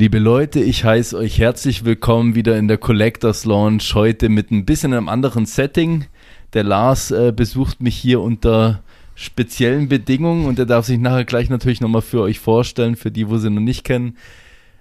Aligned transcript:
Liebe 0.00 0.20
Leute, 0.20 0.60
ich 0.60 0.84
heiße 0.84 1.16
euch 1.16 1.40
herzlich 1.40 1.84
willkommen 1.84 2.36
wieder 2.36 2.56
in 2.56 2.68
der 2.68 2.78
Collectors 2.78 3.44
Launch. 3.44 3.96
Heute 3.96 4.28
mit 4.28 4.52
ein 4.52 4.64
bisschen 4.64 4.92
einem 4.92 5.08
anderen 5.08 5.44
Setting. 5.44 6.04
Der 6.52 6.62
Lars 6.62 7.10
äh, 7.10 7.32
besucht 7.34 7.80
mich 7.80 7.96
hier 7.96 8.20
unter 8.20 8.84
speziellen 9.16 9.88
Bedingungen 9.88 10.46
und 10.46 10.56
er 10.60 10.66
darf 10.66 10.86
sich 10.86 11.00
nachher 11.00 11.24
gleich 11.24 11.50
natürlich 11.50 11.80
nochmal 11.80 12.02
für 12.02 12.20
euch 12.20 12.38
vorstellen, 12.38 12.94
für 12.94 13.10
die, 13.10 13.28
wo 13.28 13.38
sie 13.38 13.50
noch 13.50 13.60
nicht 13.60 13.82
kennen. 13.82 14.16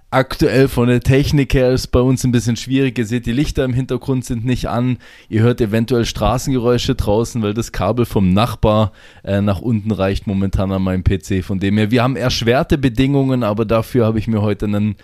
Aktuell 0.10 0.70
von 0.70 0.88
der 0.88 1.02
Technik 1.02 1.54
her 1.54 1.72
ist 1.72 1.88
bei 1.88 2.00
uns 2.00 2.24
ein 2.24 2.32
bisschen 2.32 2.56
schwierig. 2.56 2.98
Ihr 2.98 3.06
seht, 3.06 3.26
die 3.26 3.34
Lichter 3.34 3.66
im 3.66 3.74
Hintergrund 3.74 4.24
sind 4.24 4.46
nicht 4.46 4.70
an. 4.70 5.00
Ihr 5.28 5.42
hört 5.42 5.60
eventuell 5.60 6.06
Straßengeräusche 6.06 6.96
draußen, 6.96 7.42
weil 7.42 7.54
das 7.54 7.74
Kabel 7.74 8.06
vom 8.06 8.34
Nachbar 8.34 8.94
äh, 9.26 9.42
nach 9.42 9.60
unten 9.60 9.92
reicht 9.92 10.26
momentan 10.26 10.72
an 10.72 10.82
meinem 10.82 11.04
PC. 11.04 11.44
Von 11.44 11.60
dem 11.60 11.78
her, 11.78 11.92
wir 11.92 12.04
haben 12.04 12.16
erschwerte 12.16 12.78
Bedingungen, 12.78 13.44
aber 13.44 13.66
dafür 13.66 14.06
habe 14.06 14.18
ich 14.18 14.28
mir 14.28 14.42
heute 14.42 14.68
einen 14.68 14.96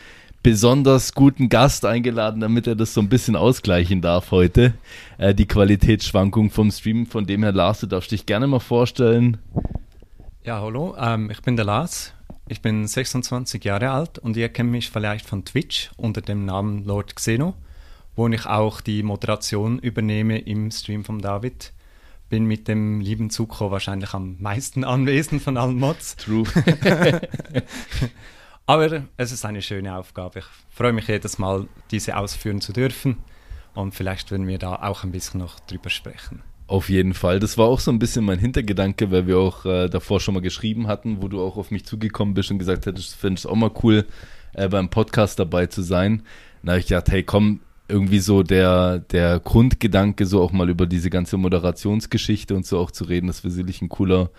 besonders 0.41 1.13
guten 1.13 1.49
Gast 1.49 1.83
eingeladen, 1.83 2.39
damit 2.39 2.65
er 2.67 2.75
das 2.75 2.93
so 2.93 3.01
ein 3.01 3.09
bisschen 3.09 3.35
ausgleichen 3.35 3.99
darf 3.99 4.31
heute. 4.31 4.73
Äh, 5.17 5.35
die 5.35 5.47
Qualitätsschwankung 5.47 6.49
vom 6.49 6.71
Stream. 6.71 7.07
Von 7.07 7.25
dem 7.25 7.43
her, 7.43 7.51
Lars, 7.51 7.81
du 7.81 7.87
darfst 7.87 8.11
dich 8.11 8.25
gerne 8.25 8.47
mal 8.47 8.59
vorstellen. 8.59 9.37
Ja, 10.45 10.61
hallo, 10.61 10.95
ähm, 10.97 11.29
ich 11.29 11.41
bin 11.41 11.57
der 11.57 11.65
Lars. 11.65 12.13
Ich 12.45 12.61
bin 12.61 12.85
26 12.85 13.63
Jahre 13.63 13.91
alt 13.91 14.19
und 14.19 14.35
ihr 14.35 14.49
kennt 14.49 14.69
mich 14.69 14.89
vielleicht 14.89 15.25
von 15.25 15.45
Twitch 15.45 15.91
unter 15.95 16.19
dem 16.19 16.43
Namen 16.43 16.83
Lord 16.83 17.15
Xeno, 17.15 17.55
wo 18.17 18.27
ich 18.27 18.45
auch 18.45 18.81
die 18.81 19.01
Moderation 19.01 19.79
übernehme 19.79 20.39
im 20.39 20.69
Stream 20.69 21.05
von 21.05 21.19
David. 21.19 21.71
Bin 22.29 22.45
mit 22.45 22.67
dem 22.67 22.99
lieben 22.99 23.29
Zuko 23.29 23.71
wahrscheinlich 23.71 24.13
am 24.13 24.35
meisten 24.41 24.83
anwesend 24.83 25.41
von 25.41 25.55
allen 25.55 25.77
Mods. 25.77 26.17
True. 26.17 26.43
Aber 28.65 29.03
es 29.15 29.31
ist 29.31 29.45
eine 29.45 29.61
schöne 29.61 29.95
Aufgabe. 29.95 30.39
Ich 30.39 30.45
freue 30.69 30.93
mich 30.93 31.07
jedes 31.07 31.37
Mal, 31.37 31.67
diese 31.91 32.17
ausführen 32.17 32.59
zu 32.59 32.73
dürfen. 32.73 33.19
Und 33.73 33.95
vielleicht 33.95 34.31
werden 34.31 34.47
wir 34.47 34.59
da 34.59 34.75
auch 34.75 35.03
ein 35.03 35.11
bisschen 35.11 35.39
noch 35.39 35.61
drüber 35.61 35.89
sprechen. 35.89 36.41
Auf 36.67 36.89
jeden 36.89 37.13
Fall. 37.13 37.39
Das 37.39 37.57
war 37.57 37.67
auch 37.67 37.79
so 37.79 37.91
ein 37.91 37.99
bisschen 37.99 38.23
mein 38.23 38.39
Hintergedanke, 38.39 39.11
weil 39.11 39.27
wir 39.27 39.37
auch 39.37 39.65
äh, 39.65 39.89
davor 39.89 40.19
schon 40.19 40.33
mal 40.33 40.39
geschrieben 40.39 40.87
hatten, 40.87 41.21
wo 41.21 41.27
du 41.27 41.41
auch 41.41 41.57
auf 41.57 41.71
mich 41.71 41.85
zugekommen 41.85 42.33
bist 42.33 42.51
und 42.51 42.59
gesagt 42.59 42.85
hättest, 42.85 43.15
finde 43.15 43.39
es 43.39 43.45
auch 43.45 43.55
mal 43.55 43.71
cool, 43.83 44.05
äh, 44.53 44.69
beim 44.69 44.89
Podcast 44.89 45.39
dabei 45.39 45.65
zu 45.67 45.81
sein. 45.81 46.23
Habe 46.65 46.79
ich 46.79 46.87
gedacht, 46.87 47.11
hey, 47.11 47.23
komm, 47.23 47.59
irgendwie 47.89 48.19
so 48.19 48.43
der, 48.43 48.99
der 48.99 49.39
Grundgedanke, 49.39 50.25
so 50.25 50.41
auch 50.41 50.53
mal 50.53 50.69
über 50.69 50.85
diese 50.85 51.09
ganze 51.09 51.37
Moderationsgeschichte 51.37 52.55
und 52.55 52.65
so 52.65 52.79
auch 52.79 52.91
zu 52.91 53.03
reden, 53.03 53.27
das 53.27 53.43
wäre 53.43 53.51
sicherlich 53.51 53.81
ein 53.81 53.89
cooler 53.89 54.29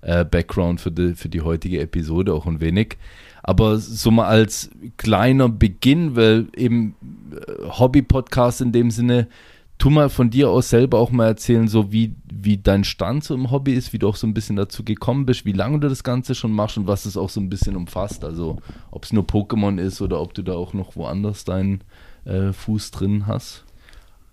äh, 0.00 0.24
Background 0.24 0.80
für 0.80 0.90
die, 0.90 1.14
für 1.14 1.28
die 1.28 1.42
heutige 1.42 1.80
Episode, 1.80 2.32
auch 2.32 2.46
ein 2.46 2.60
wenig. 2.60 2.96
Aber 3.42 3.78
so 3.78 4.10
mal 4.10 4.26
als 4.26 4.70
kleiner 4.96 5.50
Beginn, 5.50 6.16
weil 6.16 6.46
eben 6.56 6.96
äh, 7.30 7.68
Hobby-Podcast 7.68 8.62
in 8.62 8.72
dem 8.72 8.90
Sinne, 8.90 9.28
tu 9.78 9.90
mal 9.90 10.08
von 10.08 10.30
dir 10.30 10.50
aus 10.50 10.70
selber 10.70 10.98
auch 10.98 11.10
mal 11.10 11.26
erzählen, 11.26 11.68
so 11.68 11.92
wie, 11.92 12.14
wie 12.32 12.58
dein 12.58 12.84
Stand 12.84 13.24
so 13.24 13.34
im 13.34 13.50
Hobby 13.50 13.74
ist, 13.74 13.92
wie 13.92 13.98
du 13.98 14.08
auch 14.08 14.16
so 14.16 14.26
ein 14.26 14.34
bisschen 14.34 14.56
dazu 14.56 14.84
gekommen 14.84 15.26
bist, 15.26 15.44
wie 15.44 15.52
lange 15.52 15.80
du 15.80 15.88
das 15.88 16.04
Ganze 16.04 16.34
schon 16.34 16.52
machst 16.52 16.78
und 16.78 16.86
was 16.86 17.06
es 17.06 17.16
auch 17.16 17.30
so 17.30 17.40
ein 17.40 17.48
bisschen 17.48 17.76
umfasst. 17.76 18.24
Also 18.24 18.58
ob 18.90 19.04
es 19.04 19.12
nur 19.12 19.24
Pokémon 19.24 19.78
ist 19.78 20.00
oder 20.00 20.20
ob 20.20 20.34
du 20.34 20.42
da 20.42 20.54
auch 20.54 20.72
noch 20.72 20.96
woanders 20.96 21.44
deinen 21.44 21.82
äh, 22.24 22.52
Fuß 22.52 22.92
drin 22.92 23.26
hast. 23.26 23.64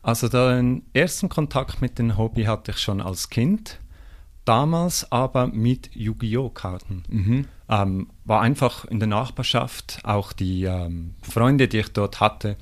Also 0.04 0.30
den 0.30 0.84
ersten 0.94 1.30
Kontakt 1.30 1.82
mit 1.82 2.00
dem 2.00 2.18
Hobby 2.18 2.44
hatte 2.44 2.72
ich 2.72 2.78
schon 2.78 3.02
als 3.02 3.30
Kind 3.30 3.80
damals 4.46 5.12
aber 5.12 5.48
mit 5.48 5.96
Yu-Gi-Oh! 5.96 6.50
Karten. 6.50 7.04
Mhm. 7.10 7.46
Ähm, 7.70 8.08
war 8.26 8.42
einfach 8.42 8.86
in 8.86 9.00
der 9.00 9.08
Nachbarschaft, 9.08 10.00
auch 10.04 10.34
die 10.34 10.64
ähm, 10.64 11.16
Freunde, 11.22 11.68
die 11.68 11.80
ich 11.80 11.94
dort 11.94 12.20
hatte, 12.20 12.58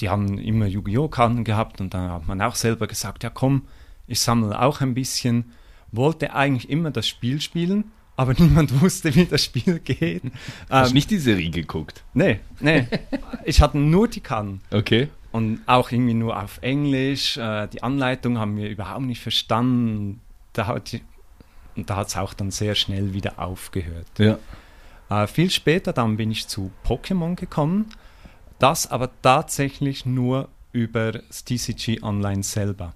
die 0.00 0.08
haben 0.08 0.38
immer 0.38 0.66
Yu-Gi-Oh! 0.66 1.08
Karten 1.08 1.44
gehabt 1.44 1.80
und 1.80 1.94
dann 1.94 2.10
hat 2.10 2.26
man 2.26 2.40
auch 2.40 2.54
selber 2.54 2.86
gesagt, 2.86 3.22
ja 3.22 3.30
komm, 3.30 3.62
ich 4.06 4.20
sammle 4.20 4.60
auch 4.60 4.80
ein 4.80 4.94
bisschen. 4.94 5.52
Wollte 5.90 6.34
eigentlich 6.34 6.70
immer 6.70 6.90
das 6.90 7.06
Spiel 7.06 7.40
spielen, 7.40 7.92
aber 8.16 8.34
niemand 8.38 8.80
wusste, 8.80 9.14
wie 9.14 9.26
das 9.26 9.44
Spiel 9.44 9.78
geht. 9.78 10.22
Hast 10.70 10.86
du 10.86 10.90
ähm, 10.90 10.94
nicht 10.94 11.10
die 11.10 11.18
Serie 11.18 11.50
geguckt? 11.50 12.02
Nee, 12.14 12.40
nee. 12.60 12.86
ich 13.44 13.60
hatte 13.60 13.78
nur 13.78 14.08
die 14.08 14.20
Karten. 14.20 14.60
Okay. 14.70 15.08
Und 15.32 15.60
auch 15.66 15.90
irgendwie 15.90 16.14
nur 16.14 16.42
auf 16.42 16.58
Englisch. 16.62 17.36
Äh, 17.36 17.68
die 17.68 17.82
Anleitung 17.82 18.38
haben 18.38 18.56
wir 18.56 18.68
überhaupt 18.68 19.02
nicht 19.02 19.20
verstanden 19.20 20.20
da 20.52 20.66
hat 20.66 21.00
und 21.74 21.88
da 21.88 21.96
hat 21.96 22.08
es 22.08 22.16
auch 22.16 22.34
dann 22.34 22.50
sehr 22.50 22.74
schnell 22.74 23.14
wieder 23.14 23.38
aufgehört. 23.38 24.06
Ja. 24.18 24.38
Äh, 25.08 25.26
viel 25.26 25.50
später 25.50 25.92
dann 25.92 26.16
bin 26.16 26.30
ich 26.30 26.48
zu 26.48 26.70
Pokémon 26.84 27.34
gekommen, 27.34 27.86
das 28.62 28.90
aber 28.90 29.10
tatsächlich 29.22 30.06
nur 30.06 30.48
über 30.72 31.12
das 31.12 31.44
TCG 31.44 32.02
Online 32.02 32.42
selber. 32.42 32.94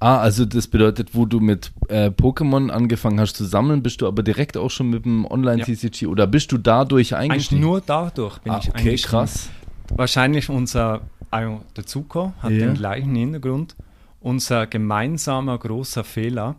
Ah, 0.00 0.18
also 0.18 0.44
das 0.44 0.68
bedeutet, 0.68 1.14
wo 1.14 1.26
du 1.26 1.40
mit 1.40 1.72
äh, 1.88 2.10
Pokémon 2.10 2.70
angefangen 2.70 3.18
hast 3.18 3.34
zu 3.34 3.44
sammeln, 3.44 3.82
bist 3.82 4.00
du 4.00 4.06
aber 4.06 4.22
direkt 4.22 4.56
auch 4.56 4.70
schon 4.70 4.90
mit 4.90 5.04
dem 5.04 5.24
Online-TCG 5.24 6.02
ja. 6.02 6.08
oder 6.08 6.26
bist 6.28 6.52
du 6.52 6.58
dadurch 6.58 7.16
eingestiegen? 7.16 7.56
Eigentlich 7.56 7.60
nur 7.60 7.80
dadurch 7.80 8.38
bin 8.38 8.52
ah, 8.52 8.58
ich 8.62 8.68
okay, 8.68 8.78
eingestiegen. 8.78 9.10
krass. 9.10 9.50
Wahrscheinlich 9.96 10.50
unser, 10.50 11.00
also 11.30 11.62
der 11.76 11.86
Zuko 11.86 12.32
hat 12.38 12.52
ja. 12.52 12.66
den 12.66 12.74
gleichen 12.74 13.14
Hintergrund 13.16 13.74
unser 14.20 14.66
gemeinsamer 14.66 15.58
großer 15.58 16.04
Fehler. 16.04 16.56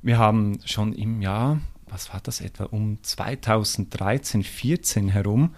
Wir 0.00 0.18
haben 0.18 0.60
schon 0.64 0.92
im 0.92 1.20
Jahr, 1.20 1.60
was 1.88 2.12
war 2.12 2.20
das 2.22 2.40
etwa, 2.40 2.64
um 2.64 2.98
2013, 3.02 4.44
14 4.44 5.08
herum, 5.08 5.54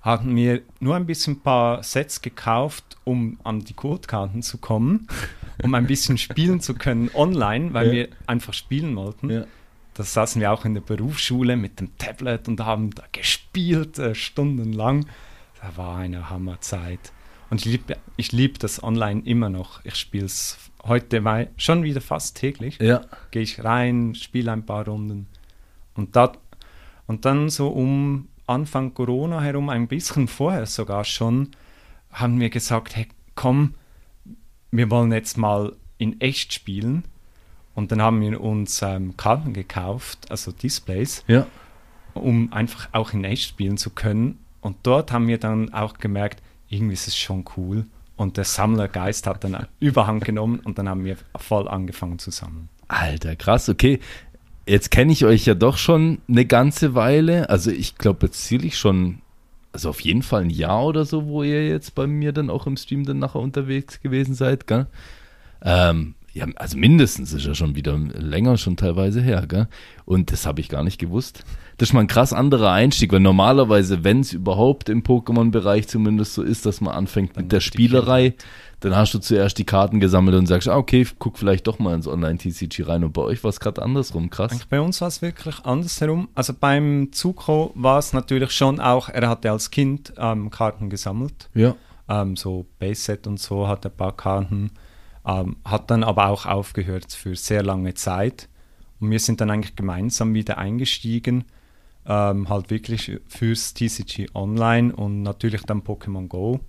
hatten 0.00 0.34
wir 0.34 0.62
nur 0.80 0.96
ein 0.96 1.06
bisschen 1.06 1.40
paar 1.40 1.82
Sets 1.82 2.22
gekauft, 2.22 2.96
um 3.04 3.38
an 3.44 3.60
die 3.60 3.74
Codekarten 3.74 4.42
zu 4.42 4.58
kommen, 4.58 5.08
um 5.62 5.74
ein 5.74 5.86
bisschen 5.86 6.16
spielen 6.16 6.60
zu 6.60 6.74
können 6.74 7.10
online, 7.14 7.74
weil 7.74 7.86
ja. 7.88 7.92
wir 7.92 8.08
einfach 8.26 8.54
spielen 8.54 8.96
wollten. 8.96 9.30
Ja. 9.30 9.44
Da 9.94 10.02
saßen 10.02 10.40
wir 10.40 10.52
auch 10.52 10.64
in 10.64 10.74
der 10.74 10.80
Berufsschule 10.80 11.56
mit 11.56 11.80
dem 11.80 11.96
Tablet 11.98 12.48
und 12.48 12.60
haben 12.60 12.90
da 12.94 13.02
gespielt, 13.12 13.98
äh, 13.98 14.14
stundenlang. 14.14 15.06
Da 15.60 15.76
war 15.76 15.98
eine 15.98 16.30
Hammerzeit. 16.30 17.12
Und 17.50 17.58
ich 17.58 17.66
liebe 17.66 17.96
ich 18.16 18.32
lieb 18.32 18.58
das 18.60 18.82
online 18.82 19.22
immer 19.24 19.50
noch. 19.50 19.84
Ich 19.84 19.96
spiele 19.96 20.24
es 20.24 20.56
heute 20.84 21.48
schon 21.56 21.82
wieder 21.82 22.00
fast 22.00 22.36
täglich. 22.36 22.78
Ja. 22.80 23.02
Gehe 23.32 23.42
ich 23.42 23.62
rein, 23.62 24.14
spiele 24.14 24.52
ein 24.52 24.64
paar 24.64 24.86
Runden. 24.86 25.26
Und, 25.94 26.16
dat, 26.16 26.38
und 27.06 27.24
dann 27.26 27.50
so 27.50 27.68
um 27.68 28.28
Anfang 28.50 28.94
Corona 28.94 29.40
herum, 29.40 29.68
ein 29.68 29.88
bisschen 29.88 30.28
vorher 30.28 30.66
sogar 30.66 31.04
schon, 31.04 31.52
haben 32.12 32.40
wir 32.40 32.50
gesagt, 32.50 32.96
hey, 32.96 33.06
komm, 33.34 33.74
wir 34.70 34.90
wollen 34.90 35.12
jetzt 35.12 35.38
mal 35.38 35.76
in 35.98 36.20
echt 36.20 36.52
spielen. 36.52 37.04
Und 37.74 37.92
dann 37.92 38.02
haben 38.02 38.20
wir 38.20 38.40
uns 38.40 38.82
ähm, 38.82 39.16
Karten 39.16 39.52
gekauft, 39.52 40.30
also 40.30 40.50
Displays, 40.50 41.24
ja. 41.28 41.46
um 42.14 42.52
einfach 42.52 42.88
auch 42.92 43.12
in 43.12 43.24
echt 43.24 43.48
spielen 43.48 43.76
zu 43.76 43.90
können. 43.90 44.38
Und 44.60 44.78
dort 44.82 45.12
haben 45.12 45.28
wir 45.28 45.38
dann 45.38 45.72
auch 45.72 45.94
gemerkt, 45.94 46.42
irgendwie 46.68 46.94
ist 46.94 47.08
es 47.08 47.16
schon 47.16 47.44
cool. 47.56 47.86
Und 48.16 48.36
der 48.36 48.44
Sammlergeist 48.44 49.26
hat 49.26 49.44
dann 49.44 49.66
Überhang 49.80 50.20
genommen 50.20 50.60
und 50.60 50.78
dann 50.78 50.88
haben 50.88 51.04
wir 51.04 51.16
voll 51.36 51.68
angefangen 51.68 52.18
zu 52.18 52.30
sammeln. 52.30 52.68
Alter, 52.88 53.36
krass, 53.36 53.68
okay. 53.68 54.00
Jetzt 54.70 54.92
kenne 54.92 55.10
ich 55.10 55.24
euch 55.24 55.46
ja 55.46 55.54
doch 55.54 55.76
schon 55.76 56.18
eine 56.28 56.46
ganze 56.46 56.94
Weile. 56.94 57.50
Also 57.50 57.72
ich 57.72 57.96
glaube 57.96 58.26
jetzt 58.26 58.44
ziemlich 58.44 58.78
schon, 58.78 59.20
also 59.72 59.88
auf 59.88 59.98
jeden 59.98 60.22
Fall 60.22 60.42
ein 60.42 60.50
Jahr 60.50 60.86
oder 60.86 61.04
so, 61.04 61.26
wo 61.26 61.42
ihr 61.42 61.66
jetzt 61.66 61.96
bei 61.96 62.06
mir 62.06 62.30
dann 62.30 62.50
auch 62.50 62.68
im 62.68 62.76
Stream 62.76 63.04
dann 63.04 63.18
nachher 63.18 63.40
unterwegs 63.40 64.00
gewesen 64.00 64.36
seid, 64.36 64.68
gell? 64.68 64.86
Ähm, 65.60 66.14
ja, 66.32 66.46
also 66.54 66.78
mindestens 66.78 67.32
ist 67.32 67.44
ja 67.44 67.56
schon 67.56 67.74
wieder 67.74 67.98
länger, 67.98 68.56
schon 68.58 68.76
teilweise 68.76 69.20
her, 69.20 69.44
gell? 69.48 69.66
Und 70.04 70.30
das 70.30 70.46
habe 70.46 70.60
ich 70.60 70.68
gar 70.68 70.84
nicht 70.84 71.00
gewusst. 71.00 71.42
das 71.78 71.88
ist 71.88 71.92
mal 71.92 72.02
ein 72.02 72.06
krass 72.06 72.32
anderer 72.32 72.70
Einstieg, 72.70 73.10
weil 73.12 73.18
normalerweise, 73.18 74.04
wenn 74.04 74.20
es 74.20 74.32
überhaupt 74.32 74.88
im 74.88 75.02
Pokémon-Bereich 75.02 75.88
zumindest 75.88 76.34
so 76.34 76.44
ist, 76.44 76.64
dass 76.64 76.80
man 76.80 76.94
anfängt 76.94 77.36
Dann 77.36 77.42
mit 77.42 77.52
der 77.52 77.58
Spielerei, 77.58 78.34
dann 78.80 78.96
hast 78.96 79.12
du 79.12 79.18
zuerst 79.18 79.58
die 79.58 79.64
Karten 79.64 80.00
gesammelt 80.00 80.36
und 80.36 80.46
sagst, 80.46 80.68
ah, 80.68 80.76
okay, 80.76 81.06
guck 81.18 81.38
vielleicht 81.38 81.66
doch 81.66 81.78
mal 81.78 81.94
ins 81.94 82.08
Online-TCG 82.08 82.82
rein. 82.84 83.04
Und 83.04 83.12
bei 83.12 83.22
euch 83.22 83.44
war 83.44 83.50
es 83.50 83.60
gerade 83.60 83.82
andersrum, 83.82 84.30
krass. 84.30 84.52
Eigentlich 84.52 84.68
bei 84.68 84.80
uns 84.80 85.00
war 85.02 85.08
es 85.08 85.20
wirklich 85.20 85.60
andersherum. 85.64 86.28
Also 86.34 86.54
beim 86.58 87.10
Zuko 87.12 87.72
war 87.74 87.98
es 87.98 88.14
natürlich 88.14 88.52
schon 88.52 88.80
auch, 88.80 89.10
er 89.10 89.28
hatte 89.28 89.50
als 89.50 89.70
Kind 89.70 90.14
ähm, 90.16 90.50
Karten 90.50 90.88
gesammelt. 90.88 91.50
Ja. 91.54 91.76
ähm, 92.08 92.36
so 92.36 92.66
Base-Set 92.78 93.26
und 93.26 93.38
so, 93.38 93.68
hat 93.68 93.84
ein 93.84 93.92
paar 93.92 94.16
Karten, 94.16 94.70
ähm, 95.26 95.56
hat 95.64 95.90
dann 95.90 96.02
aber 96.02 96.28
auch 96.28 96.46
aufgehört 96.46 97.12
für 97.12 97.36
sehr 97.36 97.62
lange 97.62 97.94
Zeit. 97.94 98.48
Und 98.98 99.10
wir 99.10 99.20
sind 99.20 99.40
dann 99.42 99.50
eigentlich 99.50 99.76
gemeinsam 99.76 100.32
wieder 100.32 100.56
eingestiegen, 100.56 101.44
ähm, 102.06 102.48
halt 102.48 102.70
wirklich 102.70 103.20
fürs 103.28 103.74
TCG 103.74 104.28
Online 104.34 104.94
und 104.94 105.22
natürlich 105.22 105.62
dann 105.62 105.82
Pokémon 105.82 106.28
Go. 106.28 106.60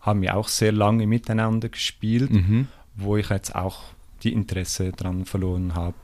Haben 0.00 0.22
wir 0.22 0.36
auch 0.36 0.48
sehr 0.48 0.72
lange 0.72 1.06
miteinander 1.06 1.68
gespielt, 1.68 2.30
Mhm. 2.30 2.68
wo 2.94 3.16
ich 3.16 3.28
jetzt 3.30 3.54
auch 3.54 3.80
die 4.22 4.32
Interesse 4.32 4.92
dran 4.92 5.24
verloren 5.24 5.74
habe. 5.74 5.94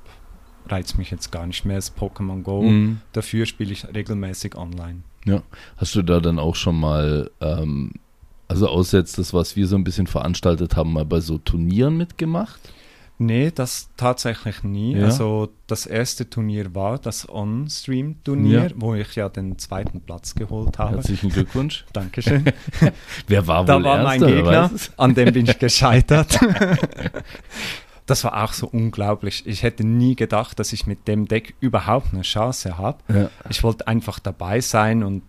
Reizt 0.67 0.97
mich 0.99 1.11
jetzt 1.11 1.31
gar 1.31 1.47
nicht 1.47 1.65
mehr 1.65 1.77
das 1.77 1.95
Pokémon 1.97 2.43
Go. 2.43 2.63
Mhm. 2.63 3.01
Dafür 3.13 3.45
spiele 3.47 3.73
ich 3.73 3.87
regelmäßig 3.95 4.57
online. 4.57 5.03
Ja. 5.27 5.43
Hast 5.77 5.95
du 5.95 6.03
da 6.03 6.21
dann 6.21 6.39
auch 6.39 6.55
schon 6.55 6.79
mal, 6.79 7.31
ähm, 7.41 7.93
also 8.49 8.69
außer 8.69 8.99
jetzt 8.99 9.19
das, 9.19 9.33
was 9.35 9.57
wir 9.57 9.67
so 9.67 9.77
ein 9.77 9.85
bisschen 9.85 10.07
veranstaltet 10.07 10.77
haben, 10.77 10.93
mal 10.93 11.05
bei 11.05 11.21
so 11.21 11.39
Turnieren 11.39 11.97
mitgemacht? 11.97 12.61
Nee, 13.17 13.53
das 13.55 13.91
tatsächlich 13.97 14.65
nie. 14.65 14.97
Ja. 14.97 15.05
Also 15.05 15.49
das 15.69 15.87
erste 15.87 16.29
Turnier 16.29 16.75
war 16.75 16.99
das 16.99 17.29
On-Stream-Turnier, 17.29 18.65
Ja. 18.65 18.71
wo 18.75 18.95
ich 18.95 19.15
ja 19.15 19.29
den 19.29 19.57
zweiten 19.59 20.01
Platz 20.01 20.35
geholt 20.35 20.79
habe. 20.79 20.97
Herzlichen 20.97 21.31
Glückwunsch. 21.31 21.85
Dankeschön. 21.93 22.45
Wer 23.29 23.47
war 23.47 23.65
da 23.65 23.77
wohl 23.77 23.85
war 23.85 24.03
mein 24.03 24.21
Erster? 24.21 24.35
Gegner, 24.37 24.71
an 24.97 25.15
dem 25.15 25.33
bin 25.33 25.47
ich 25.47 25.59
gescheitert. 25.61 26.41
das 28.07 28.25
war 28.25 28.43
auch 28.45 28.53
so 28.53 28.67
unglaublich. 28.67 29.47
Ich 29.47 29.63
hätte 29.63 29.85
nie 29.87 30.17
gedacht, 30.17 30.59
dass 30.59 30.73
ich 30.73 30.87
mit 30.87 31.07
dem 31.09 31.27
Deck 31.29 31.55
überhaupt 31.61 32.13
eine 32.13 32.23
Chance 32.23 32.79
habe. 32.79 32.99
Ja. 33.09 33.31
Ich 33.49 33.63
wollte 33.63 33.87
einfach 33.87 34.19
dabei 34.19 34.61
sein 34.61 35.03
und 35.05 35.23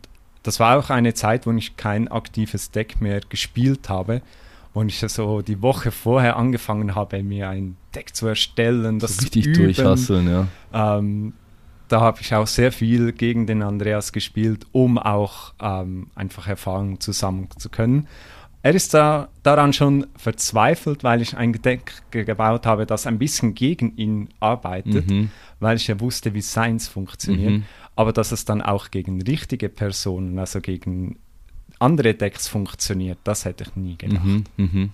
das 0.44 0.60
war 0.60 0.78
auch 0.78 0.90
eine 0.90 1.14
Zeit, 1.14 1.46
wo 1.48 1.52
ich 1.54 1.78
kein 1.78 2.08
aktives 2.08 2.72
Deck 2.72 3.00
mehr 3.02 3.20
gespielt 3.22 3.90
habe, 3.90 4.22
wo 4.76 4.84
ich 4.84 5.00
so 5.00 5.42
die 5.42 5.62
Woche 5.64 5.90
vorher 5.90 6.36
angefangen 6.36 6.94
habe, 6.94 7.24
mir 7.24 7.50
ein 7.50 7.76
Deck 7.96 8.16
zu 8.16 8.28
erstellen, 8.28 9.00
das 9.00 9.18
So 9.18 9.22
richtig 9.24 9.44
zu 9.46 9.50
üben. 9.50 9.64
durchhasseln, 9.64 10.30
ja. 10.30 10.48
Ähm, 10.98 11.34
da 11.88 12.02
habe 12.02 12.20
ich 12.22 12.34
auch 12.36 12.48
sehr 12.48 12.72
viel 12.72 13.12
gegen 13.12 13.48
den 13.48 13.62
Andreas 13.64 14.12
gespielt, 14.12 14.66
um 14.72 14.98
auch 15.00 15.54
ähm, 15.62 16.08
einfach 16.16 16.48
Erfahrungen 16.48 17.00
zusammen 17.00 17.48
zu 17.58 17.70
können. 17.70 18.08
Er 18.64 18.74
ist 18.74 18.96
da, 18.96 19.30
daran 19.44 19.74
schon 19.74 20.08
verzweifelt, 20.18 21.04
weil 21.04 21.22
ich 21.22 21.38
ein 21.38 21.54
Deck 21.54 21.94
ge- 22.10 22.24
gebaut 22.26 22.66
habe, 22.66 22.88
das 22.88 23.06
ein 23.06 23.20
bisschen 23.20 23.54
gegen 23.54 23.96
ihn 23.98 24.30
arbeitet, 24.40 25.08
Mhm. 25.10 25.30
weil 25.60 25.78
ich 25.78 25.86
ja 25.88 26.00
wusste, 26.00 26.34
wie 26.34 26.42
Science 26.42 26.88
funktioniert. 26.88 27.52
Mhm. 27.52 27.64
Aber 27.96 28.12
dass 28.12 28.32
es 28.32 28.44
dann 28.44 28.64
auch 28.64 28.90
gegen 28.90 29.22
richtige 29.22 29.70
Personen, 29.70 30.38
also 30.40 30.60
gegen 30.62 31.18
andere 31.86 32.14
Decks 32.14 32.48
funktioniert, 32.48 33.20
das 33.24 33.46
hätte 33.46 33.64
ich 33.64 33.76
nie 33.76 33.98
gedacht. 33.98 34.24
Mhm, 34.24 34.44
mhm. 34.58 34.90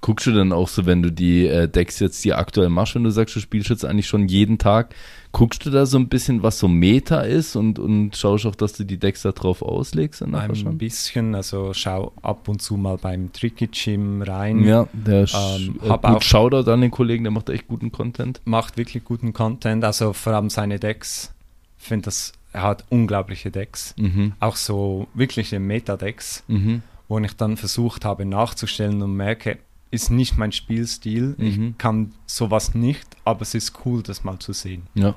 Guckst 0.00 0.26
du 0.26 0.32
dann 0.32 0.52
auch 0.52 0.68
so, 0.68 0.86
wenn 0.86 1.02
du 1.02 1.10
die 1.10 1.46
äh, 1.46 1.68
Decks 1.68 1.98
jetzt 2.00 2.24
die 2.24 2.34
aktuell 2.34 2.68
machst, 2.68 2.94
wenn 2.94 3.04
du 3.04 3.10
sagst, 3.10 3.36
du 3.36 3.40
spielst 3.40 3.70
jetzt 3.70 3.84
eigentlich 3.84 4.06
schon 4.06 4.28
jeden 4.28 4.58
Tag, 4.58 4.94
guckst 5.32 5.64
du 5.64 5.70
da 5.70 5.86
so 5.86 5.98
ein 5.98 6.08
bisschen, 6.08 6.42
was 6.42 6.58
so 6.58 6.68
Meta 6.68 7.22
ist 7.22 7.56
und, 7.56 7.78
und 7.78 8.16
schaust 8.16 8.46
auch, 8.46 8.54
dass 8.54 8.74
du 8.74 8.84
die 8.84 8.98
Decks 8.98 9.22
da 9.22 9.32
drauf 9.32 9.62
auslegst? 9.62 10.22
Ein 10.22 10.54
schon? 10.54 10.78
bisschen, 10.78 11.34
also 11.34 11.72
schau 11.72 12.12
ab 12.22 12.48
und 12.48 12.60
zu 12.60 12.76
mal 12.76 12.98
beim 12.98 13.32
Tricky 13.32 13.68
Gym 13.68 14.22
rein. 14.22 14.64
Ja, 14.64 14.88
der 14.92 15.26
Ähm, 15.32 15.78
äh, 15.82 15.88
hab 15.88 16.02
gut. 16.02 16.24
Shoutout 16.24 16.70
an 16.70 16.80
den 16.80 16.90
Kollegen, 16.90 17.24
der 17.24 17.30
macht 17.30 17.48
echt 17.48 17.68
guten 17.68 17.92
Content. 17.92 18.40
macht 18.44 18.76
wirklich 18.76 19.04
guten 19.04 19.32
Content, 19.32 19.84
also 19.84 20.12
vor 20.12 20.34
allem 20.34 20.50
seine 20.50 20.78
Decks. 20.78 21.32
Ich 21.78 21.86
finde 21.88 22.06
das, 22.06 22.32
er 22.52 22.62
hat 22.62 22.84
unglaubliche 22.90 23.50
Decks. 23.50 23.94
Mhm. 23.98 24.32
Auch 24.40 24.56
so 24.56 25.08
wirkliche 25.14 25.58
Meta-Decks, 25.60 26.44
Mhm. 26.48 26.82
wo 27.08 27.18
ich 27.18 27.34
dann 27.36 27.56
versucht 27.56 28.04
habe 28.04 28.24
nachzustellen 28.24 29.02
und 29.02 29.16
merke, 29.16 29.58
ist 29.90 30.10
nicht 30.10 30.38
mein 30.38 30.52
Spielstil. 30.52 31.34
Mhm. 31.38 31.70
Ich 31.72 31.78
kann 31.78 32.12
sowas 32.26 32.74
nicht, 32.74 33.06
aber 33.24 33.42
es 33.42 33.54
ist 33.54 33.72
cool, 33.84 34.02
das 34.02 34.24
mal 34.24 34.38
zu 34.38 34.52
sehen. 34.52 34.82
Ja. 34.94 35.14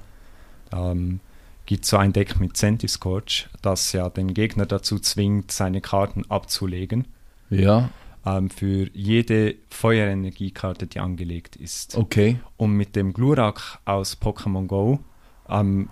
Ähm, 0.74 1.20
gibt 1.66 1.86
so 1.86 1.98
ein 1.98 2.14
Deck 2.14 2.40
mit 2.40 2.56
Centiscorch, 2.58 3.48
das 3.62 3.92
ja 3.94 4.10
den 4.10 4.34
Gegner 4.34 4.66
dazu 4.66 5.00
zwingt, 5.00 5.52
seine 5.52 5.82
Karten 5.82 6.24
abzulegen. 6.30 7.06
Ja, 7.50 7.90
Ähm, 8.28 8.50
für 8.50 8.90
jede 8.94 9.54
Feuerenergiekarte, 9.70 10.88
die 10.88 11.00
angelegt 11.00 11.56
ist. 11.56 11.96
okay. 11.96 12.40
Und 12.58 12.72
mit 12.74 12.96
dem 12.96 13.14
Glurak 13.14 13.80
aus 13.86 14.18
Pokémon 14.20 14.66
Go, 14.68 15.00
ähm, 15.48 15.90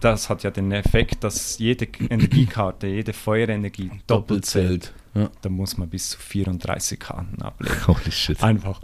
das 0.00 0.28
hat 0.28 0.42
ja 0.42 0.50
den 0.50 0.72
Effekt, 0.72 1.24
dass 1.24 1.58
jede 1.58 1.86
Energiekarte, 2.08 2.86
jede 2.86 3.12
Feuerenergie 3.12 3.90
doppelt 4.06 4.44
zählt. 4.44 4.92
Ja. 5.14 5.30
Da 5.40 5.48
muss 5.48 5.78
man 5.78 5.88
bis 5.88 6.10
zu 6.10 6.18
34 6.18 6.98
Karten 7.00 7.40
ablegen. 7.42 7.86
Holy 7.86 8.12
shit. 8.12 8.42
Einfach. 8.42 8.80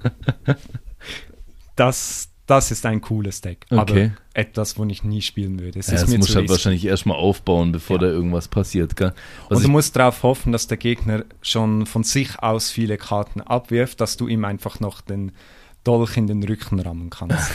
Das, 1.77 2.29
das 2.47 2.71
ist 2.71 2.85
ein 2.87 3.01
cooles 3.01 3.41
Deck. 3.41 3.67
Okay. 3.71 3.79
Aber 4.05 4.11
etwas, 4.35 4.79
wo 4.79 4.85
ich 4.85 5.03
nie 5.05 5.23
spielen 5.23 5.61
würde. 5.61 5.79
Es 5.79 5.89
Ja, 5.89 5.95
ist 5.95 6.03
das 6.03 6.11
mir 6.11 6.19
muss 6.19 6.29
zu 6.29 6.37
halt 6.37 6.49
wahrscheinlich 6.51 6.85
erstmal 6.85 7.17
aufbauen, 7.17 7.73
bevor 7.73 7.97
Ja. 7.97 8.03
da 8.03 8.07
irgendwas 8.09 8.49
passiert, 8.49 8.97
gell? 8.97 9.13
Was 9.49 9.57
Und 9.59 9.63
du 9.63 9.69
ich- 9.69 9.73
musst 9.73 9.97
darauf 9.97 10.23
hoffen, 10.23 10.53
dass 10.53 10.67
der 10.67 10.77
Gegner 10.79 11.25
schon 11.41 11.87
von 11.87 12.03
sich 12.05 12.39
aus 12.41 12.71
viele 12.71 12.97
Karten 12.99 13.41
abwirft, 13.41 14.01
dass 14.01 14.17
du 14.17 14.29
ihm 14.29 14.45
einfach 14.45 14.81
noch 14.81 15.01
den 15.01 15.33
Dolch 15.85 16.17
in 16.17 16.27
den 16.27 16.43
Rücken 16.43 16.81
rammen 16.81 17.11
kannst. 17.11 17.51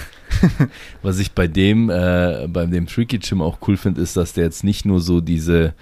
Was 1.01 1.19
ich 1.19 1.31
bei 1.31 1.47
dem, 1.47 1.89
äh, 1.89 2.47
bei 2.50 2.65
dem 2.65 2.88
Tricky 2.88 3.19
Gym 3.19 3.41
auch 3.41 3.59
cool 3.68 3.77
finde, 3.77 4.01
ist, 4.01 4.18
dass 4.18 4.33
der 4.33 4.45
jetzt 4.45 4.63
nicht 4.63 4.85
nur 4.85 5.00
so 5.00 5.21
diese, 5.21 5.74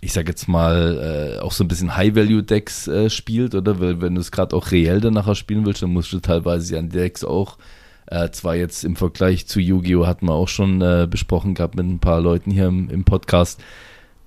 ich 0.00 0.12
sag 0.12 0.28
jetzt 0.28 0.48
mal, 0.48 1.36
äh, 1.36 1.40
auch 1.40 1.52
so 1.52 1.64
ein 1.64 1.68
bisschen 1.68 1.96
High-Value-Decks 1.96 2.88
äh, 2.88 3.10
spielt, 3.10 3.54
oder? 3.54 3.80
Weil 3.80 4.00
wenn 4.00 4.14
du 4.14 4.20
es 4.20 4.32
gerade 4.32 4.56
auch 4.56 4.70
reell 4.70 5.00
dann 5.00 5.14
nachher 5.14 5.34
spielen 5.34 5.66
willst, 5.66 5.82
dann 5.82 5.92
musst 5.92 6.12
du 6.12 6.20
teilweise 6.20 6.78
an 6.78 6.88
Decks 6.88 7.24
auch, 7.24 7.58
äh, 8.06 8.30
zwar 8.30 8.56
jetzt 8.56 8.84
im 8.84 8.96
Vergleich 8.96 9.46
zu 9.46 9.60
Yu-Gi-Oh! 9.60 10.06
hatten 10.06 10.26
wir 10.26 10.34
auch 10.34 10.48
schon 10.48 10.80
äh, 10.80 11.06
besprochen 11.10 11.54
gehabt 11.54 11.74
mit 11.74 11.86
ein 11.86 11.98
paar 11.98 12.20
Leuten 12.20 12.50
hier 12.50 12.66
im, 12.66 12.88
im 12.88 13.04
Podcast, 13.04 13.60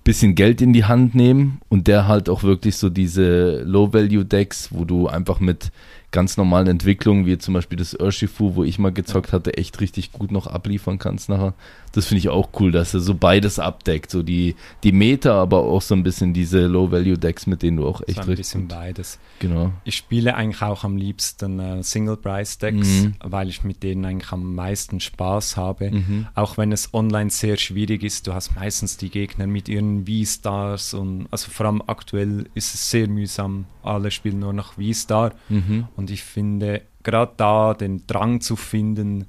bisschen 0.04 0.36
Geld 0.36 0.62
in 0.62 0.74
die 0.74 0.86
Hand 0.86 1.16
nehmen 1.16 1.62
und 1.70 1.88
der 1.88 2.08
halt 2.08 2.30
auch 2.30 2.44
wirklich 2.44 2.76
so 2.76 2.90
diese 2.90 3.62
Low-Value-Decks, 3.64 4.70
wo 4.72 4.86
du 4.86 5.08
einfach 5.08 5.40
mit 5.40 5.72
ganz 6.12 6.36
normalen 6.38 6.68
Entwicklungen, 6.68 7.25
wie 7.25 7.38
zum 7.38 7.54
Beispiel 7.54 7.78
das 7.78 7.96
Urshifu, 7.98 8.56
wo 8.56 8.63
ich 8.63 8.78
mal 8.80 8.92
gezockt 8.92 9.31
hatte, 9.31 9.58
echt 9.58 9.80
richtig 9.80 10.12
gut 10.12 10.31
noch 10.31 10.46
abliefern 10.48 11.00
kannst 11.00 11.30
nachher. 11.30 11.54
Das 11.94 12.06
finde 12.06 12.19
ich 12.19 12.30
auch 12.30 12.50
cool, 12.60 12.72
dass 12.72 12.94
er 12.94 13.00
so 13.02 13.16
beides 13.16 13.60
abdeckt, 13.60 14.12
so 14.12 14.24
die, 14.24 14.56
die 14.84 14.92
Meta, 14.94 15.42
aber 15.42 15.60
auch 15.63 15.81
so 15.81 15.94
ein 15.96 16.04
bisschen 16.04 16.34
diese 16.34 16.68
Low-Value-Decks, 16.68 17.48
mit 17.48 17.62
denen 17.63 17.77
du 17.77 17.88
auch 17.88 18.01
echt 18.08 18.15
so 18.15 18.22
ein 18.22 18.27
richtig 18.27 18.38
bisschen 18.46 18.62
gut, 18.62 18.70
beides. 18.70 19.20
genau. 19.39 19.72
Ich 19.84 19.96
spiele 19.98 20.36
eigentlich 20.36 20.62
auch 20.62 20.84
am 20.84 20.96
liebsten 20.98 21.60
äh, 21.60 21.84
Single-Price-Decks, 21.84 22.88
Mhm. 22.88 23.13
weil 23.24 23.50
ich 23.50 23.63
mit 23.63 23.84
denen 23.84 24.06
eigentlich 24.06 24.32
am 24.32 24.56
meisten 24.56 25.00
Spaß 25.00 25.58
habe. 25.58 25.91
Mhm. 25.91 26.27
Auch 26.36 26.58
wenn 26.58 26.72
es 26.72 26.94
online 26.94 27.30
sehr 27.30 27.58
schwierig 27.58 28.03
ist, 28.03 28.27
du 28.27 28.34
hast 28.34 28.56
meistens 28.56 28.98
die 28.98 29.10
Gegner 29.10 29.48
mit 29.48 29.68
ihren 29.70 30.06
V-Stars 30.06 30.94
und 30.94 31.27
also 31.32 31.50
vor 31.51 31.65
allem 31.65 31.82
aktuell 31.88 32.50
ist 32.53 32.74
es 32.74 32.89
sehr 32.89 33.08
mühsam. 33.08 33.65
Alle 33.84 34.12
spielen 34.12 34.40
nur 34.40 34.54
noch 34.54 34.74
V-Star 34.74 35.34
Mhm. 35.50 35.88
und 35.96 36.10
ich 36.12 36.24
finde 36.24 36.82
gerade 37.04 37.34
da 37.38 37.74
den 37.74 38.06
Drang 38.08 38.42
zu 38.42 38.56
finden 38.56 39.26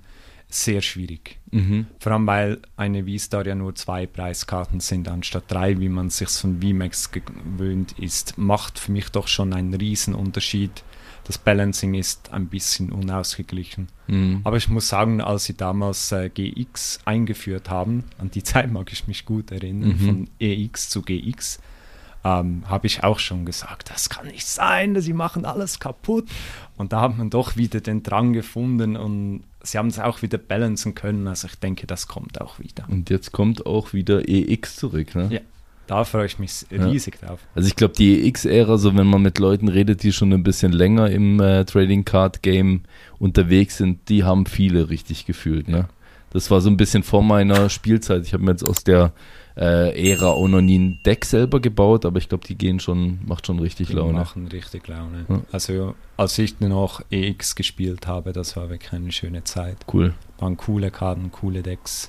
sehr 0.49 0.83
schwierig. 0.83 1.39
Mhm. 1.51 1.87
Vor 1.99 2.13
allem, 2.13 2.27
weil 2.27 2.59
eine 2.77 3.05
V-Star 3.07 3.47
ja 3.47 3.55
nur 3.55 3.75
zwei 3.75 4.07
Preiskarten 4.07 4.81
sind, 4.81 5.09
anstatt 5.09 5.45
drei, 5.51 5.81
wie 5.81 5.89
man 5.89 6.11
sich 6.11 6.29
von 6.29 6.61
VMAX 6.61 7.11
gewöhnt 7.11 7.93
ist, 7.99 8.37
macht 8.37 8.79
für 8.79 8.93
mich 8.93 9.09
doch 9.09 9.29
schon 9.29 9.55
einen 9.55 9.73
riesen 9.73 10.15
Unterschied. 10.15 10.85
Das 11.25 11.39
Balancing 11.39 11.95
ist 11.95 12.33
ein 12.35 12.49
bisschen 12.49 12.93
unausgeglichen. 12.93 13.89
Mhm. 14.09 14.41
Aber 14.45 14.57
ich 14.59 14.69
muss 14.69 14.89
sagen, 14.89 15.21
als 15.23 15.45
sie 15.45 15.55
damals 15.57 16.13
äh, 16.13 16.29
GX 16.29 17.01
eingeführt 17.07 17.71
haben, 17.71 18.05
an 18.19 18.31
die 18.31 18.43
Zeit 18.43 18.71
mag 18.71 18.93
ich 18.93 19.07
mich 19.07 19.25
gut 19.25 19.53
erinnern, 19.53 19.91
Mhm. 20.01 20.07
von 20.07 20.31
EX 20.39 20.91
zu 20.91 21.01
GX, 21.01 21.61
ähm, 22.25 22.65
habe 22.69 22.87
ich 22.87 23.03
auch 23.03 23.19
schon 23.19 23.45
gesagt, 23.45 23.91
das 23.91 24.09
kann 24.09 24.27
nicht 24.27 24.47
sein, 24.47 25.01
sie 25.01 25.13
machen 25.13 25.45
alles 25.45 25.81
kaputt. 25.81 26.29
Und 26.77 26.93
da 26.93 27.01
hat 27.01 27.19
man 27.19 27.31
doch 27.31 27.57
wieder 27.57 27.81
den 27.81 28.03
Drang 28.03 28.33
gefunden 28.33 28.97
und 28.97 29.45
sie 29.63 29.79
haben 29.79 29.89
es 29.89 29.99
auch 29.99 30.23
wieder 30.23 30.39
balancen 30.39 30.95
können. 30.95 31.27
Also 31.27 31.49
ich 31.49 31.57
denke, 31.57 31.87
das 31.87 32.09
kommt 32.09 32.41
auch 32.41 32.59
wieder. 32.59 32.85
Und 32.89 33.11
jetzt 33.11 33.33
kommt 33.33 33.67
auch 33.67 33.93
wieder 33.93 34.29
EX 34.29 34.77
zurück, 34.77 35.15
ne? 35.15 35.29
Ja. 35.31 35.41
Da 35.89 36.05
freue 36.05 36.27
ich 36.27 36.39
mich 36.39 36.65
riesig 36.71 37.21
drauf. 37.21 37.41
Also 37.55 37.67
ich 37.67 37.75
glaube, 37.77 37.95
die 37.95 38.27
EX-Ära, 38.27 38.79
so 38.79 38.97
wenn 38.97 39.09
man 39.09 39.21
mit 39.21 39.39
Leuten 39.39 39.69
redet, 39.69 40.05
die 40.05 40.13
schon 40.13 40.33
ein 40.33 40.45
bisschen 40.45 40.73
länger 40.73 41.11
im 41.11 41.41
äh, 41.41 41.65
Trading 41.65 42.05
Card 42.05 42.43
Game 42.43 42.83
unterwegs 43.19 43.79
sind, 43.79 44.09
die 44.09 44.23
haben 44.23 44.47
viele 44.47 44.91
richtig 44.91 45.27
gefühlt. 45.27 45.69
Ne? 45.69 45.89
Das 46.31 46.51
war 46.51 46.61
so 46.61 46.71
ein 46.71 46.77
bisschen 46.77 47.03
vor 47.03 47.23
meiner 47.23 47.69
Spielzeit. 47.69 48.25
Ich 48.25 48.33
habe 48.33 48.45
mir 48.45 48.53
jetzt 48.53 48.67
aus 48.67 48.85
der 48.85 49.13
äh, 49.57 50.11
Ära 50.11 50.29
auch 50.31 50.49
noch 50.49 50.61
nie 50.63 50.79
ein 50.79 51.01
Deck 51.05 51.25
selber 51.25 51.61
gebaut, 51.61 52.05
aber 52.07 52.19
ich 52.19 52.29
glaube, 52.29 52.47
die 52.47 52.57
gehen 52.57 52.81
schon, 52.81 53.19
macht 53.27 53.47
schon 53.47 53.59
richtig 53.59 53.89
Die 53.89 53.93
Laune. 53.95 54.15
machen 54.15 54.47
richtig 54.49 54.89
Laune. 54.89 55.27
Ja. 55.29 55.41
Also 55.53 55.95
als 56.17 56.39
ich 56.39 56.61
noch 56.61 57.03
EX 57.11 57.55
gespielt 57.55 58.07
habe, 58.07 58.33
das 58.33 58.57
war 58.57 58.71
wirklich 58.71 58.93
eine 58.93 59.13
schöne 59.13 59.45
Zeit. 59.45 59.79
Cool. 59.93 60.15
Waren 60.39 60.57
coole 60.57 60.91
Karten, 60.91 61.31
coole 61.33 61.63
Decks. 61.63 62.09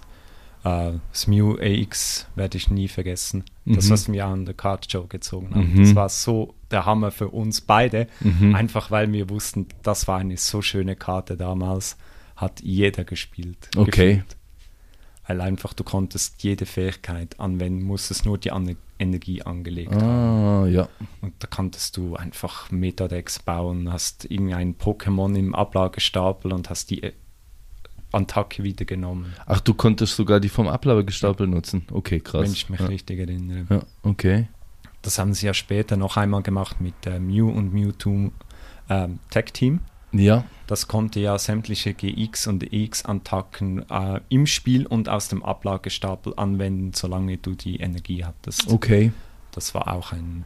Äh, 0.64 0.94
das 1.12 1.28
Mew 1.28 1.58
AX 1.60 2.28
werde 2.36 2.58
ich 2.58 2.70
nie 2.70 2.88
vergessen. 2.88 3.44
Das, 3.66 3.88
Mhm. 3.88 3.90
was 3.92 4.12
wir 4.12 4.26
an 4.26 4.46
der 4.46 4.54
Card 4.56 4.90
Show 4.92 5.06
gezogen 5.08 5.54
haben. 5.54 5.74
Mhm. 5.74 5.80
Das 5.84 5.96
war 5.96 6.10
so 6.10 6.54
der 6.72 6.86
Hammer 6.86 7.12
für 7.12 7.28
uns 7.30 7.60
beide. 7.62 8.08
Mhm. 8.22 8.56
Einfach 8.56 8.90
weil 8.92 9.12
wir 9.12 9.30
wussten, 9.30 9.68
das 9.84 10.08
war 10.08 10.20
eine 10.20 10.38
so 10.38 10.62
schöne 10.62 10.96
Karte 10.96 11.36
damals. 11.38 11.98
Hat 12.36 12.62
jeder 12.62 13.04
gespielt. 13.04 13.70
Okay. 13.78 14.16
gefühlt. 14.16 14.38
Weil 15.28 15.40
einfach 15.42 15.74
du 15.74 15.84
konntest 15.84 16.44
jede 16.44 16.66
Fähigkeit 16.66 17.40
anwenden, 17.40 17.84
musstest 17.84 18.26
nur 18.26 18.38
die 18.38 18.52
An 18.52 18.76
Energie 19.00 19.42
angelegt 19.42 19.94
haben. 19.94 20.04
Ah, 20.04 20.68
ja. 20.68 20.88
Und 21.22 21.34
da 21.40 21.48
konntest 21.48 21.98
du 21.98 22.16
einfach 22.16 22.72
Metadecks 22.72 23.40
bauen, 23.40 23.92
hast 23.92 24.30
irgendein 24.30 24.76
Pokémon 24.76 25.36
im 25.36 25.56
Ablagestapel 25.56 26.54
und 26.54 26.70
hast 26.70 26.90
die 26.90 27.04
äh, 27.04 27.14
Attacke 28.12 28.64
wieder 28.64 28.86
genommen, 28.86 29.34
Ach, 29.46 29.60
du 29.60 29.74
konntest 29.74 30.16
sogar 30.16 30.40
die 30.40 30.50
vom 30.50 30.68
Ablagestapel 30.68 31.48
nutzen. 31.48 31.86
Okay, 31.92 32.20
krass. 32.20 32.44
wenn 32.44 32.54
ich 32.54 32.70
mich 32.70 32.80
ja. 32.80 32.86
richtig 32.86 33.20
erinnere. 33.20 33.66
ja, 33.70 33.82
okay. 34.04 34.48
Das 35.02 35.20
haben 35.20 35.34
sie 35.34 35.48
ja 35.48 35.54
später 35.54 35.98
noch 35.98 36.16
einmal 36.16 36.44
gemacht 36.44 36.80
mit 36.80 36.94
äh, 37.06 37.20
Mew 37.20 37.50
und 37.50 37.74
Mewtwo 37.74 38.32
ähm, 38.90 39.20
Tag 39.32 39.54
Team. 39.54 39.80
Ja, 40.14 40.46
Das 40.68 40.88
konnte 40.88 41.20
ja 41.20 41.38
sämtliche 41.40 41.94
GX 41.94 42.48
und 42.48 42.72
EX-Attacken 42.72 43.90
äh, 43.90 44.20
im 44.30 44.46
Spiel 44.46 44.86
und 44.86 45.10
aus 45.10 45.28
dem 45.28 45.44
Ablagestapel 45.44 46.34
anwenden, 46.38 46.94
solange 46.94 47.38
du 47.38 47.56
die 47.56 47.78
Energie 47.78 48.24
hattest. 48.24 48.72
okay. 48.72 49.12
Das 49.52 49.74
war 49.76 49.88
auch 49.94 50.12
ein 50.14 50.46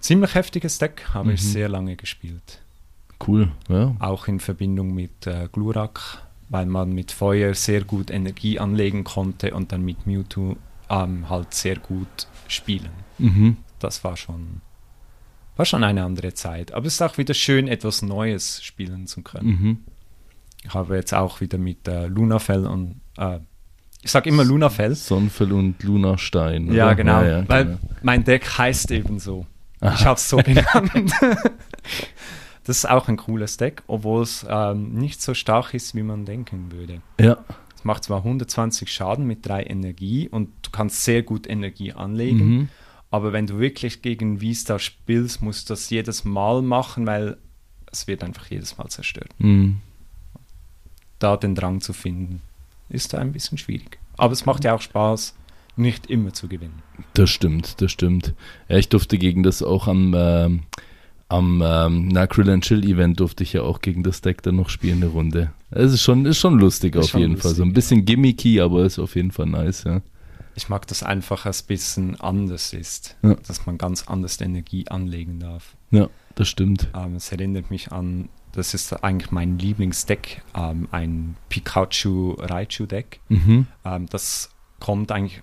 ziemlich 0.00 0.34
heftiges 0.34 0.78
Deck, 0.78 1.06
habe 1.14 1.32
ich 1.32 1.42
Mhm. 1.42 1.46
sehr 1.46 1.68
lange 1.68 1.96
gespielt. 1.96 2.60
Cool. 3.26 3.50
Ja. 3.68 3.96
Auch 3.98 4.28
in 4.28 4.40
Verbindung 4.40 4.94
mit 4.94 5.26
äh, 5.26 5.48
Glurak, 5.50 6.22
weil 6.48 6.66
man 6.66 6.92
mit 6.92 7.10
Feuer 7.12 7.54
sehr 7.54 7.82
gut 7.84 8.10
Energie 8.10 8.58
anlegen 8.58 9.04
konnte 9.04 9.54
und 9.54 9.72
dann 9.72 9.82
mit 9.82 10.06
Mewtwo 10.06 10.56
ähm, 10.90 11.28
halt 11.30 11.54
sehr 11.54 11.76
gut 11.76 12.28
spielen. 12.46 12.90
Mhm. 13.18 13.56
Das 13.80 14.04
war 14.04 14.16
schon, 14.16 14.60
war 15.56 15.64
schon 15.64 15.84
eine 15.84 16.04
andere 16.04 16.34
Zeit. 16.34 16.72
Aber 16.72 16.86
es 16.86 16.94
ist 16.94 17.02
auch 17.02 17.18
wieder 17.18 17.34
schön, 17.34 17.68
etwas 17.68 18.02
Neues 18.02 18.62
spielen 18.62 19.06
zu 19.06 19.22
können. 19.22 19.48
Mhm. 19.48 19.78
Ich 20.64 20.74
habe 20.74 20.96
jetzt 20.96 21.14
auch 21.14 21.40
wieder 21.40 21.58
mit 21.58 21.86
äh, 21.88 22.06
Lunafell 22.06 22.66
und 22.66 23.00
äh, 23.18 23.38
ich 24.02 24.10
sage 24.10 24.28
immer 24.30 24.44
Lunafell. 24.44 24.94
Sonnenfell 24.94 25.52
und 25.52 25.82
Lunastein. 25.82 26.72
Ja, 26.72 26.86
oder? 26.86 26.94
genau. 26.94 27.22
Ja, 27.22 27.38
ja, 27.40 27.48
weil 27.48 27.64
genau. 27.64 27.78
mein 28.02 28.22
Deck 28.24 28.46
heißt 28.58 28.90
eben 28.92 29.18
so. 29.18 29.46
Ich 29.82 30.04
habe 30.04 30.14
es 30.16 30.28
so 30.28 30.36
genannt. 30.44 31.12
das 32.64 32.78
ist 32.78 32.88
auch 32.88 33.08
ein 33.08 33.16
cooles 33.16 33.56
Deck, 33.56 33.82
obwohl 33.86 34.22
es 34.22 34.44
ähm, 34.48 34.94
nicht 34.94 35.22
so 35.22 35.34
stark 35.34 35.74
ist, 35.74 35.94
wie 35.94 36.02
man 36.02 36.24
denken 36.24 36.72
würde. 36.72 37.00
ja. 37.20 37.38
Es 37.76 37.84
macht 37.84 38.04
zwar 38.04 38.18
120 38.18 38.90
Schaden 38.90 39.26
mit 39.26 39.46
3 39.46 39.64
Energie 39.64 40.28
und 40.28 40.48
du 40.62 40.70
kannst 40.72 41.04
sehr 41.04 41.22
gut 41.22 41.46
Energie 41.48 41.92
anlegen, 41.92 42.38
Mhm. 42.48 42.68
Aber 43.16 43.32
wenn 43.32 43.46
du 43.46 43.58
wirklich 43.58 44.02
gegen 44.02 44.40
Vista 44.40 44.78
spielst, 44.78 45.42
musst 45.42 45.68
du 45.68 45.72
das 45.72 45.90
jedes 45.90 46.24
Mal 46.24 46.62
machen, 46.62 47.06
weil 47.06 47.36
es 47.90 48.06
wird 48.06 48.22
einfach 48.22 48.46
jedes 48.50 48.76
Mal 48.78 48.88
zerstört. 48.88 49.30
Mhm. 49.38 49.78
Da 51.18 51.36
den 51.36 51.54
Drang 51.54 51.80
zu 51.80 51.92
finden, 51.92 52.42
ist 52.88 53.12
da 53.12 53.18
ein 53.18 53.32
bisschen 53.32 53.58
schwierig. 53.58 53.98
Aber 54.18 54.32
es 54.32 54.44
macht 54.46 54.64
ja 54.64 54.74
auch 54.74 54.82
Spaß, 54.82 55.34
nicht 55.76 56.06
immer 56.06 56.32
zu 56.32 56.48
gewinnen. 56.48 56.82
Das 57.14 57.30
stimmt, 57.30 57.80
das 57.80 57.92
stimmt. 57.92 58.34
Ja, 58.68 58.76
ich 58.76 58.88
durfte 58.88 59.18
gegen 59.18 59.42
das 59.42 59.62
auch 59.62 59.88
am, 59.88 60.14
ähm, 60.16 60.62
am 61.28 61.62
ähm, 61.64 62.08
na, 62.08 62.22
and 62.22 62.64
Chill 62.64 62.84
Event 62.84 63.20
durfte 63.20 63.42
ich 63.42 63.52
ja 63.52 63.62
auch 63.62 63.80
gegen 63.80 64.02
das 64.02 64.20
Deck 64.20 64.42
dann 64.42 64.56
noch 64.56 64.70
spielen, 64.70 65.02
eine 65.02 65.06
Runde. 65.06 65.52
Es 65.70 65.92
ist 65.92 66.02
schon, 66.02 66.24
ist 66.26 66.38
schon 66.38 66.58
lustig 66.58 66.94
Ist 66.94 67.04
auf 67.04 67.10
schon 67.10 67.20
jeden 67.20 67.36
Fall. 67.36 67.54
So 67.54 67.62
ein 67.62 67.68
lustig, 67.68 67.74
bisschen 67.74 68.04
gimmicky, 68.04 68.60
aber 68.60 68.84
ist 68.84 68.98
auf 68.98 69.16
jeden 69.16 69.32
Fall 69.32 69.46
nice, 69.46 69.84
ja. 69.84 70.02
Ich 70.56 70.68
mag 70.70 70.86
das 70.86 71.02
einfach, 71.02 71.44
dass 71.44 71.56
es 71.56 71.62
ein 71.62 71.66
bisschen 71.68 72.20
anders 72.20 72.72
ist, 72.72 73.16
Ja. 73.22 73.34
dass 73.46 73.66
man 73.66 73.76
ganz 73.78 74.08
anders 74.08 74.40
Energie 74.40 74.88
anlegen 74.88 75.38
darf. 75.38 75.76
Ja, 75.90 76.08
das 76.34 76.48
stimmt. 76.48 76.88
Ähm, 76.94 77.16
es 77.16 77.30
erinnert 77.30 77.70
mich 77.70 77.92
an, 77.92 78.28
das 78.52 78.72
ist 78.72 78.92
eigentlich 79.04 79.30
mein 79.30 79.58
Lieblingsdeck, 79.58 80.42
ähm, 80.54 80.88
ein 80.90 81.36
Pikachu 81.50 82.32
Raichu 82.38 82.86
Deck. 82.86 83.20
Mhm. 83.28 83.66
Ähm, 83.84 84.06
das 84.06 84.50
kommt 84.80 85.12
eigentlich, 85.12 85.42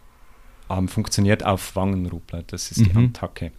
ähm, 0.69 0.87
funktioniert 0.87 1.45
auf 1.45 1.75
Wangenruppler, 1.75 2.43
das 2.47 2.71
ist 2.71 2.85
die 2.85 2.97
Mhm. 2.97 3.05
Attacke. 3.15 3.51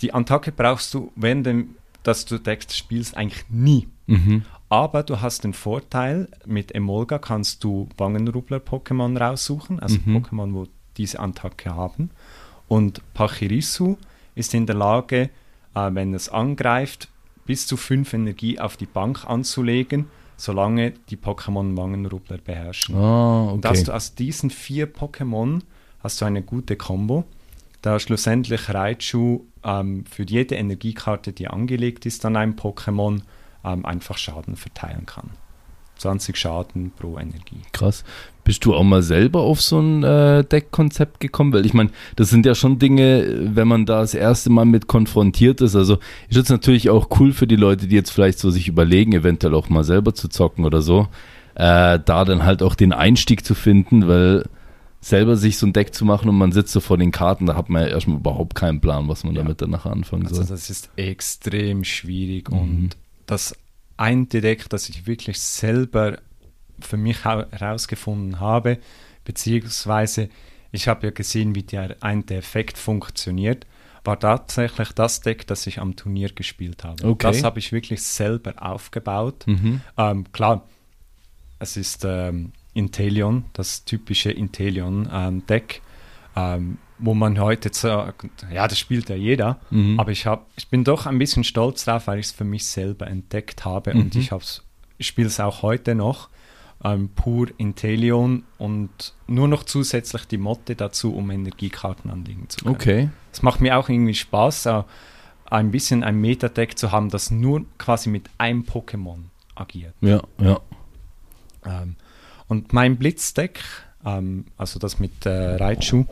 Die 0.00 0.12
Attacke 0.12 0.50
brauchst 0.50 0.92
du, 0.92 1.12
wenn 1.14 1.44
dem, 1.44 1.76
dass 2.02 2.24
du 2.24 2.38
Deck 2.38 2.66
spielst, 2.70 3.16
eigentlich 3.16 3.44
nie. 3.48 3.86
Mhm. 4.08 4.44
Aber 4.74 5.02
du 5.04 5.20
hast 5.20 5.44
den 5.44 5.52
Vorteil, 5.52 6.28
mit 6.46 6.74
Emolga 6.74 7.18
kannst 7.18 7.62
du 7.64 7.88
Wangenruppler-Pokémon 7.96 9.16
raussuchen, 9.18 9.78
also 9.80 9.98
Mhm. 10.04 10.16
Pokémon, 10.16 10.54
wo 10.54 10.66
diese 10.96 11.20
Attacke 11.20 11.70
haben. 11.74 12.10
Und 12.68 13.00
Pachirisu 13.14 13.96
ist 14.34 14.52
in 14.54 14.66
der 14.66 14.74
Lage, 14.76 15.30
äh, 15.74 15.90
wenn 15.92 16.12
es 16.14 16.28
angreift, 16.28 17.08
bis 17.46 17.66
zu 17.66 17.76
5 17.76 18.12
Energie 18.14 18.58
auf 18.58 18.76
die 18.76 18.86
Bank 18.86 19.24
anzulegen, 19.28 20.06
solange 20.36 20.92
die 21.10 21.16
Pokémon 21.16 21.76
Wangenruppler 21.76 22.38
beherrschen. 22.38 22.96
Ah, 22.96 23.50
Und 23.52 23.64
hast 23.64 23.80
okay. 23.80 23.84
du 23.86 23.92
aus 23.94 24.14
diesen 24.14 24.50
vier 24.50 24.92
Pokémon 24.92 25.60
hast 26.02 26.20
du 26.20 26.24
eine 26.24 26.42
gute 26.42 26.76
Combo, 26.76 27.24
da 27.82 27.98
schlussendlich 28.00 28.72
Raichu 28.72 29.40
ähm, 29.62 30.04
für 30.06 30.24
jede 30.24 30.54
Energiekarte, 30.56 31.32
die 31.32 31.48
angelegt 31.48 32.06
ist 32.06 32.24
an 32.24 32.36
einem 32.36 32.54
Pokémon, 32.54 33.20
ähm, 33.64 33.84
einfach 33.86 34.18
Schaden 34.18 34.56
verteilen 34.56 35.06
kann. 35.06 35.30
20 35.96 36.36
Schaden 36.36 36.90
pro 36.98 37.18
Energie. 37.18 37.60
Krass. 37.72 38.02
Bist 38.42 38.64
du 38.64 38.74
auch 38.74 38.82
mal 38.82 39.02
selber 39.02 39.40
auf 39.42 39.60
so 39.60 39.78
ein 39.80 40.02
äh, 40.02 40.42
Deckkonzept 40.44 41.20
gekommen? 41.20 41.52
Weil 41.52 41.64
ich 41.64 41.72
meine, 41.72 41.90
das 42.16 42.30
sind 42.30 42.44
ja 42.46 42.56
schon 42.56 42.80
Dinge, 42.80 43.50
wenn 43.54 43.68
man 43.68 43.86
da 43.86 44.00
das 44.00 44.12
erste 44.12 44.50
Mal 44.50 44.64
mit 44.64 44.88
konfrontiert 44.88 45.60
ist. 45.60 45.76
Also 45.76 45.94
ist 46.28 46.36
jetzt 46.36 46.50
natürlich 46.50 46.90
auch 46.90 47.08
cool 47.20 47.32
für 47.32 47.46
die 47.46 47.54
Leute, 47.56 47.86
die 47.86 47.94
jetzt 47.94 48.10
vielleicht 48.10 48.40
so 48.40 48.50
sich 48.50 48.66
überlegen, 48.66 49.12
eventuell 49.12 49.54
auch 49.54 49.68
mal 49.68 49.84
selber 49.84 50.14
zu 50.14 50.26
zocken 50.28 50.64
oder 50.64 50.82
so, 50.82 51.06
äh, 51.54 52.00
da 52.04 52.24
dann 52.24 52.42
halt 52.44 52.62
auch 52.64 52.74
den 52.74 52.92
Einstieg 52.92 53.44
zu 53.44 53.54
finden, 53.54 54.08
weil 54.08 54.44
selber 55.00 55.36
sich 55.36 55.58
so 55.58 55.66
ein 55.66 55.72
Deck 55.72 55.94
zu 55.94 56.04
machen 56.04 56.28
und 56.28 56.36
man 56.36 56.50
sitzt 56.50 56.72
so 56.72 56.80
vor 56.80 56.98
den 56.98 57.12
Karten, 57.12 57.46
da 57.46 57.54
hat 57.54 57.68
man 57.68 57.82
ja 57.82 57.88
erstmal 57.88 58.16
überhaupt 58.16 58.54
keinen 58.56 58.80
Plan, 58.80 59.06
was 59.06 59.22
man 59.22 59.34
Ja. 59.36 59.42
damit 59.42 59.62
dann 59.62 59.70
nachher 59.70 59.92
anfangen 59.92 60.24
Also 60.24 60.36
soll. 60.36 60.46
das 60.46 60.70
ist 60.70 60.90
extrem 60.96 61.84
schwierig 61.84 62.50
Mhm. 62.50 62.58
und 62.58 62.90
das 63.26 63.56
ein 63.96 64.28
Deck, 64.28 64.68
das 64.68 64.88
ich 64.88 65.06
wirklich 65.06 65.40
selber 65.40 66.18
für 66.80 66.96
mich 66.96 67.24
herausgefunden 67.24 68.40
habe, 68.40 68.78
beziehungsweise 69.24 70.28
ich 70.72 70.88
habe 70.88 71.06
ja 71.06 71.12
gesehen, 71.12 71.54
wie 71.54 71.62
der 71.62 71.96
ein 72.00 72.26
der 72.26 72.38
Effekt 72.38 72.78
funktioniert, 72.78 73.66
war 74.02 74.18
tatsächlich 74.18 74.90
das 74.92 75.20
Deck, 75.20 75.46
das 75.46 75.66
ich 75.66 75.78
am 75.78 75.96
Turnier 75.96 76.30
gespielt 76.30 76.84
habe. 76.84 77.06
Okay. 77.06 77.28
Das 77.28 77.44
habe 77.44 77.58
ich 77.58 77.72
wirklich 77.72 78.02
selber 78.02 78.54
aufgebaut. 78.58 79.46
Mhm. 79.46 79.80
Ähm, 79.96 80.32
klar, 80.32 80.68
es 81.58 81.76
ist 81.76 82.04
ähm, 82.04 82.52
Inteleon, 82.74 83.44
das 83.52 83.84
typische 83.84 84.30
Inteleon-Deck, 84.30 85.80
ähm, 86.36 86.78
wo 87.04 87.14
man 87.14 87.38
heute 87.38 87.70
sagt, 87.72 88.24
ja, 88.52 88.66
das 88.66 88.78
spielt 88.78 89.08
ja 89.08 89.16
jeder, 89.16 89.58
Mhm. 89.70 90.00
aber 90.00 90.10
ich, 90.12 90.26
hab, 90.26 90.46
ich 90.56 90.68
bin 90.68 90.84
doch 90.84 91.06
ein 91.06 91.18
bisschen 91.18 91.44
stolz 91.44 91.84
drauf, 91.84 92.06
weil 92.06 92.18
ich 92.18 92.26
es 92.26 92.32
für 92.32 92.44
mich 92.44 92.66
selber 92.66 93.06
entdeckt 93.06 93.64
habe 93.64 93.92
und 93.92 94.14
Mhm. 94.14 94.20
ich, 94.20 94.32
hab's- 94.32 94.62
ich 94.98 95.06
spiele 95.06 95.26
es 95.28 95.38
auch 95.40 95.62
heute 95.62 95.94
noch, 95.94 96.28
ähm, 96.82 97.08
pur 97.14 97.48
Inteleon 97.58 98.44
und 98.58 99.14
nur 99.26 99.48
noch 99.48 99.64
zusätzlich 99.64 100.24
die 100.26 100.38
Motte 100.38 100.76
dazu, 100.76 101.14
um 101.14 101.30
Energiekarten 101.30 102.10
anlegen 102.10 102.48
zu 102.48 102.64
können. 102.64 102.74
Okay. 102.74 103.08
Es 103.32 103.42
macht 103.42 103.60
mir 103.60 103.76
auch 103.78 103.88
irgendwie 103.88 104.14
Spaß, 104.14 104.66
äh, 104.66 104.82
ein 105.50 105.70
bisschen 105.70 106.02
ein 106.04 106.20
Meta-Deck 106.20 106.78
zu 106.78 106.90
haben, 106.90 107.10
das 107.10 107.30
nur 107.30 107.64
quasi 107.78 108.08
mit 108.10 108.28
einem 108.38 108.62
Pokémon 108.62 109.18
agiert. 109.54 109.94
Ja, 110.00 110.22
ja. 110.38 110.60
Ähm, 111.66 111.96
und 112.48 112.72
mein 112.72 112.96
Blitzdeck, 112.96 113.60
ähm, 114.04 114.46
also 114.56 114.78
das 114.78 114.98
mit 115.00 115.24
äh, 115.26 115.56
Raichu, 115.56 116.04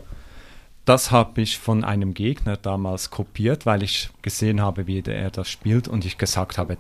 das 0.85 1.11
habe 1.11 1.41
ich 1.41 1.59
von 1.59 1.85
einem 1.85 2.15
Gegner 2.15 2.57
damals 2.57 3.11
kopiert, 3.11 3.67
weil 3.67 3.83
ich 3.83 4.11
gesehen 4.23 4.61
habe, 4.61 4.87
wie 4.87 5.01
er 5.01 5.31
das 5.31 5.49
spielt 5.49 5.89
und 5.89 6.05
ich 6.05 6.19
gesagt 6.19 6.59
habe, 6.59 6.77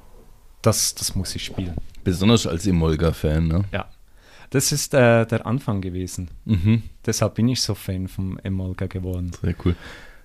das, 0.60 0.94
das 0.94 1.14
muss 1.14 1.34
ich 1.34 1.44
spielen. 1.44 1.76
Besonders 2.04 2.46
als 2.46 2.66
Emolga-Fan, 2.66 3.46
ne? 3.46 3.64
Ja. 3.72 3.86
Das 4.50 4.70
ist 4.70 4.92
äh, 4.92 5.24
der 5.26 5.46
Anfang 5.46 5.80
gewesen. 5.80 6.28
Mhm. 6.44 6.82
Deshalb 7.06 7.36
bin 7.36 7.48
ich 7.48 7.62
so 7.62 7.74
Fan 7.74 8.06
vom 8.06 8.38
Emolga 8.42 8.86
geworden. 8.86 9.30
Sehr 9.40 9.54
cool. 9.64 9.74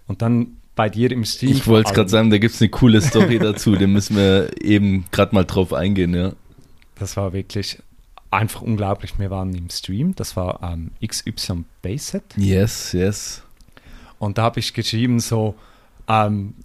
Und 0.07 0.21
dann 0.21 0.57
bei 0.75 0.89
dir 0.89 1.11
im 1.11 1.23
Stream. 1.23 1.51
Ich 1.51 1.65
wollte 1.65 1.89
es 1.89 1.95
gerade 1.95 2.09
sagen, 2.09 2.29
da 2.29 2.37
gibt 2.37 2.53
es 2.53 2.61
eine 2.61 2.69
coole 2.69 3.01
Story 3.01 3.39
dazu, 3.41 3.75
da 3.75 3.87
müssen 3.87 4.17
wir 4.17 4.61
eben 4.61 5.05
gerade 5.11 5.33
mal 5.33 5.45
drauf 5.45 5.73
eingehen, 5.73 6.13
ja. 6.13 6.33
Das 6.95 7.15
war 7.15 7.31
wirklich 7.31 7.79
einfach 8.31 8.61
unglaublich. 8.61 9.17
Wir 9.17 9.29
waren 9.29 9.53
im 9.53 9.69
Stream, 9.69 10.13
das 10.15 10.35
war 10.35 10.61
ähm, 10.61 10.91
XY 11.05 11.63
Baset. 11.81 12.23
Yes, 12.35 12.91
yes. 12.91 13.43
Und 14.19 14.37
da 14.37 14.43
habe 14.43 14.59
ich 14.59 14.73
geschrieben 14.73 15.19
so, 15.19 15.55
ähm, 16.07 16.55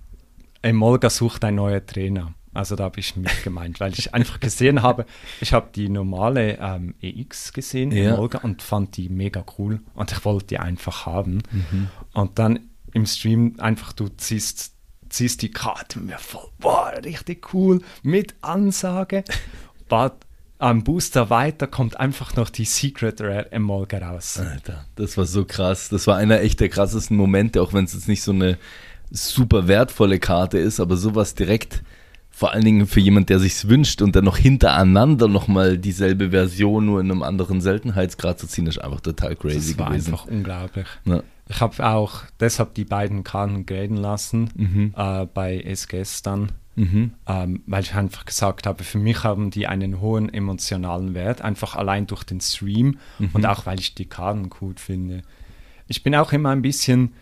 Emolga 0.62 1.10
sucht 1.10 1.44
ein 1.44 1.56
neuer 1.56 1.84
Trainer. 1.84 2.34
Also 2.54 2.76
da 2.76 2.84
habe 2.84 3.00
ich 3.00 3.16
mich 3.16 3.42
gemeint, 3.44 3.80
weil 3.80 3.92
ich 3.94 4.12
einfach 4.14 4.38
gesehen 4.38 4.82
habe, 4.82 5.06
ich 5.40 5.52
habe 5.52 5.70
die 5.74 5.88
normale 5.88 6.58
ähm, 6.60 6.94
EX 7.00 7.52
gesehen, 7.52 7.90
Ja. 7.92 8.12
Emolga, 8.14 8.38
und 8.38 8.60
fand 8.62 8.96
die 8.96 9.08
mega 9.08 9.44
cool 9.58 9.80
und 9.94 10.12
ich 10.12 10.24
wollte 10.24 10.46
die 10.48 10.58
einfach 10.58 11.06
haben. 11.06 11.42
Und 12.12 12.38
dann 12.38 12.60
im 12.92 13.06
Stream 13.06 13.54
einfach, 13.58 13.94
du 13.94 14.08
ziehst, 14.08 14.74
ziehst 15.08 15.40
die 15.40 15.50
Karte 15.50 15.98
mir 15.98 16.18
voll, 16.18 16.48
boah, 16.58 16.92
richtig 17.02 17.54
cool, 17.54 17.80
mit 18.02 18.34
Ansage. 18.42 19.24
But 19.88 20.12
am 20.62 20.84
Booster 20.84 21.28
weiter 21.28 21.66
kommt 21.66 21.98
einfach 21.98 22.36
noch 22.36 22.48
die 22.48 22.64
Secret 22.64 23.20
Rare 23.20 23.50
Emolga 23.52 23.98
raus. 23.98 24.38
Alter, 24.38 24.84
das 24.94 25.16
war 25.16 25.26
so 25.26 25.44
krass. 25.44 25.88
Das 25.88 26.06
war 26.06 26.16
einer 26.16 26.40
echt 26.40 26.60
der 26.60 26.68
krassesten 26.68 27.16
Momente, 27.16 27.60
auch 27.60 27.72
wenn 27.72 27.84
es 27.84 27.94
jetzt 27.94 28.08
nicht 28.08 28.22
so 28.22 28.32
eine 28.32 28.58
super 29.10 29.68
wertvolle 29.68 30.18
Karte 30.18 30.58
ist, 30.58 30.80
aber 30.80 30.96
sowas 30.96 31.34
direkt, 31.34 31.82
vor 32.30 32.52
allen 32.52 32.64
Dingen 32.64 32.86
für 32.86 33.00
jemand, 33.00 33.28
der 33.28 33.38
sich's 33.40 33.68
wünscht 33.68 34.00
und 34.02 34.16
dann 34.16 34.24
noch 34.24 34.38
hintereinander 34.38 35.28
nochmal 35.28 35.76
dieselbe 35.78 36.30
Version 36.30 36.86
nur 36.86 37.00
in 37.00 37.10
einem 37.10 37.22
anderen 37.22 37.60
Seltenheitsgrad 37.60 38.38
zu 38.38 38.46
ziehen, 38.46 38.66
ist 38.66 38.78
einfach 38.78 39.00
total 39.00 39.36
crazy 39.36 39.72
das 39.72 39.78
war 39.78 39.90
gewesen. 39.90 40.12
einfach 40.14 40.26
unglaublich. 40.26 40.86
Ja. 41.04 41.22
Ich 41.48 41.60
habe 41.60 41.86
auch 41.86 42.22
deshalb 42.40 42.74
die 42.74 42.84
beiden 42.84 43.24
Karten 43.24 43.66
graden 43.66 43.96
lassen 43.96 44.48
Mhm. 44.54 44.94
äh, 44.96 45.26
bei 45.26 45.60
SGS 45.60 46.22
dann, 46.22 46.52
Mhm. 46.74 47.12
ähm, 47.26 47.62
weil 47.66 47.82
ich 47.82 47.94
einfach 47.94 48.24
gesagt 48.24 48.66
habe, 48.66 48.82
für 48.84 48.98
mich 48.98 49.24
haben 49.24 49.50
die 49.50 49.66
einen 49.66 50.00
hohen 50.00 50.32
emotionalen 50.32 51.12
Wert, 51.14 51.42
einfach 51.42 51.76
allein 51.76 52.06
durch 52.06 52.24
den 52.24 52.40
Stream 52.40 52.98
Mhm. 53.18 53.30
und 53.34 53.46
auch 53.46 53.66
weil 53.66 53.78
ich 53.78 53.94
die 53.94 54.06
Karten 54.06 54.48
cool 54.60 54.74
finde. 54.76 55.22
Ich 55.88 56.02
bin 56.02 56.14
auch 56.14 56.32
immer 56.32 56.50
ein 56.50 56.62
bisschen, 56.62 57.12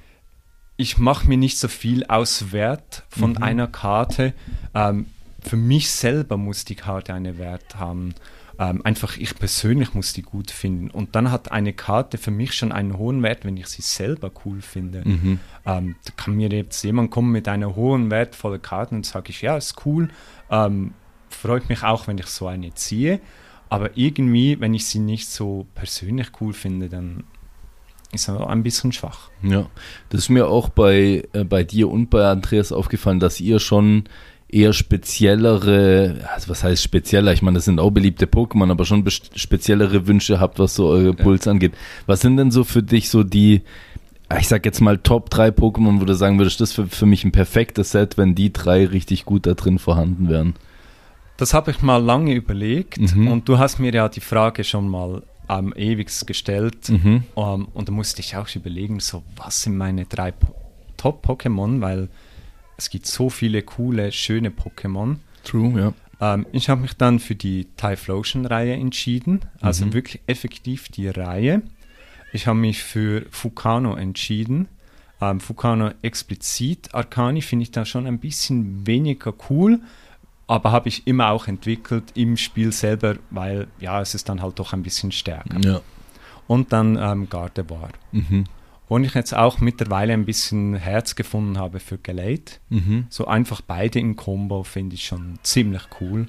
ich 0.77 0.99
mache 0.99 1.27
mir 1.29 1.37
nicht 1.37 1.59
so 1.59 1.67
viel 1.69 2.05
aus 2.07 2.53
Wert 2.53 3.03
von 3.09 3.33
Mhm. 3.33 3.43
einer 3.43 3.67
Karte. 3.67 4.35
Ähm, 4.75 5.07
für 5.43 5.57
mich 5.57 5.91
selber 5.91 6.37
muss 6.37 6.65
die 6.65 6.77
Karte 6.77 7.13
einen 7.15 7.37
Wert 7.39 7.77
haben. 7.77 8.15
Ähm, 8.61 8.85
einfach 8.85 9.17
ich 9.17 9.37
persönlich 9.37 9.95
muss 9.95 10.13
die 10.13 10.21
gut 10.21 10.51
finden. 10.51 10.91
Und 10.91 11.17
dann 11.17 11.31
hat 11.31 11.51
eine 11.51 11.73
Karte 11.73 12.19
für 12.19 12.31
mich 12.31 12.53
schon 12.53 12.73
einen 12.73 12.99
hohen 12.99 13.23
Wert, 13.23 13.47
wenn 13.47 13.57
ich 13.57 13.69
sie 13.69 13.81
selber 13.81 14.31
cool 14.45 14.61
finde. 14.61 15.03
Mhm. 15.03 15.41
Ähm, 15.65 15.97
da 16.05 16.13
kann 16.15 16.37
mir 16.37 16.51
jetzt 16.51 16.83
jemand 16.85 17.11
kommen 17.11 17.33
mit 17.33 17.49
einer 17.49 17.75
hohen, 17.75 18.11
wertvollen 18.11 18.61
Karte 18.61 18.95
und 18.95 19.07
sage 19.07 19.31
ich, 19.31 19.41
ja, 19.41 19.57
ist 19.57 19.87
cool. 19.87 20.11
Ähm, 20.51 20.93
freut 21.31 21.71
mich 21.71 21.83
auch, 21.85 22.07
wenn 22.07 22.19
ich 22.19 22.27
so 22.27 22.49
eine 22.49 22.75
ziehe. 22.75 23.21
Aber 23.71 23.97
irgendwie, 23.97 24.61
wenn 24.61 24.75
ich 24.75 24.85
sie 24.85 24.99
nicht 24.99 25.29
so 25.29 25.67
persönlich 25.75 26.29
cool 26.43 26.53
finde, 26.53 26.91
dann 26.91 27.25
ist 28.13 28.29
er 28.29 28.47
ein 28.51 28.63
bisschen 28.63 28.93
schwach. 28.93 29.31
Ja, 29.43 29.71
das 30.11 30.23
ist 30.23 30.29
mir 30.29 30.49
auch 30.49 30.69
bei, 30.69 31.27
äh, 31.33 31.45
bei 31.45 31.65
dir 31.65 31.89
und 31.89 32.11
bei 32.11 32.29
Andreas 32.29 32.73
aufgefallen, 32.73 33.21
dass 33.21 33.41
ihr 33.41 33.59
schon 33.59 34.05
eher 34.53 34.73
speziellere, 34.73 36.17
also 36.35 36.49
was 36.49 36.65
heißt 36.65 36.83
spezieller? 36.83 37.33
Ich 37.33 37.43
meine, 37.43 37.57
das 37.57 37.65
sind 37.67 37.79
auch 37.81 37.91
beliebte 37.91 38.27
Pokémon, 38.27 38.71
aber 38.71 38.85
schon 38.85 39.05
speziellere 39.09 40.07
Wünsche 40.07 40.41
habt, 40.41 40.59
was 40.59 40.75
so 40.75 40.89
eure 40.89 41.15
Puls 41.15 41.47
angeht. 41.47 41.73
Was 42.07 42.21
sind 42.21 42.37
denn 42.37 42.51
so 42.51 42.65
für 42.65 42.83
dich 42.83 43.11
so 43.11 43.23
die, 43.23 43.63
ich 44.39 44.49
sag 44.49 44.65
jetzt 44.65 44.81
mal 44.81 44.99
Top 44.99 45.31
3 45.31 45.49
Pokémon, 45.49 46.01
wo 46.01 46.05
du 46.05 46.15
sagen 46.15 46.39
würdest, 46.39 46.61
das 46.61 46.71
ist 46.71 46.75
für, 46.77 46.87
für 46.87 47.07
mich 47.07 47.25
ein 47.25 47.33
perfektes 47.33 47.93
Set, 47.93 48.17
wenn 48.19 48.35
die 48.35 48.53
drei 48.53 48.87
richtig 48.87 49.25
gut 49.25 49.47
da 49.47 49.55
drin 49.55 49.79
vorhanden 49.79 50.29
wären? 50.29 50.55
Das 51.37 51.55
habe 51.55 51.71
ich 51.71 51.81
mal 51.81 51.97
lange 52.03 52.35
überlegt 52.35 52.99
Mhm. 53.15 53.29
und 53.29 53.49
du 53.49 53.59
hast 53.59 53.79
mir 53.79 53.93
ja 53.93 54.09
die 54.09 54.21
Frage 54.21 54.63
schon 54.65 54.89
mal 54.89 55.23
am 55.49 55.73
ewigst 55.75 56.27
gestellt. 56.27 56.89
Mhm. 56.91 57.25
Um, 57.35 57.69
und 57.75 57.89
da 57.89 57.93
musste 57.93 58.21
ich 58.21 58.37
auch 58.37 58.47
überlegen, 58.55 59.01
so 59.01 59.23
was 59.37 59.63
sind 59.63 59.77
meine 59.77 60.05
drei 60.05 60.33
Po- 60.33 60.55
Top-Pokémon, 60.97 61.81
weil 61.81 62.09
es 62.81 62.89
gibt 62.91 63.07
so 63.07 63.29
viele 63.31 63.63
coole, 63.63 64.11
schöne 64.11 64.49
Pokémon. 64.51 65.17
True, 65.45 65.81
ja. 66.21 66.35
Ähm, 66.35 66.47
ich 66.53 66.69
habe 66.71 66.81
mich 66.81 66.95
dann 66.97 67.19
für 67.19 67.35
die 67.35 67.67
Typhlosion-Reihe 67.77 68.73
entschieden, 68.75 69.41
also 69.61 69.87
Mhm. 69.87 69.93
wirklich 69.93 70.21
effektiv 70.27 70.89
die 70.89 71.09
Reihe. 71.09 71.63
Ich 72.33 72.47
habe 72.47 72.59
mich 72.59 72.83
für 72.83 73.27
Fukano 73.31 73.97
entschieden. 73.97 74.69
Ähm, 75.21 75.41
Fukano 75.41 75.91
explizit, 76.03 76.95
Arcani 76.95 77.43
finde 77.43 77.65
ich 77.65 77.71
da 77.71 77.85
schon 77.85 78.07
ein 78.07 78.19
bisschen 78.19 78.87
weniger 78.87 79.35
cool, 79.51 79.81
aber 80.47 80.73
habe 80.73 80.89
ich 80.89 81.07
immer 81.07 81.29
auch 81.31 81.49
entwickelt 81.49 82.05
im 82.15 82.37
Spiel 82.39 82.73
selber, 82.73 83.17
weil 83.31 83.67
ja, 83.79 84.01
es 84.01 84.15
ist 84.15 84.29
dann 84.31 84.41
halt 84.41 84.59
doch 84.59 84.73
ein 84.73 84.83
bisschen 84.83 85.13
stärker. 85.13 85.61
Ja. 85.61 85.81
Und 86.47 86.73
dann 86.73 86.97
ähm, 86.97 87.29
Gardevoir. 87.29 87.91
Mhm. 88.13 88.45
Wo 88.91 88.99
ich 88.99 89.15
jetzt 89.15 89.35
auch 89.37 89.61
mittlerweile 89.61 90.13
ein 90.13 90.25
bisschen 90.25 90.75
Herz 90.75 91.15
gefunden 91.15 91.59
habe 91.59 91.79
für 91.79 91.97
Gelate. 91.97 92.55
Mhm. 92.71 93.07
So 93.09 93.25
einfach 93.29 93.61
beide 93.61 94.01
im 94.01 94.17
Combo 94.17 94.65
finde 94.65 94.97
ich 94.97 95.05
schon 95.05 95.39
ziemlich 95.45 95.83
cool. 96.01 96.27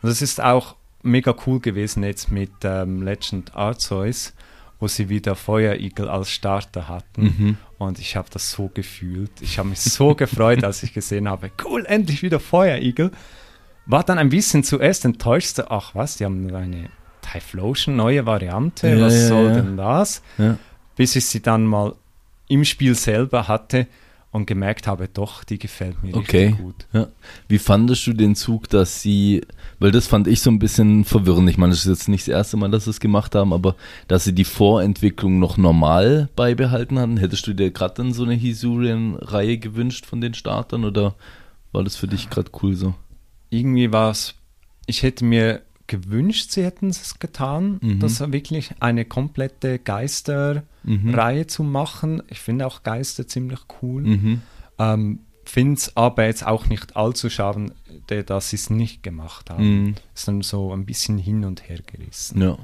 Und 0.00 0.08
es 0.08 0.22
ist 0.22 0.40
auch 0.42 0.76
mega 1.02 1.34
cool 1.46 1.60
gewesen 1.60 2.02
jetzt 2.02 2.30
mit 2.30 2.50
ähm, 2.64 3.02
Legend 3.02 3.54
Arceus, 3.54 4.32
wo 4.80 4.88
sie 4.88 5.10
wieder 5.10 5.34
Feuerigel 5.34 6.08
als 6.08 6.30
Starter 6.30 6.88
hatten. 6.88 7.22
Mhm. 7.22 7.56
Und 7.76 7.98
ich 7.98 8.16
habe 8.16 8.28
das 8.32 8.50
so 8.50 8.70
gefühlt. 8.72 9.42
Ich 9.42 9.58
habe 9.58 9.68
mich 9.68 9.80
so 9.82 10.14
gefreut, 10.16 10.64
als 10.64 10.82
ich 10.82 10.94
gesehen 10.94 11.28
habe, 11.28 11.50
cool, 11.62 11.84
endlich 11.84 12.22
wieder 12.22 12.40
Feuerigel. 12.40 13.10
War 13.84 14.02
dann 14.02 14.16
ein 14.18 14.30
bisschen 14.30 14.64
zuerst 14.64 15.04
enttäuscht, 15.04 15.60
ach 15.68 15.94
was, 15.94 16.16
die 16.16 16.24
haben 16.24 16.54
eine 16.54 16.88
Typhlosion, 17.20 17.96
neue 17.96 18.24
Variante, 18.24 18.88
Ja, 18.88 19.00
was 19.04 19.14
ja, 19.14 19.28
soll 19.28 19.46
ja. 19.48 19.54
denn 19.56 19.76
das? 19.76 20.22
Bis 20.96 21.16
ich 21.16 21.26
sie 21.26 21.40
dann 21.40 21.64
mal 21.66 21.94
im 22.48 22.64
Spiel 22.64 22.94
selber 22.94 23.48
hatte 23.48 23.86
und 24.30 24.46
gemerkt 24.46 24.86
habe, 24.86 25.08
doch, 25.08 25.44
die 25.44 25.58
gefällt 25.58 26.02
mir 26.02 26.14
Okay. 26.16 26.46
richtig 26.46 26.58
gut. 26.58 26.86
Ja. 26.92 27.08
Wie 27.48 27.58
fandest 27.58 28.06
du 28.06 28.14
den 28.14 28.34
Zug, 28.34 28.68
dass 28.70 29.02
sie, 29.02 29.42
weil 29.78 29.90
das 29.90 30.06
fand 30.06 30.26
ich 30.26 30.40
so 30.40 30.50
ein 30.50 30.58
bisschen 30.58 31.04
verwirrend. 31.04 31.50
Ich 31.50 31.58
meine, 31.58 31.70
das 31.72 31.80
ist 31.80 31.88
jetzt 31.88 32.08
nicht 32.08 32.26
das 32.28 32.34
erste 32.34 32.56
Mal, 32.56 32.70
dass 32.70 32.84
sie 32.84 32.90
es 32.90 33.00
gemacht 33.00 33.34
haben, 33.34 33.52
aber 33.52 33.76
dass 34.08 34.24
sie 34.24 34.34
die 34.34 34.44
Vorentwicklung 34.44 35.38
noch 35.38 35.58
normal 35.58 36.30
beibehalten 36.34 36.98
hatten. 36.98 37.18
Hättest 37.18 37.46
du 37.46 37.52
dir 37.52 37.70
gerade 37.70 37.94
dann 37.94 38.14
so 38.14 38.24
eine 38.24 38.34
Hisurian-Reihe 38.34 39.58
gewünscht 39.58 40.06
von 40.06 40.22
den 40.22 40.32
Startern 40.32 40.84
oder 40.86 41.14
war 41.72 41.84
das 41.84 41.96
für 41.96 42.08
dich 42.08 42.30
gerade 42.30 42.50
cool 42.62 42.74
so? 42.74 42.94
Irgendwie 43.50 43.92
war 43.92 44.10
es, 44.10 44.34
ich 44.86 45.02
hätte 45.02 45.26
mir 45.26 45.60
gewünscht, 46.00 46.50
sie 46.52 46.64
hätten 46.64 46.88
es 46.88 47.18
getan, 47.18 47.78
Mhm. 47.82 47.98
dass 48.00 48.20
er 48.20 48.32
wirklich 48.32 48.70
eine 48.80 49.04
komplette 49.04 49.78
Geisterreihe 49.78 50.64
Mhm. 50.84 51.48
zu 51.48 51.62
machen. 51.62 52.22
Ich 52.28 52.40
finde 52.40 52.66
auch 52.66 52.82
Geister 52.82 53.26
ziemlich 53.28 53.60
cool. 53.82 54.02
Mhm. 54.02 54.42
Ähm, 54.78 55.20
finde 55.44 55.74
es 55.74 55.96
aber 55.96 56.24
jetzt 56.26 56.46
auch 56.46 56.66
nicht 56.66 56.96
allzu 56.96 57.28
schade, 57.28 57.72
dass 58.26 58.50
sie 58.50 58.56
es 58.56 58.70
nicht 58.70 59.02
gemacht 59.02 59.50
haben. 59.50 59.82
Mhm. 59.84 59.94
Ist 60.14 60.28
dann 60.28 60.42
so 60.42 60.72
ein 60.72 60.86
bisschen 60.86 61.18
hin 61.18 61.44
und 61.44 61.68
her 61.68 61.80
gerissen. 61.86 62.40
Ja. 62.40 62.58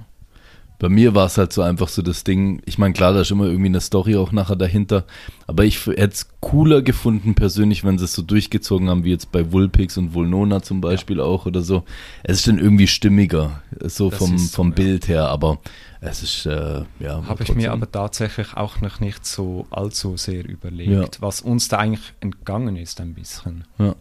Bei 0.81 0.89
mir 0.89 1.15
war 1.15 1.27
es 1.27 1.37
halt 1.39 1.53
so 1.53 1.63
einfach 1.63 1.89
so 1.89 2.03
das 2.03 2.23
Ding, 2.23 2.63
ich 2.65 2.79
meine, 2.79 2.95
klar, 2.95 3.13
da 3.13 3.23
ist 3.23 3.33
immer 3.33 3.47
irgendwie 3.47 3.67
eine 3.67 3.81
Story 3.81 4.15
auch 4.17 4.31
nachher 4.31 4.55
dahinter, 4.55 5.05
aber 5.49 5.65
ich 5.65 5.85
hätte 5.87 6.13
es 6.15 6.29
cooler 6.41 6.83
gefunden 6.83 7.35
persönlich, 7.35 7.83
wenn 7.83 7.99
sie 7.99 8.05
es 8.05 8.13
so 8.13 8.23
durchgezogen 8.23 8.89
haben, 8.89 9.03
wie 9.03 9.11
jetzt 9.11 9.33
bei 9.33 9.51
Vulpix 9.51 9.97
und 9.97 10.15
Vulnona 10.15 10.63
zum 10.63 10.81
Beispiel 10.81 11.21
auch 11.21 11.47
oder 11.47 11.63
so. 11.63 11.83
Es 12.23 12.39
ist 12.39 12.47
dann 12.47 12.59
irgendwie 12.59 12.87
stimmiger, 12.87 13.61
so 13.81 14.11
Das 14.11 14.19
vom, 14.21 14.37
ist 14.37 14.53
so, 14.53 14.57
vom 14.57 14.69
ja. 14.69 14.75
Bild 14.77 15.09
her, 15.09 15.29
aber 15.29 15.59
es 16.01 16.23
ist, 16.23 16.47
äh, 16.47 16.85
ja. 17.01 17.25
Habe 17.27 17.43
ich 17.43 17.55
mir 17.57 17.73
aber 17.73 17.91
tatsächlich 17.91 18.57
auch 18.57 18.81
noch 18.81 19.01
nicht 19.01 19.27
so 19.27 19.67
allzu 19.71 20.17
sehr 20.17 20.49
überlegt, 20.49 20.91
Ja. 20.93 21.21
was 21.21 21.41
uns 21.41 21.67
da 21.67 21.79
eigentlich 21.79 22.13
entgangen 22.21 22.77
ist 22.77 23.01
ein 23.01 23.15
bisschen. 23.15 23.65
Ja. 23.79 23.97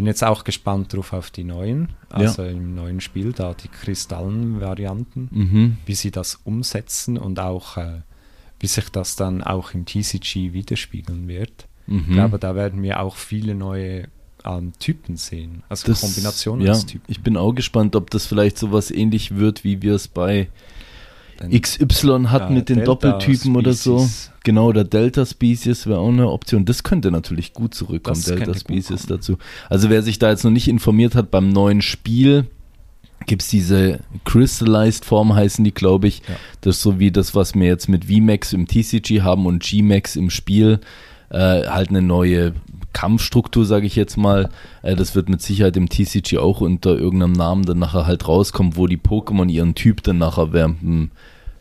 Bin 0.00 0.06
jetzt 0.06 0.24
auch 0.24 0.44
gespannt 0.44 0.94
drauf 0.94 1.12
auf 1.12 1.30
die 1.30 1.44
neuen, 1.44 1.90
also 2.08 2.42
im 2.42 2.74
neuen 2.74 3.02
Spiel, 3.02 3.32
da 3.34 3.52
die 3.52 3.68
Kristallen-Varianten, 3.68 5.28
Mhm. 5.30 5.76
wie 5.84 5.94
sie 5.94 6.10
das 6.10 6.40
umsetzen 6.44 7.18
und 7.18 7.38
auch 7.38 7.76
äh, 7.76 8.00
wie 8.60 8.66
sich 8.66 8.88
das 8.90 9.16
dann 9.16 9.42
auch 9.42 9.74
im 9.74 9.84
TCG 9.84 10.54
widerspiegeln 10.54 11.28
wird. 11.28 11.66
Mhm. 11.86 12.04
Ich 12.08 12.12
glaube, 12.14 12.38
da 12.38 12.54
werden 12.54 12.82
wir 12.82 13.00
auch 13.00 13.16
viele 13.16 13.54
neue 13.54 14.08
ähm, 14.42 14.72
Typen 14.78 15.18
sehen, 15.18 15.64
also 15.68 15.86
Das- 15.88 16.00
Kombinationen 16.00 16.64
ja, 16.66 16.72
aus 16.72 16.86
Typen. 16.86 17.04
Ich 17.08 17.20
bin 17.20 17.36
auch 17.36 17.52
gespannt, 17.52 17.94
ob 17.94 18.08
das 18.10 18.24
vielleicht 18.24 18.56
sowas 18.56 18.90
ähnlich 18.90 19.36
wird, 19.36 19.64
wie 19.64 19.82
wir 19.82 19.94
es 19.94 20.08
bei 20.08 20.48
XY 21.48 22.24
Ja, 22.24 22.50
mit 22.50 22.68
den 22.68 22.76
Delta 22.76 22.84
Doppeltypen 22.84 23.56
oder 23.56 23.72
so. 23.72 23.98
Species. 23.98 24.30
Genau, 24.44 24.66
oder 24.68 24.84
Delta 24.84 25.24
Species 25.26 25.86
wäre 25.86 25.98
auch 25.98 26.08
eine 26.08 26.28
Option. 26.30 26.64
Das 26.64 26.82
könnte 26.82 27.10
natürlich 27.10 27.52
gut 27.52 27.74
zurückkommen, 27.74 28.20
Das 28.24 28.34
Delta 28.34 28.54
Species 28.54 29.06
dazu. 29.06 29.38
Also 29.68 29.90
wer 29.90 30.02
sich 30.02 30.18
da 30.18 30.30
jetzt 30.30 30.44
noch 30.44 30.50
nicht 30.50 30.68
informiert 30.68 31.14
hat, 31.14 31.30
beim 31.30 31.48
neuen 31.50 31.82
Spiel 31.82 32.46
gibt 33.26 33.42
es 33.42 33.48
diese 33.48 34.00
Crystallized 34.24 35.04
Form, 35.04 35.34
heißen 35.34 35.62
die, 35.64 35.72
glaube 35.72 36.08
ich. 36.08 36.20
Ja. 36.20 36.36
Das 36.62 36.76
ist 36.76 36.82
so 36.82 36.98
wie 36.98 37.10
das, 37.10 37.34
was 37.34 37.54
wir 37.54 37.66
jetzt 37.66 37.88
mit 37.88 38.06
VMAX 38.06 38.52
im 38.54 38.66
TCG 38.66 39.20
haben 39.22 39.46
und 39.46 39.62
GMAX 39.62 40.16
im 40.16 40.30
Spiel. 40.30 40.80
äh, 41.30 41.66
halt 41.66 41.90
eine 41.90 42.02
neue 42.02 42.54
Kampfstruktur, 42.92 43.64
sage 43.64 43.86
ich 43.86 43.94
jetzt 43.94 44.16
mal. 44.16 44.48
Äh, 44.82 44.96
das 44.96 45.14
wird 45.14 45.28
mit 45.28 45.40
Sicherheit 45.40 45.76
im 45.76 45.88
TCG 45.88 46.38
auch 46.38 46.60
unter 46.60 46.98
irgendeinem 46.98 47.32
Namen 47.32 47.64
dann 47.64 47.78
nachher 47.78 48.06
halt 48.06 48.26
rauskommen, 48.26 48.76
wo 48.76 48.86
die 48.86 48.98
Pokémon 48.98 49.48
ihren 49.48 49.74
Typ 49.74 50.02
dann 50.02 50.18
nachher 50.18 50.52
während 50.52 50.82
dem 50.82 51.10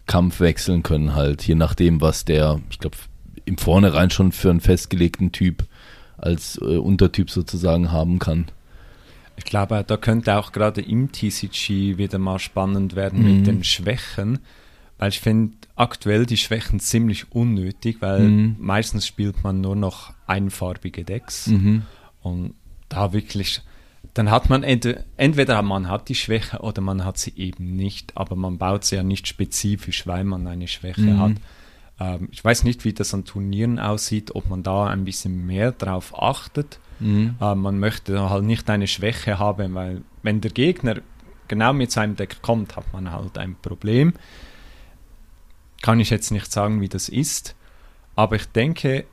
Kampf 0.10 0.40
wechseln 0.40 0.82
können, 0.82 1.14
halt, 1.14 1.44
je 1.44 1.54
nachdem, 1.54 2.02
was 2.02 2.26
der, 2.26 2.60
ich 2.72 2.80
glaube, 2.80 2.98
im 3.46 3.60
Vornherein 3.60 4.10
schon 4.10 4.32
für 4.32 4.50
einen 4.50 4.60
festgelegten 4.60 5.32
Typ 5.32 5.66
als 6.18 6.60
äh, 6.62 6.78
Untertyp 6.78 7.30
sozusagen 7.30 7.92
haben 7.92 8.18
kann. 8.18 8.46
Ich 9.38 9.46
glaube, 9.46 9.86
da 9.86 9.98
könnte 9.98 10.36
auch 10.36 10.52
gerade 10.52 10.82
im 10.82 11.12
TCG 11.12 11.98
wieder 11.98 12.18
mal 12.18 12.40
spannend 12.40 12.96
werden 12.96 13.22
mhm. 13.22 13.38
mit 13.38 13.48
den 13.48 13.64
Schwächen, 13.64 14.40
weil 14.98 15.10
ich 15.10 15.20
finde 15.20 15.54
aktuell 15.76 16.26
die 16.26 16.38
Schwächen 16.38 16.80
ziemlich 16.80 17.32
unnötig, 17.32 17.98
weil 18.02 18.22
mhm. 18.22 18.56
meistens 18.60 19.06
spielt 19.06 19.44
man 19.44 19.62
nur 19.62 19.76
noch 19.76 20.12
einfarbige 20.26 21.06
Decks 21.06 21.48
mhm. 21.48 21.84
und 22.22 22.56
da 22.90 23.14
wirklich, 23.14 23.62
dann 24.14 24.32
hat 24.32 24.50
man 24.50 24.64
ent 24.64 24.88
entweder 25.18 25.62
man 25.62 25.90
hat 25.90 26.10
die 26.10 26.16
Schwäche 26.16 26.60
oder 26.60 26.82
man 26.82 27.06
hat 27.06 27.18
sie 27.18 27.34
eben 27.36 27.76
nicht, 27.76 28.16
aber 28.16 28.36
man 28.36 28.58
baut 28.58 28.86
sie 28.86 28.96
ja 28.96 29.04
nicht 29.04 29.28
spezifisch, 29.28 30.08
weil 30.08 30.24
man 30.24 30.48
eine 30.48 30.68
Schwäche 30.68 31.02
mhm. 31.02 31.20
hat. 31.20 31.32
Ähm, 32.00 32.30
ich 32.32 32.44
weiß 32.44 32.64
nicht, 32.64 32.86
wie 32.86 32.94
das 32.94 33.14
an 33.14 33.26
Turnieren 33.26 33.80
aussieht, 33.80 34.36
ob 34.36 34.50
man 34.50 34.64
da 34.64 34.88
ein 34.88 35.06
bisschen 35.06 35.46
mehr 35.46 35.72
drauf 35.72 36.18
achtet. 36.22 36.80
Mhm. 37.00 37.36
Äh, 37.40 37.56
man 37.56 37.80
möchte 37.80 38.30
halt 38.30 38.44
nicht 38.44 38.70
eine 38.70 38.88
Schwäche 38.88 39.40
haben, 39.40 39.74
weil 39.74 40.02
wenn 40.24 40.42
der 40.42 40.52
Gegner 40.52 40.96
genau 41.48 41.74
mit 41.74 41.92
seinem 41.92 42.16
Deck 42.16 42.42
kommt, 42.42 42.76
hat 42.76 42.92
man 42.94 43.12
halt 43.12 43.38
ein 43.38 43.56
Problem. 43.62 44.14
Kann 45.82 46.00
ich 46.00 46.10
jetzt 46.10 46.32
nicht 46.32 46.52
sagen, 46.52 46.82
wie 46.82 46.90
das 46.90 47.10
ist, 47.10 47.56
aber 48.16 48.36
ich 48.36 48.46
denke, 48.48 49.06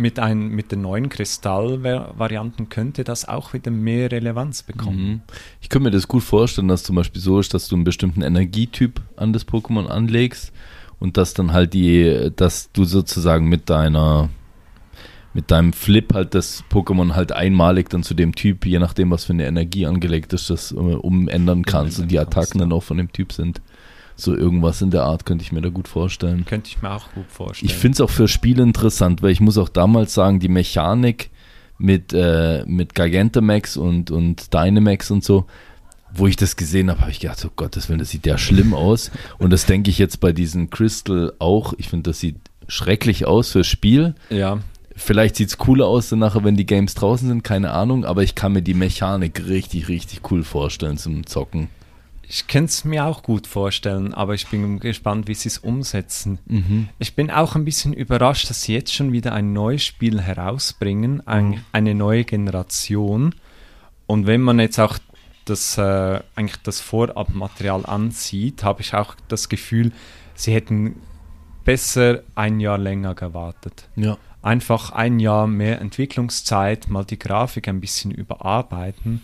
mit, 0.00 0.18
ein, 0.18 0.48
mit 0.48 0.72
den 0.72 0.82
neuen 0.82 1.08
Kristallvarianten 1.08 2.68
könnte 2.68 3.04
das 3.04 3.28
auch 3.28 3.52
wieder 3.52 3.70
mehr 3.70 4.10
Relevanz 4.10 4.62
bekommen. 4.62 5.08
Mhm. 5.08 5.20
Ich 5.60 5.68
könnte 5.68 5.84
mir 5.84 5.90
das 5.90 6.08
gut 6.08 6.22
vorstellen, 6.22 6.68
dass 6.68 6.82
zum 6.82 6.96
Beispiel 6.96 7.20
so 7.20 7.38
ist, 7.38 7.54
dass 7.54 7.68
du 7.68 7.76
einen 7.76 7.84
bestimmten 7.84 8.22
Energietyp 8.22 9.00
an 9.16 9.32
das 9.32 9.46
Pokémon 9.46 9.86
anlegst 9.86 10.52
und 10.98 11.16
dass 11.16 11.34
dann 11.34 11.52
halt 11.52 11.74
die, 11.74 12.30
dass 12.34 12.72
du 12.72 12.84
sozusagen 12.84 13.48
mit 13.48 13.70
deiner 13.70 14.28
mit 15.32 15.50
deinem 15.50 15.72
Flip 15.72 16.12
halt 16.12 16.34
das 16.34 16.64
Pokémon 16.70 17.14
halt 17.14 17.30
einmalig 17.30 17.88
dann 17.88 18.02
zu 18.02 18.14
dem 18.14 18.34
Typ, 18.34 18.66
je 18.66 18.80
nachdem, 18.80 19.12
was 19.12 19.26
für 19.26 19.32
eine 19.32 19.46
Energie 19.46 19.86
angelegt 19.86 20.32
ist, 20.32 20.50
das 20.50 20.72
umändern 20.72 21.64
kannst 21.64 22.00
und 22.00 22.10
die 22.10 22.18
Attacken 22.18 22.58
dann 22.58 22.72
auch 22.72 22.82
von 22.82 22.96
dem 22.96 23.12
Typ 23.12 23.32
sind. 23.32 23.60
So 24.20 24.36
irgendwas 24.36 24.82
in 24.82 24.90
der 24.90 25.04
Art 25.04 25.24
könnte 25.24 25.42
ich 25.42 25.52
mir 25.52 25.60
da 25.60 25.68
gut 25.68 25.88
vorstellen. 25.88 26.44
Könnte 26.44 26.68
ich 26.68 26.82
mir 26.82 26.90
auch 26.90 27.12
gut 27.12 27.30
vorstellen. 27.30 27.70
Ich 27.70 27.76
finde 27.76 27.94
es 27.94 28.00
auch 28.00 28.10
für 28.10 28.28
Spiele 28.28 28.62
interessant, 28.62 29.22
weil 29.22 29.30
ich 29.30 29.40
muss 29.40 29.58
auch 29.58 29.68
damals 29.68 30.14
sagen, 30.14 30.40
die 30.40 30.48
Mechanik 30.48 31.30
mit, 31.78 32.12
äh, 32.12 32.64
mit 32.66 32.94
Gigantamax 32.94 33.76
und, 33.76 34.10
und 34.10 34.52
Dynamax 34.52 35.10
und 35.10 35.24
so, 35.24 35.46
wo 36.12 36.26
ich 36.26 36.36
das 36.36 36.56
gesehen 36.56 36.90
habe, 36.90 37.00
habe 37.00 37.10
ich 37.10 37.20
gedacht, 37.20 37.44
oh 37.46 37.52
Gott, 37.56 37.76
das, 37.76 37.86
das 37.86 38.10
sieht 38.10 38.26
ja 38.26 38.36
schlimm 38.36 38.74
aus. 38.74 39.10
Und 39.38 39.50
das 39.50 39.66
denke 39.66 39.90
ich 39.90 39.98
jetzt 39.98 40.20
bei 40.20 40.32
diesen 40.32 40.70
Crystal 40.70 41.32
auch. 41.38 41.72
Ich 41.78 41.88
finde, 41.88 42.10
das 42.10 42.20
sieht 42.20 42.36
schrecklich 42.68 43.26
aus 43.26 43.52
fürs 43.52 43.66
Spiel. 43.66 44.14
Ja. 44.28 44.58
Vielleicht 44.94 45.36
sieht 45.36 45.48
es 45.48 45.58
cooler 45.58 45.86
aus 45.86 46.10
dann 46.10 46.18
nachher, 46.18 46.44
wenn 46.44 46.56
die 46.56 46.66
Games 46.66 46.94
draußen 46.94 47.26
sind, 47.26 47.42
keine 47.42 47.70
Ahnung, 47.70 48.04
aber 48.04 48.22
ich 48.22 48.34
kann 48.34 48.52
mir 48.52 48.62
die 48.62 48.74
Mechanik 48.74 49.46
richtig, 49.46 49.88
richtig 49.88 50.30
cool 50.30 50.42
vorstellen 50.44 50.98
zum 50.98 51.26
Zocken. 51.26 51.68
Ich 52.32 52.46
kann 52.46 52.66
es 52.66 52.84
mir 52.84 53.06
auch 53.06 53.24
gut 53.24 53.48
vorstellen, 53.48 54.14
aber 54.14 54.34
ich 54.34 54.46
bin 54.46 54.78
gespannt, 54.78 55.26
wie 55.26 55.34
sie 55.34 55.48
es 55.48 55.58
umsetzen. 55.58 56.38
Mhm. 56.46 56.88
Ich 57.00 57.16
bin 57.16 57.28
auch 57.28 57.56
ein 57.56 57.64
bisschen 57.64 57.92
überrascht, 57.92 58.48
dass 58.48 58.62
sie 58.62 58.72
jetzt 58.72 58.94
schon 58.94 59.12
wieder 59.12 59.32
ein 59.32 59.52
neues 59.52 59.82
Spiel 59.82 60.20
herausbringen, 60.20 61.26
ein, 61.26 61.48
mhm. 61.48 61.64
eine 61.72 61.96
neue 61.96 62.22
Generation. 62.22 63.34
Und 64.06 64.28
wenn 64.28 64.42
man 64.42 64.60
jetzt 64.60 64.78
auch 64.78 64.96
das, 65.44 65.76
äh, 65.76 66.20
eigentlich 66.36 66.62
das 66.62 66.80
Vorabmaterial 66.80 67.84
ansieht, 67.84 68.62
habe 68.62 68.82
ich 68.82 68.94
auch 68.94 69.16
das 69.26 69.48
Gefühl, 69.48 69.90
sie 70.36 70.54
hätten 70.54 71.02
besser 71.64 72.22
ein 72.36 72.60
Jahr 72.60 72.78
länger 72.78 73.16
gewartet. 73.16 73.88
Ja. 73.96 74.18
Einfach 74.40 74.92
ein 74.92 75.18
Jahr 75.18 75.48
mehr 75.48 75.80
Entwicklungszeit, 75.80 76.90
mal 76.90 77.04
die 77.04 77.18
Grafik 77.18 77.66
ein 77.66 77.80
bisschen 77.80 78.12
überarbeiten. 78.12 79.20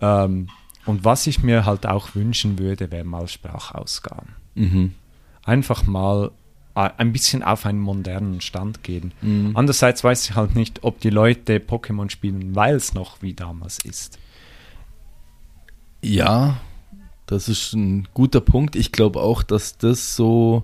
Ähm, 0.00 0.48
und 0.88 1.04
was 1.04 1.26
ich 1.26 1.42
mir 1.42 1.66
halt 1.66 1.84
auch 1.84 2.14
wünschen 2.14 2.58
würde, 2.58 2.90
wäre 2.90 3.04
mal 3.04 3.28
Sprachausgaben. 3.28 4.30
Mhm. 4.54 4.94
Einfach 5.44 5.84
mal 5.84 6.30
äh, 6.74 6.88
ein 6.96 7.12
bisschen 7.12 7.42
auf 7.42 7.66
einen 7.66 7.78
modernen 7.78 8.40
Stand 8.40 8.82
gehen. 8.82 9.12
Mhm. 9.20 9.52
Andererseits 9.54 10.02
weiß 10.02 10.30
ich 10.30 10.34
halt 10.34 10.54
nicht, 10.54 10.84
ob 10.84 10.98
die 11.00 11.10
Leute 11.10 11.58
Pokémon 11.58 12.08
spielen, 12.08 12.56
weil 12.56 12.76
es 12.76 12.94
noch 12.94 13.20
wie 13.20 13.34
damals 13.34 13.78
ist. 13.84 14.18
Ja, 16.02 16.58
das 17.26 17.50
ist 17.50 17.74
ein 17.74 18.08
guter 18.14 18.40
Punkt. 18.40 18.74
Ich 18.74 18.90
glaube 18.90 19.20
auch, 19.20 19.42
dass 19.42 19.76
das 19.76 20.16
so 20.16 20.62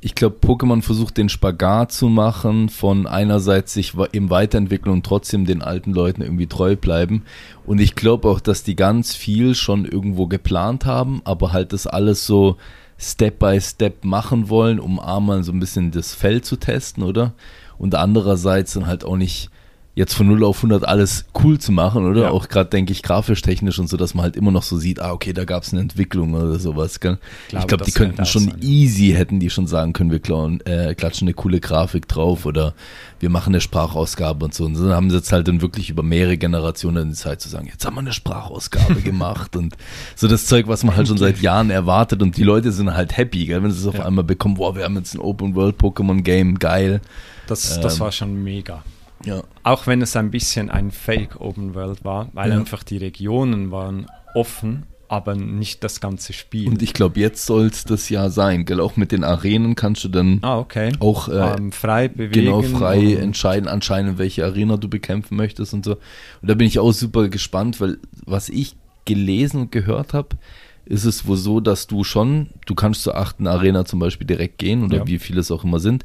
ich 0.00 0.14
glaube, 0.14 0.36
Pokémon 0.40 0.82
versucht 0.82 1.16
den 1.16 1.28
Spagat 1.28 1.90
zu 1.90 2.08
machen, 2.08 2.68
von 2.68 3.06
einerseits 3.06 3.72
sich 3.72 3.94
im 4.12 4.30
Weiterentwickeln 4.30 4.92
und 4.92 5.06
trotzdem 5.06 5.46
den 5.46 5.62
alten 5.62 5.92
Leuten 5.92 6.22
irgendwie 6.22 6.46
treu 6.46 6.76
bleiben. 6.76 7.22
Und 7.64 7.80
ich 7.80 7.94
glaube 7.94 8.28
auch, 8.28 8.40
dass 8.40 8.62
die 8.62 8.76
ganz 8.76 9.14
viel 9.14 9.54
schon 9.54 9.84
irgendwo 9.84 10.26
geplant 10.26 10.84
haben, 10.84 11.22
aber 11.24 11.52
halt 11.52 11.72
das 11.72 11.86
alles 11.86 12.26
so 12.26 12.56
Step 12.98 13.38
by 13.38 13.60
Step 13.60 14.04
machen 14.04 14.48
wollen, 14.48 14.80
um 14.80 15.00
einmal 15.00 15.42
so 15.42 15.52
ein 15.52 15.60
bisschen 15.60 15.90
das 15.90 16.14
Feld 16.14 16.44
zu 16.44 16.56
testen, 16.56 17.02
oder? 17.02 17.32
Und 17.78 17.94
andererseits 17.94 18.74
dann 18.74 18.86
halt 18.86 19.04
auch 19.04 19.16
nicht 19.16 19.50
jetzt 19.96 20.12
von 20.12 20.26
0 20.26 20.44
auf 20.44 20.58
100 20.58 20.86
alles 20.86 21.24
cool 21.42 21.58
zu 21.58 21.72
machen, 21.72 22.04
oder? 22.04 22.24
Ja. 22.24 22.30
Auch 22.30 22.48
gerade, 22.48 22.68
denke 22.68 22.92
ich, 22.92 23.02
grafisch, 23.02 23.40
technisch 23.40 23.78
und 23.78 23.88
so, 23.88 23.96
dass 23.96 24.14
man 24.14 24.24
halt 24.24 24.36
immer 24.36 24.52
noch 24.52 24.62
so 24.62 24.76
sieht, 24.76 25.00
ah, 25.00 25.12
okay, 25.12 25.32
da 25.32 25.44
gab 25.46 25.62
es 25.62 25.72
eine 25.72 25.80
Entwicklung 25.80 26.34
oder 26.34 26.58
sowas. 26.58 27.00
Gell? 27.00 27.18
Ich 27.46 27.52
glaube, 27.52 27.66
glaub, 27.66 27.82
die 27.84 27.92
könnten 27.92 28.26
schon 28.26 28.44
sein. 28.44 28.58
easy, 28.60 29.12
hätten 29.12 29.40
die 29.40 29.48
schon 29.48 29.66
sagen 29.66 29.94
können, 29.94 30.10
wir 30.10 30.18
klauen, 30.18 30.60
äh, 30.66 30.94
klatschen 30.94 31.26
eine 31.26 31.34
coole 31.34 31.60
Grafik 31.60 32.08
drauf 32.08 32.44
oder 32.44 32.74
wir 33.20 33.30
machen 33.30 33.54
eine 33.54 33.62
Sprachausgabe 33.62 34.44
und 34.44 34.52
so. 34.52 34.66
Und 34.66 34.76
so 34.76 34.92
haben 34.92 35.08
sie 35.08 35.16
jetzt 35.16 35.32
halt 35.32 35.48
dann 35.48 35.62
wirklich 35.62 35.88
über 35.88 36.02
mehrere 36.02 36.36
Generationen 36.36 37.08
die 37.08 37.14
Zeit 37.14 37.40
zu 37.40 37.48
sagen, 37.48 37.66
jetzt 37.66 37.86
haben 37.86 37.94
wir 37.94 38.00
eine 38.00 38.12
Sprachausgabe 38.12 39.00
gemacht 39.02 39.56
und 39.56 39.78
so 40.14 40.28
das 40.28 40.44
Zeug, 40.44 40.68
was 40.68 40.84
man 40.84 40.94
halt 40.94 41.08
schon 41.08 41.16
seit 41.16 41.40
Jahren 41.40 41.70
erwartet 41.70 42.20
und 42.20 42.36
die 42.36 42.44
Leute 42.44 42.70
sind 42.70 42.92
halt 42.92 43.16
happy, 43.16 43.46
gell? 43.46 43.62
wenn 43.62 43.72
sie 43.72 43.80
es 43.80 43.86
auf 43.86 43.94
ja. 43.94 44.04
einmal 44.04 44.24
bekommen, 44.24 44.56
boah, 44.56 44.76
wir 44.76 44.84
haben 44.84 44.96
jetzt 44.96 45.14
ein 45.14 45.20
Open-World-Pokémon-Game, 45.20 46.58
geil. 46.58 47.00
Das, 47.46 47.80
das 47.80 47.94
ähm, 47.94 48.00
war 48.00 48.12
schon 48.12 48.42
mega. 48.42 48.84
Ja. 49.24 49.42
Auch 49.62 49.86
wenn 49.86 50.02
es 50.02 50.16
ein 50.16 50.30
bisschen 50.30 50.70
ein 50.70 50.90
Fake 50.90 51.40
Open 51.40 51.74
World 51.74 52.04
war, 52.04 52.28
weil 52.32 52.50
ja. 52.50 52.56
einfach 52.56 52.82
die 52.82 52.98
Regionen 52.98 53.70
waren 53.70 54.06
offen, 54.34 54.84
aber 55.08 55.34
nicht 55.34 55.84
das 55.84 56.00
ganze 56.00 56.32
Spiel. 56.32 56.68
Und 56.68 56.82
ich 56.82 56.92
glaube, 56.92 57.20
jetzt 57.20 57.46
soll 57.46 57.66
es 57.66 57.84
das 57.84 58.08
ja 58.08 58.28
sein, 58.28 58.64
gell? 58.64 58.80
Auch 58.80 58.96
mit 58.96 59.12
den 59.12 59.24
Arenen 59.24 59.74
kannst 59.76 60.04
du 60.04 60.08
dann 60.08 60.40
ah, 60.42 60.58
okay. 60.58 60.92
auch 60.98 61.28
äh, 61.28 61.32
um, 61.32 61.56
ähm, 61.56 61.72
frei 61.72 62.08
bewegen. 62.08 62.32
Genau, 62.32 62.62
frei 62.62 63.14
entscheiden, 63.14 63.68
anscheinend, 63.68 64.18
welche 64.18 64.44
Arena 64.44 64.76
du 64.76 64.88
bekämpfen 64.88 65.36
möchtest 65.36 65.74
und 65.74 65.84
so. 65.84 65.92
Und 65.92 66.50
da 66.50 66.54
bin 66.54 66.66
ich 66.66 66.78
auch 66.78 66.92
super 66.92 67.28
gespannt, 67.28 67.80
weil 67.80 67.98
was 68.24 68.48
ich 68.48 68.76
gelesen 69.04 69.62
und 69.62 69.72
gehört 69.72 70.12
habe, 70.12 70.36
ist 70.84 71.04
es 71.04 71.26
wohl 71.26 71.36
so, 71.36 71.60
dass 71.60 71.86
du 71.86 72.04
schon, 72.04 72.48
du 72.66 72.74
kannst 72.74 73.02
zur 73.02 73.16
achten 73.16 73.46
Arena 73.46 73.84
zum 73.84 73.98
Beispiel 73.98 74.26
direkt 74.26 74.58
gehen 74.58 74.84
oder 74.84 74.98
ja. 74.98 75.06
wie 75.06 75.18
viele 75.18 75.40
es 75.40 75.50
auch 75.50 75.64
immer 75.64 75.80
sind. 75.80 76.04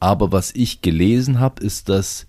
Aber 0.00 0.32
was 0.32 0.54
ich 0.54 0.80
gelesen 0.80 1.40
habe, 1.40 1.62
ist, 1.62 1.88
dass 1.88 2.26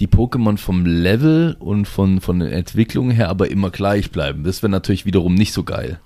die 0.00 0.08
Pokémon 0.08 0.58
vom 0.58 0.86
Level 0.86 1.56
und 1.58 1.86
von, 1.86 2.20
von 2.20 2.40
der 2.40 2.52
Entwicklung 2.52 3.10
her 3.10 3.28
aber 3.28 3.50
immer 3.50 3.70
gleich 3.70 4.10
bleiben. 4.10 4.44
Das 4.44 4.62
wäre 4.62 4.70
natürlich 4.70 5.06
wiederum 5.06 5.34
nicht 5.34 5.52
so 5.52 5.62
geil. 5.62 6.00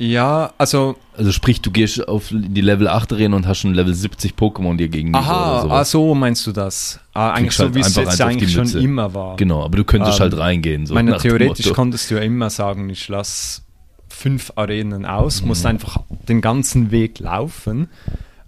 Ja, 0.00 0.54
also. 0.56 0.96
Also 1.14 1.30
sprich, 1.30 1.60
du 1.60 1.70
gehst 1.70 2.08
auf 2.08 2.28
die 2.30 2.62
Level 2.62 2.88
8 2.88 3.12
Arena 3.12 3.36
und 3.36 3.46
hast 3.46 3.58
schon 3.58 3.74
Level 3.74 3.92
70 3.92 4.32
Pokémon 4.32 4.76
dir 4.76 4.88
gegenüber. 4.88 5.18
Aha, 5.18 5.66
ah, 5.68 5.84
so 5.84 6.14
meinst 6.14 6.46
du 6.46 6.52
das. 6.52 7.00
Ah, 7.12 7.32
eigentlich 7.32 7.54
so, 7.54 7.64
halt 7.64 7.74
wie 7.74 7.80
es 7.80 7.94
jetzt 7.94 8.18
eigentlich 8.22 8.50
schon 8.50 8.66
immer 8.82 9.12
war. 9.12 9.36
Genau, 9.36 9.62
aber 9.62 9.76
du 9.76 9.84
könntest 9.84 10.18
ähm, 10.18 10.22
halt 10.22 10.38
reingehen. 10.38 10.86
So 10.86 10.94
meine, 10.94 11.18
theoretisch 11.18 11.70
konntest 11.74 12.10
du 12.10 12.14
ja 12.14 12.22
immer 12.22 12.48
sagen, 12.48 12.88
ich 12.88 13.06
lasse 13.08 13.60
fünf 14.08 14.52
Arenen 14.56 15.04
aus, 15.04 15.42
mhm. 15.42 15.48
musst 15.48 15.66
einfach 15.66 15.98
den 16.28 16.40
ganzen 16.40 16.90
Weg 16.90 17.18
laufen. 17.18 17.88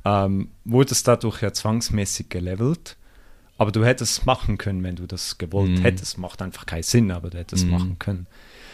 Ähm, 0.07 0.49
wurdest 0.65 1.07
dadurch 1.07 1.43
ja 1.43 1.53
zwangsmäßig 1.53 2.31
gelevelt. 2.31 2.97
Aber 3.63 3.71
du 3.71 3.85
hättest 3.85 4.19
es 4.19 4.27
machen 4.27 4.59
können, 4.59 4.83
wenn 4.83 4.97
du 4.97 5.07
das 5.07 5.39
gewollt 5.39 5.79
mhm. 5.79 5.83
hättest. 5.83 6.19
Macht 6.19 6.43
einfach 6.43 6.67
keinen 6.67 6.83
Sinn, 6.83 7.13
aber 7.13 7.31
du 7.31 7.39
hättest 7.39 7.63
es 7.63 7.65
mhm. 7.65 7.71
machen 7.71 7.97
können. 8.01 8.27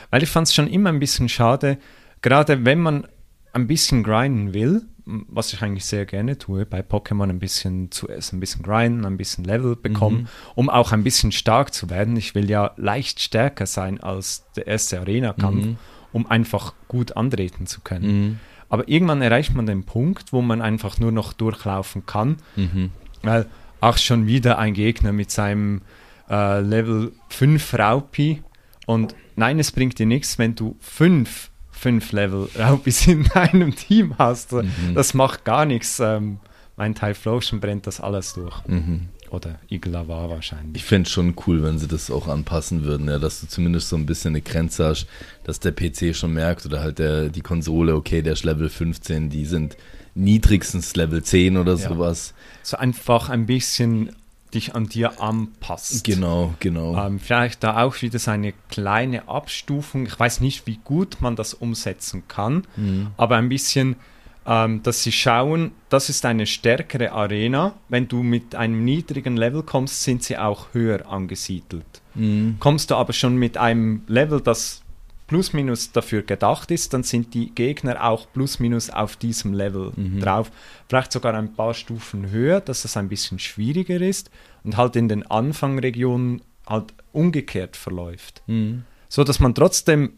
Weil 0.09 0.22
ich 0.22 0.31
fand 0.31 0.46
es 0.46 0.55
schon 0.55 0.66
immer 0.66 0.88
ein 0.88 0.98
bisschen 0.98 1.29
schade, 1.29 1.77
gerade 2.22 2.64
wenn 2.64 2.81
man 2.81 3.07
ein 3.53 3.66
bisschen 3.66 4.03
grinden 4.03 4.55
will, 4.55 4.87
was 5.05 5.53
ich 5.53 5.61
eigentlich 5.61 5.85
sehr 5.85 6.07
gerne 6.07 6.38
tue, 6.38 6.64
bei 6.64 6.81
Pokémon 6.81 7.29
ein 7.29 7.38
bisschen 7.38 7.90
zuerst 7.90 8.33
ein 8.33 8.40
bisschen 8.40 8.62
grinden, 8.62 9.05
ein 9.05 9.18
bisschen 9.18 9.44
Level 9.44 9.77
bekommen, 9.77 10.22
mhm. 10.22 10.29
um 10.55 10.70
auch 10.70 10.92
ein 10.92 11.05
bisschen 11.05 11.33
stark 11.33 11.74
zu 11.74 11.90
werden. 11.90 12.16
Ich 12.16 12.35
will 12.35 12.48
ja 12.48 12.72
leicht 12.79 13.20
stärker 13.20 13.66
sein 13.66 14.01
als 14.01 14.46
der 14.57 14.68
erste 14.68 15.01
Arena-Kampf, 15.01 15.66
mhm. 15.66 15.77
um 16.14 16.31
einfach 16.31 16.72
gut 16.88 17.14
antreten 17.14 17.66
zu 17.66 17.83
können. 17.83 18.07
Mhm. 18.07 18.40
Aber 18.70 18.88
irgendwann 18.88 19.20
erreicht 19.20 19.55
man 19.55 19.66
den 19.66 19.85
Punkt, 19.85 20.33
wo 20.33 20.40
man 20.40 20.62
einfach 20.62 20.98
nur 20.98 21.12
noch 21.12 21.35
durchlaufen 21.35 22.07
kann. 22.07 22.38
Mhm. 22.57 22.90
Weil 23.22 23.46
ach, 23.81 23.99
schon 23.99 24.27
wieder 24.27 24.59
ein 24.59 24.75
Gegner 24.75 25.12
mit 25.12 25.31
seinem 25.31 25.83
äh, 26.31 26.61
Level 26.61 27.12
5 27.29 27.75
Raupi. 27.75 28.43
Und 28.87 29.14
nein, 29.37 29.59
es 29.59 29.73
bringt 29.73 29.99
dir 29.99 30.07
nichts, 30.07 30.38
wenn 30.38 30.55
du 30.55 30.77
fünf, 30.81 31.51
fünf 31.71 32.12
Level 32.12 32.49
Raupis 32.59 33.07
in 33.07 33.25
deinem 33.35 33.75
Team 33.75 34.17
hast. 34.19 34.53
Mhm. 34.53 34.95
Das 34.95 35.14
macht 35.14 35.45
gar 35.45 35.64
nichts. 35.64 36.01
Ähm, 36.01 36.41
mein 36.77 36.95
Typhlosion 36.95 37.61
brennt 37.61 37.87
das 37.87 38.01
alles 38.01 38.35
durch. 38.35 38.67
Mhm. 38.67 39.09
Oder 39.31 39.59
Iglava 39.69 40.31
wahrscheinlich. 40.31 40.77
Ich 40.77 40.85
fände 40.85 41.07
es 41.07 41.12
schon 41.12 41.35
cool, 41.47 41.62
wenn 41.62 41.79
sie 41.79 41.88
das 41.88 42.11
auch 42.11 42.29
anpassen 42.29 42.85
würden, 42.85 43.09
ja, 43.09 43.19
dass 43.19 43.41
du 43.41 43.47
zumindest 43.47 43.91
so 43.91 43.97
ein 43.97 44.07
bisschen 44.07 44.31
eine 44.31 44.41
Grenze 44.41 44.87
hast, 44.87 45.07
dass 45.45 45.61
der 45.61 45.73
PC 45.73 46.17
schon 46.17 46.33
merkt 46.33 46.64
oder 46.64 46.81
halt 46.81 46.99
der, 46.99 47.29
die 47.29 47.43
Konsole, 47.43 47.95
okay, 47.95 48.23
der 48.23 48.33
ist 48.35 48.45
Level 48.45 48.71
15, 48.71 49.29
die 49.29 49.45
sind 49.45 49.77
niedrigstens 50.14 50.97
Level 50.97 51.23
10 51.23 51.59
oder 51.59 51.75
ja. 51.75 51.88
sowas. 51.88 52.33
So 52.68 52.76
einfach 52.76 53.31
ein 53.31 53.46
bisschen 53.46 54.14
dich 54.52 54.74
an 54.74 54.88
dir 54.88 55.22
anpasst. 55.22 56.04
Genau, 56.04 56.52
genau. 56.61 56.96
Ähm, 57.02 57.18
vielleicht 57.18 57.64
da 57.64 57.83
auch 57.83 58.02
wieder 58.02 58.18
so 58.18 58.31
eine 58.31 58.52
kleine 58.68 59.26
Abstufung. 59.26 60.04
Ich 60.04 60.18
weiß 60.18 60.40
nicht, 60.42 60.66
wie 60.66 60.78
gut 60.85 61.18
man 61.20 61.35
das 61.35 61.54
umsetzen 61.54 62.24
kann, 62.28 62.66
mhm. 62.76 63.09
aber 63.16 63.37
ein 63.37 63.48
bisschen 63.48 63.96
ähm, 64.44 64.83
dass 64.83 65.02
sie 65.02 65.12
schauen, 65.12 65.72
das 65.88 66.09
ist 66.09 66.24
eine 66.24 66.46
stärkere 66.46 67.12
Arena. 67.12 67.74
Wenn 67.88 68.09
du 68.09 68.22
mit 68.22 68.54
einem 68.54 68.85
niedrigen 68.85 69.37
Level 69.37 69.62
kommst, 69.62 70.02
sind 70.02 70.22
sie 70.22 70.38
auch 70.38 70.68
höher 70.72 71.07
angesiedelt. 71.07 71.87
Mhm. 72.14 72.57
Kommst 72.59 72.90
du 72.90 72.96
aber 72.96 73.12
schon 73.12 73.37
mit 73.37 73.59
einem 73.59 74.02
Level, 74.09 74.40
das 74.40 74.83
plus 75.29 75.53
minus 75.53 75.93
dafür 75.93 76.23
gedacht 76.23 76.73
ist, 76.73 76.93
dann 76.95 77.05
sind 77.05 77.35
die 77.35 77.55
Gegner 77.55 78.05
auch 78.05 78.27
plus 78.33 78.59
minus 78.59 78.91
auf 78.91 79.14
diesem 79.14 79.53
Level 79.53 79.93
mhm. 79.95 80.19
drauf. 80.19 80.51
Vielleicht 80.88 81.12
sogar 81.12 81.35
ein 81.35 81.55
paar 81.55 81.75
Stufen 81.75 82.31
höher, 82.31 82.61
dass 82.61 82.85
es 82.85 82.97
ein 82.97 83.09
bisschen 83.09 83.38
schwieriger 83.38 84.01
ist 84.01 84.31
und 84.64 84.77
halt 84.77 84.97
in 84.97 85.09
den 85.09 85.25
Anfangregionen 85.25 86.43
halt 86.67 86.95
umgekehrt 87.12 87.77
verläuft. 87.77 88.43
Mhm. 88.47 88.83
So 89.09 89.23
dass 89.23 89.38
man 89.38 89.55
trotzdem 89.55 90.14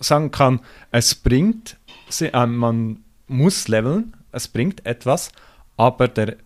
sagen 0.00 0.30
kann, 0.30 0.60
es 0.90 1.14
bringt, 1.14 1.78
äh, 2.20 2.46
man 2.46 3.04
muss 3.28 3.68
leveln, 3.68 4.16
es 4.32 4.48
bringt 4.48 4.84
etwas, 4.84 5.30
aber 5.76 6.08
der, 6.08 6.36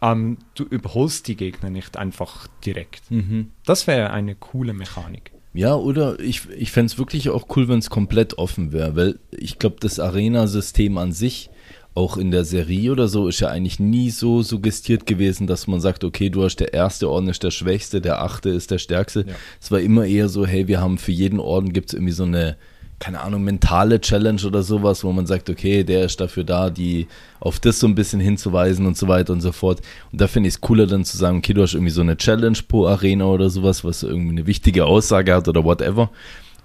ähm, 0.00 0.38
du 0.54 0.64
überholst 0.64 1.28
die 1.28 1.36
Gegner 1.36 1.68
nicht 1.68 1.96
einfach 1.96 2.48
direkt. 2.64 3.10
Mhm. 3.10 3.50
Das 3.64 3.86
wäre 3.86 4.10
eine 4.10 4.34
coole 4.34 4.72
Mechanik. 4.72 5.32
Ja, 5.54 5.74
oder 5.74 6.20
ich, 6.20 6.42
ich 6.56 6.70
fände 6.70 6.92
es 6.92 6.98
wirklich 6.98 7.30
auch 7.30 7.46
cool, 7.56 7.68
wenn 7.68 7.78
es 7.78 7.90
komplett 7.90 8.38
offen 8.38 8.72
wäre, 8.72 8.96
weil 8.96 9.18
ich 9.30 9.58
glaube, 9.58 9.76
das 9.80 9.98
Arena-System 9.98 10.98
an 10.98 11.12
sich, 11.12 11.50
auch 11.94 12.16
in 12.16 12.30
der 12.30 12.44
Serie 12.44 12.92
oder 12.92 13.08
so, 13.08 13.26
ist 13.26 13.40
ja 13.40 13.48
eigentlich 13.48 13.80
nie 13.80 14.10
so 14.10 14.42
suggestiert 14.42 15.04
gewesen, 15.04 15.48
dass 15.48 15.66
man 15.66 15.80
sagt, 15.80 16.04
okay, 16.04 16.30
du 16.30 16.44
hast 16.44 16.56
der 16.56 16.72
erste 16.72 17.10
Orden 17.10 17.28
ist 17.28 17.42
der 17.42 17.50
schwächste, 17.50 18.00
der 18.00 18.22
achte 18.22 18.50
ist 18.50 18.70
der 18.70 18.78
stärkste. 18.78 19.24
Ja. 19.26 19.34
Es 19.60 19.72
war 19.72 19.80
immer 19.80 20.06
eher 20.06 20.28
so, 20.28 20.46
hey, 20.46 20.68
wir 20.68 20.80
haben 20.80 20.98
für 20.98 21.10
jeden 21.10 21.40
Orden 21.40 21.72
gibt 21.72 21.88
es 21.88 21.94
irgendwie 21.94 22.12
so 22.12 22.22
eine 22.22 22.56
keine 22.98 23.20
Ahnung, 23.20 23.44
mentale 23.44 24.00
Challenge 24.00 24.42
oder 24.44 24.62
sowas, 24.62 25.04
wo 25.04 25.12
man 25.12 25.26
sagt, 25.26 25.48
okay, 25.48 25.84
der 25.84 26.04
ist 26.04 26.20
dafür 26.20 26.44
da, 26.44 26.68
die 26.68 27.06
auf 27.38 27.60
das 27.60 27.78
so 27.78 27.86
ein 27.86 27.94
bisschen 27.94 28.18
hinzuweisen 28.18 28.86
und 28.86 28.96
so 28.96 29.06
weiter 29.06 29.32
und 29.32 29.40
so 29.40 29.52
fort. 29.52 29.80
Und 30.10 30.20
da 30.20 30.26
finde 30.26 30.48
ich 30.48 30.54
es 30.54 30.60
cooler 30.60 30.86
dann 30.86 31.04
zu 31.04 31.16
sagen, 31.16 31.38
okay, 31.38 31.54
du 31.54 31.62
hast 31.62 31.74
irgendwie 31.74 31.92
so 31.92 32.00
eine 32.00 32.16
Challenge 32.16 32.58
pro 32.66 32.86
Arena 32.86 33.26
oder 33.26 33.50
sowas, 33.50 33.84
was 33.84 34.02
irgendwie 34.02 34.30
eine 34.30 34.46
wichtige 34.46 34.84
Aussage 34.84 35.34
hat 35.34 35.46
oder 35.46 35.64
whatever 35.64 36.10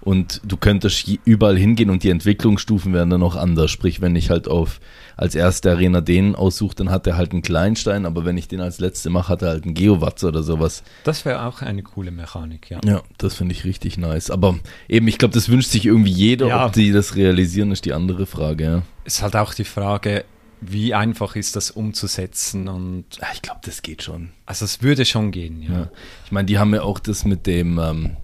und 0.04 0.40
du 0.44 0.56
könntest 0.56 1.08
überall 1.24 1.56
hingehen 1.56 1.90
und 1.90 2.02
die 2.02 2.10
Entwicklungsstufen 2.10 2.92
wären 2.92 3.10
dann 3.10 3.22
auch 3.22 3.36
anders. 3.36 3.70
Sprich, 3.70 4.00
wenn 4.00 4.14
ich 4.16 4.30
halt 4.30 4.48
auf 4.48 4.80
als 5.16 5.34
erste 5.34 5.70
Arena 5.70 6.00
den 6.00 6.34
aussuche, 6.34 6.74
dann 6.74 6.90
hat 6.90 7.06
er 7.06 7.16
halt 7.16 7.32
einen 7.32 7.42
Kleinstein, 7.42 8.04
aber 8.04 8.24
wenn 8.24 8.36
ich 8.36 8.48
den 8.48 8.60
als 8.60 8.80
letzte 8.80 9.10
mache, 9.10 9.28
hat 9.28 9.42
er 9.42 9.48
halt 9.48 9.64
einen 9.64 9.74
Geowatz 9.74 10.24
oder 10.24 10.42
sowas. 10.42 10.82
Das 11.04 11.24
wäre 11.24 11.46
auch 11.46 11.62
eine 11.62 11.82
coole 11.82 12.10
Mechanik, 12.10 12.70
ja. 12.70 12.80
Ja, 12.84 13.02
das 13.18 13.34
finde 13.34 13.54
ich 13.54 13.64
richtig 13.64 13.96
nice. 13.96 14.30
Aber 14.30 14.58
eben, 14.88 15.08
ich 15.08 15.18
glaube, 15.18 15.34
das 15.34 15.48
wünscht 15.48 15.70
sich 15.70 15.86
irgendwie 15.86 16.10
jeder, 16.10 16.48
ja. 16.48 16.66
ob 16.66 16.72
die 16.72 16.92
das 16.92 17.16
realisieren, 17.16 17.70
ist 17.72 17.84
die 17.84 17.92
andere 17.92 18.26
Frage, 18.26 18.64
ja. 18.64 18.82
Ist 19.04 19.22
halt 19.22 19.36
auch 19.36 19.54
die 19.54 19.64
Frage, 19.64 20.24
wie 20.60 20.94
einfach 20.94 21.36
ist 21.36 21.56
das 21.56 21.70
umzusetzen 21.70 22.68
und 22.68 23.04
ja, 23.20 23.28
ich 23.34 23.42
glaube, 23.42 23.60
das 23.64 23.82
geht 23.82 24.02
schon. 24.02 24.30
Also 24.46 24.64
es 24.64 24.82
würde 24.82 25.04
schon 25.04 25.30
gehen, 25.30 25.62
ja. 25.62 25.72
ja. 25.72 25.90
Ich 26.24 26.32
meine, 26.32 26.46
die 26.46 26.58
haben 26.58 26.74
ja 26.74 26.82
auch 26.82 26.98
das 26.98 27.24
mit 27.24 27.46
dem 27.46 27.78
ähm, 27.78 28.16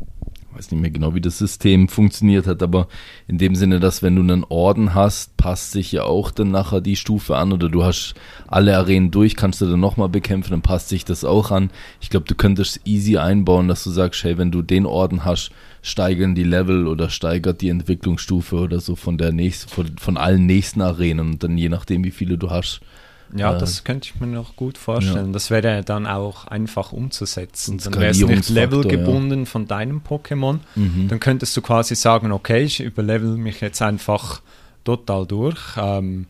weiß 0.61 0.73
nicht 0.73 0.81
mehr 0.81 0.91
genau, 0.91 1.15
wie 1.15 1.23
das 1.23 1.39
System 1.39 1.89
funktioniert 1.89 2.47
hat, 2.47 2.63
aber 2.63 2.87
in 3.27 3.39
dem 3.39 3.55
Sinne, 3.55 3.81
dass 3.81 4.03
wenn 4.03 4.15
du 4.15 4.21
einen 4.21 4.45
Orden 4.45 4.95
hast, 4.95 5.35
passt 5.39 5.73
sich 5.73 5.91
ja 5.91 6.03
auch 6.03 6.31
dann 6.31 6.51
nachher 6.51 6.83
die 6.83 6.97
Stufe 6.97 7.37
an 7.39 7.53
oder 7.53 7.71
du 7.71 7.83
hast 7.83 8.13
alle 8.47 8.77
Arenen 8.77 9.11
durch, 9.11 9.37
kannst 9.37 9.63
du 9.63 9.67
dann 9.67 9.81
nochmal 9.81 10.11
bekämpfen, 10.11 10.51
dann 10.51 10.61
passt 10.61 10.91
sich 10.91 11.07
das 11.07 11.25
auch 11.25 11.51
an. 11.51 11.71
Ich 12.03 12.11
glaube, 12.11 12.27
du 12.27 12.35
könntest 12.35 12.81
easy 12.85 13.17
einbauen, 13.17 13.69
dass 13.69 13.85
du 13.85 13.91
sagst, 13.91 14.23
hey, 14.23 14.37
wenn 14.37 14.51
du 14.51 14.61
den 14.61 14.85
Orden 14.85 15.25
hast, 15.25 15.51
steigern 15.81 16.35
die 16.35 16.45
Level 16.45 16.87
oder 16.87 17.09
steigert 17.09 17.63
die 17.63 17.71
Entwicklungsstufe 17.71 18.57
oder 18.57 18.81
so 18.81 18.97
von 18.97 19.17
der 19.17 19.33
nächsten, 19.33 19.71
von, 19.71 19.97
von 19.97 20.19
allen 20.19 20.45
nächsten 20.45 20.83
Arenen 20.83 21.31
und 21.31 21.43
dann 21.43 21.57
je 21.57 21.71
nachdem, 21.71 22.05
wie 22.05 22.11
viele 22.11 22.37
du 22.37 22.51
hast, 22.51 22.83
ja, 23.35 23.55
äh, 23.55 23.59
das 23.59 23.85
könnte 23.85 24.09
ich 24.09 24.21
mir 24.21 24.27
noch 24.27 24.57
gut 24.57 24.79
vorstellen. 24.79 25.27
Ja. 25.27 25.33
Das 25.33 25.51
wäre 25.51 25.83
dann 25.83 26.07
auch 26.07 26.47
einfach 26.47 26.93
umzusetzen. 26.93 27.79
Dann 27.79 27.95
wäre 27.95 28.11
es 28.11 28.21
nicht 28.21 28.49
levelgebunden 28.49 29.41
ja. 29.41 29.45
von 29.47 29.67
deinem 29.67 30.01
Pokémon. 30.01 30.59
Mhm. 30.75 31.09
Dann 31.09 31.21
könntest 31.21 31.57
du 31.57 31.63
quasi 31.63 31.95
sagen, 31.95 32.33
okay, 32.33 32.63
ich 32.63 32.81
überlevel 32.81 33.37
mich 33.37 33.61
jetzt 33.61 33.83
einfach 33.83 34.41
total 34.85 35.27
durch. 35.27 35.59
Ähm, 35.77 36.27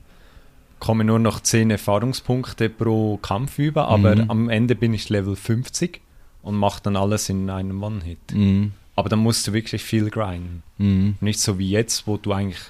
komme 0.79 1.05
nur 1.05 1.19
noch 1.19 1.41
10 1.41 1.71
Erfahrungspunkte 1.71 2.69
pro 2.71 3.19
Kampf 3.19 3.59
über, 3.59 3.89
aber 3.89 4.17
mhm. 4.17 4.31
am 4.31 4.49
Ende 4.49 4.75
bin 4.75 4.95
ich 4.95 5.09
Level 5.09 5.37
50 5.37 6.01
und 6.43 6.57
mache 6.57 6.83
dann 6.83 6.97
alles 6.97 7.29
in 7.29 7.51
einem 7.51 7.83
One-Hit. 7.83 8.33
Mhm. 8.33 8.73
Aber 8.97 9.09
dann 9.09 9.21
musst 9.21 9.47
du 9.47 9.53
wirklich 9.53 9.83
viel 9.83 10.11
grinden. 10.11 10.63
Mhm. 10.79 11.17
Nicht 11.21 11.41
so 11.41 11.59
wie 11.59 11.71
jetzt, 11.71 12.07
wo 12.07 12.17
du 12.17 12.33
eigentlich 12.33 12.61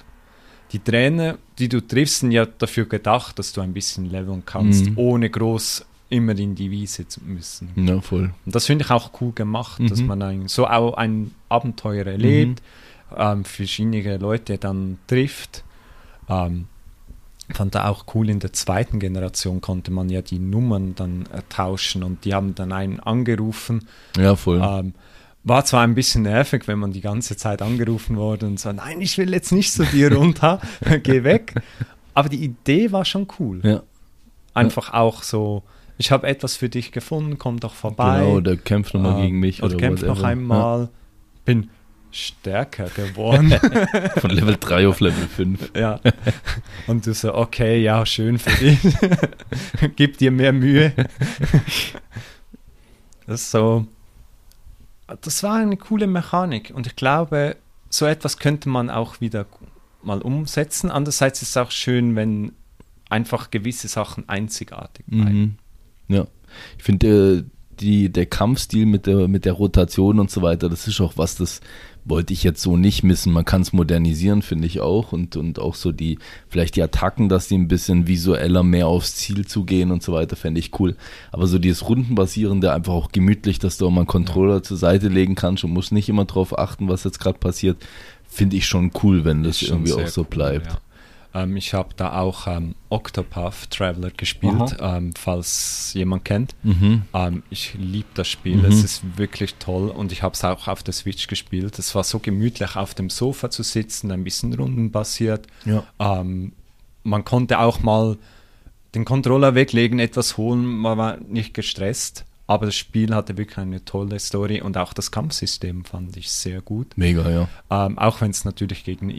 die 0.71 0.79
Trainer, 0.79 1.37
die 1.59 1.67
du 1.69 1.85
triffst, 1.85 2.19
sind 2.19 2.31
ja 2.31 2.45
dafür 2.45 2.85
gedacht, 2.85 3.37
dass 3.39 3.53
du 3.53 3.61
ein 3.61 3.73
bisschen 3.73 4.05
leveln 4.05 4.43
kannst, 4.45 4.85
mhm. 4.85 4.97
ohne 4.97 5.29
groß 5.29 5.85
immer 6.09 6.37
in 6.37 6.55
die 6.55 6.71
Wiese 6.71 7.07
zu 7.07 7.21
müssen. 7.23 7.69
Ja, 7.75 8.01
voll. 8.01 8.33
Und 8.45 8.55
das 8.55 8.65
finde 8.65 8.83
ich 8.85 8.91
auch 8.91 9.11
cool 9.21 9.31
gemacht, 9.31 9.79
mhm. 9.79 9.87
dass 9.87 10.01
man 10.01 10.21
ein, 10.21 10.47
so 10.47 10.67
auch 10.67 10.95
ein 10.95 11.31
Abenteuer 11.49 12.05
erlebt, 12.05 12.61
mhm. 13.11 13.17
ähm, 13.17 13.45
verschiedene 13.45 14.17
Leute 14.17 14.57
dann 14.57 14.97
trifft. 15.07 15.63
Ähm, 16.29 16.67
fand 17.53 17.75
da 17.75 17.87
auch 17.87 18.05
cool, 18.13 18.29
in 18.29 18.39
der 18.39 18.53
zweiten 18.53 18.99
Generation 18.99 19.61
konnte 19.61 19.91
man 19.91 20.09
ja 20.09 20.21
die 20.21 20.39
Nummern 20.39 20.95
dann 20.95 21.25
äh, 21.33 21.41
tauschen 21.49 22.03
und 22.03 22.25
die 22.25 22.33
haben 22.33 22.55
dann 22.55 22.71
einen 22.71 22.99
angerufen. 22.99 23.87
Ja, 24.17 24.35
voll. 24.35 24.61
Ähm, 24.63 24.93
war 25.43 25.65
zwar 25.65 25.83
ein 25.83 25.95
bisschen 25.95 26.23
nervig, 26.23 26.67
wenn 26.67 26.79
man 26.79 26.91
die 26.91 27.01
ganze 27.01 27.35
Zeit 27.35 27.61
angerufen 27.61 28.15
wurde 28.17 28.45
und 28.45 28.59
so, 28.59 28.71
nein, 28.71 29.01
ich 29.01 29.17
will 29.17 29.33
jetzt 29.33 29.51
nicht 29.51 29.73
zu 29.73 29.85
dir 29.85 30.13
runter, 30.13 30.61
geh 31.03 31.23
weg. 31.23 31.55
Aber 32.13 32.29
die 32.29 32.43
Idee 32.43 32.91
war 32.91 33.05
schon 33.05 33.27
cool. 33.39 33.61
Ja. 33.63 33.83
Einfach 34.53 34.89
ja. 34.89 34.99
auch 34.99 35.23
so, 35.23 35.63
ich 35.97 36.11
habe 36.11 36.27
etwas 36.27 36.55
für 36.55 36.69
dich 36.69 36.91
gefunden, 36.91 37.37
komm 37.37 37.59
doch 37.59 37.73
vorbei. 37.73 38.19
Genau, 38.19 38.39
der 38.39 38.57
kämpft 38.57 38.93
nochmal 38.93 39.19
äh, 39.19 39.23
gegen 39.23 39.39
mich. 39.39 39.63
Oder, 39.63 39.75
oder 39.75 39.87
kämpft 39.87 40.03
noch 40.03 40.23
einmal. 40.23 40.81
Ja. 40.81 40.89
Bin 41.45 41.69
stärker 42.11 42.87
geworden. 42.89 43.51
Von 44.17 44.31
Level 44.31 44.57
3 44.59 44.87
auf 44.87 44.99
Level 44.99 45.27
5. 45.27 45.71
Ja. 45.75 45.99
Und 46.87 47.07
du 47.07 47.13
so, 47.13 47.33
okay, 47.33 47.81
ja, 47.81 48.05
schön 48.05 48.37
für 48.37 48.51
dich. 48.63 48.79
Gib 49.95 50.17
dir 50.17 50.31
mehr 50.31 50.51
Mühe. 50.51 50.93
Das 53.25 53.41
ist 53.41 53.51
so, 53.51 53.87
das 55.21 55.43
war 55.43 55.55
eine 55.55 55.77
coole 55.77 56.07
Mechanik 56.07 56.71
und 56.73 56.87
ich 56.87 56.95
glaube, 56.95 57.57
so 57.89 58.05
etwas 58.05 58.37
könnte 58.37 58.69
man 58.69 58.89
auch 58.89 59.21
wieder 59.21 59.45
mal 60.03 60.21
umsetzen. 60.21 60.89
Andererseits 60.91 61.41
ist 61.41 61.49
es 61.49 61.57
auch 61.57 61.71
schön, 61.71 62.15
wenn 62.15 62.53
einfach 63.09 63.51
gewisse 63.51 63.87
Sachen 63.87 64.27
einzigartig 64.29 65.05
bleiben. 65.05 65.57
Mhm. 66.07 66.15
Ja, 66.15 66.27
ich 66.77 66.83
finde, 66.83 67.37
äh, 67.37 67.43
die, 67.79 68.09
der 68.09 68.27
Kampfstil 68.27 68.85
mit 68.85 69.07
der, 69.07 69.27
mit 69.27 69.45
der 69.45 69.53
Rotation 69.53 70.19
und 70.19 70.29
so 70.29 70.41
weiter, 70.41 70.69
das 70.69 70.87
ist 70.87 71.01
auch 71.01 71.13
was, 71.17 71.35
das 71.35 71.61
wollte 72.03 72.33
ich 72.33 72.43
jetzt 72.43 72.61
so 72.61 72.77
nicht 72.77 73.03
missen. 73.03 73.31
Man 73.31 73.45
kann 73.45 73.61
es 73.61 73.73
modernisieren, 73.73 74.41
finde 74.41 74.67
ich 74.67 74.79
auch. 74.79 75.11
Und, 75.11 75.35
und 75.35 75.59
auch 75.59 75.75
so 75.75 75.91
die, 75.91 76.17
vielleicht 76.49 76.75
die 76.75 76.81
Attacken, 76.81 77.29
dass 77.29 77.47
die 77.47 77.55
ein 77.55 77.67
bisschen 77.67 78.07
visueller 78.07 78.63
mehr 78.63 78.87
aufs 78.87 79.15
Ziel 79.15 79.45
zugehen 79.45 79.91
und 79.91 80.01
so 80.01 80.13
weiter, 80.13 80.35
fände 80.35 80.59
ich 80.59 80.79
cool. 80.79 80.95
Aber 81.31 81.47
so 81.47 81.59
dieses 81.59 81.87
Rundenbasierende, 81.87 82.73
einfach 82.73 82.93
auch 82.93 83.11
gemütlich, 83.11 83.59
dass 83.59 83.77
du 83.77 83.87
auch 83.87 83.91
mal 83.91 84.01
einen 84.01 84.07
Controller 84.07 84.63
zur 84.63 84.77
Seite 84.77 85.07
legen 85.07 85.35
kannst 85.35 85.63
und 85.63 85.71
musst 85.71 85.91
nicht 85.91 86.09
immer 86.09 86.25
drauf 86.25 86.57
achten, 86.57 86.89
was 86.89 87.03
jetzt 87.03 87.19
gerade 87.19 87.39
passiert, 87.39 87.77
finde 88.27 88.57
ich 88.57 88.65
schon 88.65 88.91
cool, 89.03 89.25
wenn 89.25 89.43
das 89.43 89.61
irgendwie 89.61 89.93
auch 89.93 90.07
so 90.07 90.23
bleibt. 90.23 90.67
Cool, 90.67 90.73
ja. 90.73 90.90
Ähm, 91.33 91.55
ich 91.57 91.73
habe 91.73 91.89
da 91.95 92.19
auch 92.19 92.47
ähm, 92.47 92.75
Octopath 92.89 93.69
Traveler 93.69 94.11
gespielt, 94.11 94.77
ähm, 94.79 95.13
falls 95.17 95.93
jemand 95.93 96.25
kennt. 96.25 96.55
Mhm. 96.63 97.03
Ähm, 97.13 97.43
ich 97.49 97.73
liebe 97.75 98.09
das 98.13 98.27
Spiel, 98.27 98.57
mhm. 98.57 98.65
es 98.65 98.83
ist 98.83 99.17
wirklich 99.17 99.55
toll 99.55 99.89
und 99.89 100.11
ich 100.11 100.23
habe 100.23 100.33
es 100.33 100.43
auch 100.43 100.67
auf 100.67 100.83
der 100.83 100.93
Switch 100.93 101.27
gespielt. 101.27 101.79
Es 101.79 101.95
war 101.95 102.03
so 102.03 102.19
gemütlich, 102.19 102.75
auf 102.75 102.93
dem 102.93 103.09
Sofa 103.09 103.49
zu 103.49 103.63
sitzen, 103.63 104.11
ein 104.11 104.23
bisschen 104.23 104.53
rundenbasiert. 104.53 105.47
Ja. 105.65 105.83
Ähm, 105.99 106.53
man 107.03 107.25
konnte 107.25 107.59
auch 107.59 107.81
mal 107.81 108.17
den 108.93 109.05
Controller 109.05 109.55
weglegen, 109.55 109.99
etwas 109.99 110.37
holen, 110.37 110.65
man 110.65 110.97
war 110.97 111.17
nicht 111.17 111.53
gestresst. 111.53 112.25
Aber 112.51 112.65
das 112.65 112.75
Spiel 112.75 113.15
hatte 113.15 113.37
wirklich 113.37 113.59
eine 113.59 113.85
tolle 113.85 114.19
Story 114.19 114.59
und 114.59 114.77
auch 114.77 114.91
das 114.91 115.09
Kampfsystem 115.09 115.85
fand 115.85 116.17
ich 116.17 116.29
sehr 116.29 116.61
gut. 116.61 116.97
Mega, 116.97 117.29
ja. 117.29 117.47
Ähm, 117.69 117.97
auch 117.97 118.19
wenn 118.19 118.31
es 118.31 118.43
natürlich 118.43 118.83
gegen 118.83 119.09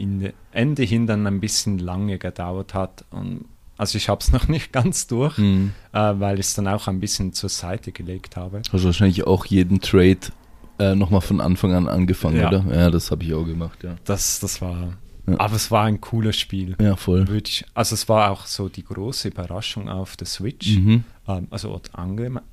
Ende 0.51 0.83
hin 0.83 1.07
dann 1.07 1.25
ein 1.25 1.39
bisschen 1.39 1.79
lange 1.79 2.19
gedauert 2.19 2.75
hat. 2.75 3.05
Und 3.09 3.45
also 3.75 3.97
ich 3.97 4.07
habe 4.07 4.21
es 4.21 4.31
noch 4.31 4.47
nicht 4.47 4.71
ganz 4.71 5.07
durch, 5.07 5.39
mhm. 5.39 5.71
äh, 5.93 6.13
weil 6.19 6.35
ich 6.39 6.45
es 6.45 6.53
dann 6.53 6.67
auch 6.67 6.87
ein 6.87 6.99
bisschen 6.99 7.33
zur 7.33 7.49
Seite 7.49 7.91
gelegt 7.91 8.37
habe. 8.37 8.61
Also 8.71 8.85
wahrscheinlich 8.85 9.25
auch 9.25 9.47
jeden 9.47 9.81
Trade 9.81 10.19
äh, 10.77 10.93
nochmal 10.93 11.21
von 11.21 11.41
Anfang 11.41 11.73
an 11.73 11.87
angefangen, 11.87 12.37
ja. 12.37 12.49
oder? 12.49 12.63
Ja, 12.69 12.91
das 12.91 13.09
habe 13.09 13.23
ich 13.23 13.33
auch 13.33 13.45
gemacht, 13.45 13.83
ja. 13.83 13.95
Das, 14.05 14.41
das 14.41 14.61
war 14.61 14.93
ja. 15.25 15.39
Aber 15.39 15.55
es 15.55 15.71
war 15.71 15.85
ein 15.85 16.01
cooles 16.01 16.37
Spiel. 16.37 16.75
Ja, 16.81 16.97
voll. 16.97 17.25
Ich, 17.45 17.65
also 17.73 17.95
es 17.95 18.09
war 18.09 18.29
auch 18.29 18.45
so 18.45 18.67
die 18.67 18.83
große 18.83 19.29
Überraschung 19.29 19.87
auf 19.87 20.17
der 20.17 20.27
Switch. 20.27 20.75
Mhm. 20.75 21.05
Ähm, 21.27 21.47
also 21.49 21.81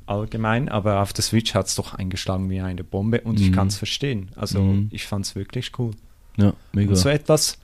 allgemein, 0.07 0.69
aber 0.69 1.03
auf 1.03 1.13
der 1.13 1.25
Switch 1.25 1.55
hat 1.55 1.67
es 1.67 1.75
doch 1.75 1.95
eingeschlagen 1.95 2.49
wie 2.51 2.61
eine 2.61 2.85
Bombe 2.85 3.21
und 3.23 3.39
mhm. 3.39 3.45
ich 3.45 3.53
kann 3.53 3.69
es 3.69 3.77
verstehen. 3.77 4.31
Also 4.37 4.63
mhm. 4.63 4.89
ich 4.93 5.07
fand 5.07 5.27
es 5.27 5.35
wirklich 5.35 5.73
cool. 5.79 5.93
Ja, 6.37 6.53
mega. 6.73 6.91
Und 6.91 6.97
so 6.97 7.09
etwas, 7.09 7.59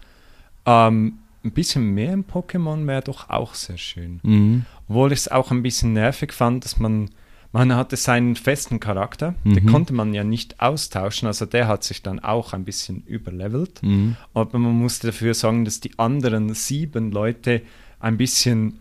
ähm, 0.64 1.18
ein 1.44 1.52
bisschen 1.52 1.94
mehr 1.94 2.12
im 2.12 2.24
Pokémon 2.24 2.86
wäre 2.86 3.02
doch 3.02 3.30
auch 3.30 3.54
sehr 3.54 3.78
schön. 3.78 4.20
Mhm. 4.22 4.64
Obwohl 4.88 5.12
ich 5.12 5.20
es 5.20 5.28
auch 5.28 5.50
ein 5.50 5.62
bisschen 5.62 5.92
nervig 5.92 6.32
fand, 6.32 6.64
dass 6.64 6.78
man 6.78 7.10
man 7.52 7.74
hatte 7.74 7.96
seinen 7.96 8.36
festen 8.36 8.80
Charakter, 8.80 9.34
mhm. 9.44 9.54
den 9.54 9.66
konnte 9.66 9.94
man 9.94 10.12
ja 10.12 10.24
nicht 10.24 10.60
austauschen, 10.60 11.26
also 11.26 11.46
der 11.46 11.68
hat 11.68 11.84
sich 11.84 12.02
dann 12.02 12.18
auch 12.18 12.52
ein 12.52 12.64
bisschen 12.64 13.02
überlevelt. 13.06 13.82
Mhm. 13.82 14.16
Aber 14.34 14.58
man 14.58 14.74
musste 14.74 15.06
dafür 15.06 15.32
sorgen, 15.32 15.64
dass 15.64 15.80
die 15.80 15.98
anderen 15.98 16.52
sieben 16.52 17.12
Leute 17.12 17.62
ein 17.98 18.18
bisschen 18.18 18.80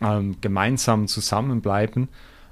ähm, 0.00 0.36
gemeinsam 0.40 1.08
zusammenbleiben. 1.08 2.08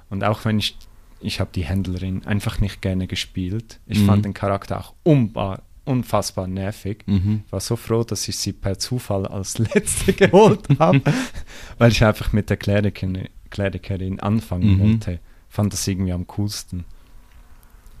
Und 0.09 0.23
auch 0.23 0.45
wenn 0.45 0.59
ich, 0.59 0.77
ich 1.19 1.39
habe 1.39 1.49
die 1.53 1.65
Händlerin 1.65 2.25
einfach 2.25 2.59
nicht 2.59 2.81
gerne 2.81 3.07
gespielt. 3.07 3.79
Ich 3.85 3.99
mhm. 3.99 4.05
fand 4.05 4.25
den 4.25 4.33
Charakter 4.33 4.79
auch 4.79 4.93
unbar, 5.03 5.63
unfassbar 5.85 6.47
nervig. 6.47 7.03
Mhm. 7.05 7.43
War 7.49 7.59
so 7.59 7.75
froh, 7.75 8.03
dass 8.03 8.27
ich 8.27 8.37
sie 8.37 8.53
per 8.53 8.79
Zufall 8.79 9.25
als 9.25 9.57
letzte 9.73 10.13
geholt 10.13 10.67
habe, 10.79 11.01
weil 11.77 11.91
ich 11.91 12.03
einfach 12.03 12.33
mit 12.33 12.49
der 12.49 12.57
Klerikerin 12.57 14.19
anfangen 14.19 14.75
mhm. 14.75 14.79
wollte 14.79 15.19
fand 15.57 15.73
das 15.73 15.87
irgendwie 15.87 16.13
am 16.13 16.27
coolsten. 16.27 16.85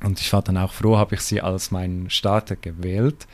Und 0.03 0.19
ich 0.19 0.31
war 0.31 0.43
dann 0.43 0.57
auch 0.57 0.73
froh, 0.73 0.97
habe 0.97 1.15
ich 1.15 1.21
sie 1.21 1.41
als 1.41 1.71
meinen 1.71 2.09
Starter 2.09 2.55
gewählt, 2.55 3.27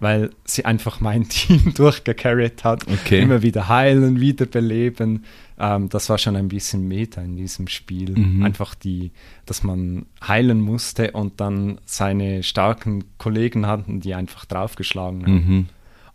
weil 0.00 0.30
sie 0.44 0.64
einfach 0.64 1.00
mein 1.00 1.28
Team 1.28 1.74
durchgecarried 1.74 2.64
hat. 2.64 2.86
Okay. 2.88 3.20
Immer 3.20 3.42
wieder 3.42 3.68
heilen, 3.68 4.20
wiederbeleben. 4.20 5.24
Ähm, 5.58 5.88
das 5.88 6.08
war 6.08 6.18
schon 6.18 6.36
ein 6.36 6.48
bisschen 6.48 6.86
Meta 6.86 7.20
in 7.20 7.36
diesem 7.36 7.68
Spiel. 7.68 8.16
Mhm. 8.16 8.42
Einfach 8.42 8.74
die, 8.74 9.10
dass 9.46 9.62
man 9.62 10.06
heilen 10.26 10.60
musste 10.60 11.12
und 11.12 11.40
dann 11.40 11.80
seine 11.84 12.42
starken 12.42 13.04
Kollegen 13.18 13.66
hatten, 13.66 14.00
die 14.00 14.14
einfach 14.14 14.44
draufgeschlagen 14.44 15.22
haben. 15.22 15.32
Mhm. 15.32 15.68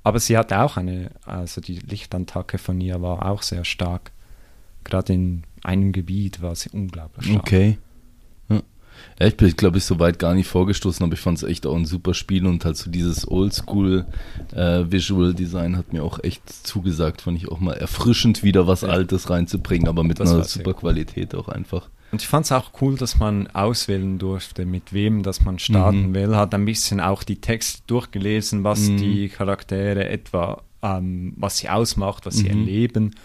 Aber 0.03 0.19
sie 0.19 0.37
hatte 0.37 0.59
auch 0.59 0.77
eine, 0.77 1.11
also 1.25 1.61
die 1.61 1.79
Lichtattacke 1.79 2.57
von 2.57 2.79
ihr 2.81 3.01
war 3.01 3.25
auch 3.25 3.41
sehr 3.41 3.63
stark. 3.63 4.11
Gerade 4.83 5.13
in 5.13 5.43
einem 5.63 5.93
Gebiet 5.93 6.41
war 6.41 6.55
sie 6.55 6.69
unglaublich 6.71 7.27
stark. 7.27 7.41
Okay. 7.41 7.77
Ja. 9.19 9.27
ich 9.27 9.37
bin, 9.37 9.55
glaube 9.55 9.77
ich, 9.77 9.85
so 9.85 9.99
weit 9.99 10.19
gar 10.19 10.33
nicht 10.33 10.47
vorgestoßen, 10.47 11.03
aber 11.03 11.13
ich 11.13 11.19
fand 11.19 11.37
es 11.37 11.43
echt 11.43 11.65
auch 11.65 11.75
ein 11.75 11.85
super 11.85 12.13
Spiel 12.13 12.45
und 12.45 12.63
halt 12.63 12.77
so 12.77 12.89
dieses 12.89 13.29
Oldschool 13.29 14.05
äh, 14.53 14.83
Visual 14.89 15.33
Design 15.33 15.77
hat 15.77 15.93
mir 15.93 16.03
auch 16.03 16.19
echt 16.23 16.47
zugesagt. 16.65 17.21
Fand 17.21 17.37
ich 17.37 17.49
auch 17.49 17.59
mal 17.59 17.73
erfrischend, 17.73 18.43
wieder 18.43 18.67
was. 18.67 18.83
Altes 18.83 19.29
reinzubringen, 19.29 19.87
aber 19.87 20.03
mit 20.03 20.19
das 20.19 20.31
einer 20.31 20.43
super 20.43 20.73
Qualität 20.73 21.35
auch 21.35 21.47
einfach. 21.47 21.89
Und 22.11 22.21
ich 22.21 22.27
fand 22.27 22.45
es 22.45 22.51
auch 22.51 22.69
cool, 22.79 22.95
dass 22.95 23.17
man 23.17 23.47
auswählen 23.47 24.19
durfte, 24.19 24.67
mit 24.67 24.93
wem 24.93 25.23
dass 25.23 25.43
man 25.43 25.57
starten 25.57 26.09
mhm. 26.09 26.13
will. 26.13 26.35
Hat 26.35 26.53
ein 26.53 26.65
bisschen 26.65 26.99
auch 26.99 27.23
die 27.23 27.41
Texte 27.41 27.81
durchgelesen, 27.87 28.63
was 28.63 28.81
mhm. 28.81 28.97
die 28.97 29.29
Charaktere 29.29 30.07
etwa, 30.07 30.61
ähm, 30.83 31.33
was 31.37 31.57
sie 31.57 31.69
ausmacht, 31.69 32.27
was 32.27 32.35
mhm. 32.35 32.39
sie 32.39 32.49
erleben. 32.49 33.15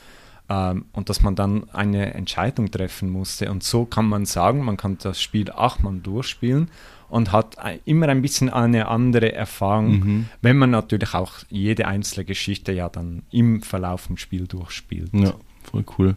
Ähm, 0.50 0.86
und 0.92 1.08
dass 1.08 1.22
man 1.22 1.34
dann 1.34 1.68
eine 1.70 2.14
Entscheidung 2.14 2.70
treffen 2.70 3.10
musste. 3.10 3.50
Und 3.50 3.62
so 3.62 3.84
kann 3.84 4.08
man 4.08 4.24
sagen, 4.24 4.64
man 4.64 4.76
kann 4.76 4.96
das 4.98 5.20
Spiel 5.20 5.50
achtmal 5.50 5.98
durchspielen 5.98 6.70
und 7.10 7.32
hat 7.32 7.56
immer 7.84 8.08
ein 8.08 8.22
bisschen 8.22 8.50
eine 8.50 8.88
andere 8.88 9.32
Erfahrung, 9.32 9.90
mhm. 9.90 10.26
wenn 10.42 10.56
man 10.58 10.70
natürlich 10.70 11.14
auch 11.14 11.32
jede 11.48 11.86
einzelne 11.86 12.24
Geschichte 12.24 12.72
ja 12.72 12.88
dann 12.88 13.22
im 13.30 13.62
Verlauf 13.62 14.08
im 14.10 14.16
Spiel 14.16 14.46
durchspielt. 14.46 15.10
Ja, 15.12 15.34
voll 15.62 15.84
cool. 15.98 16.16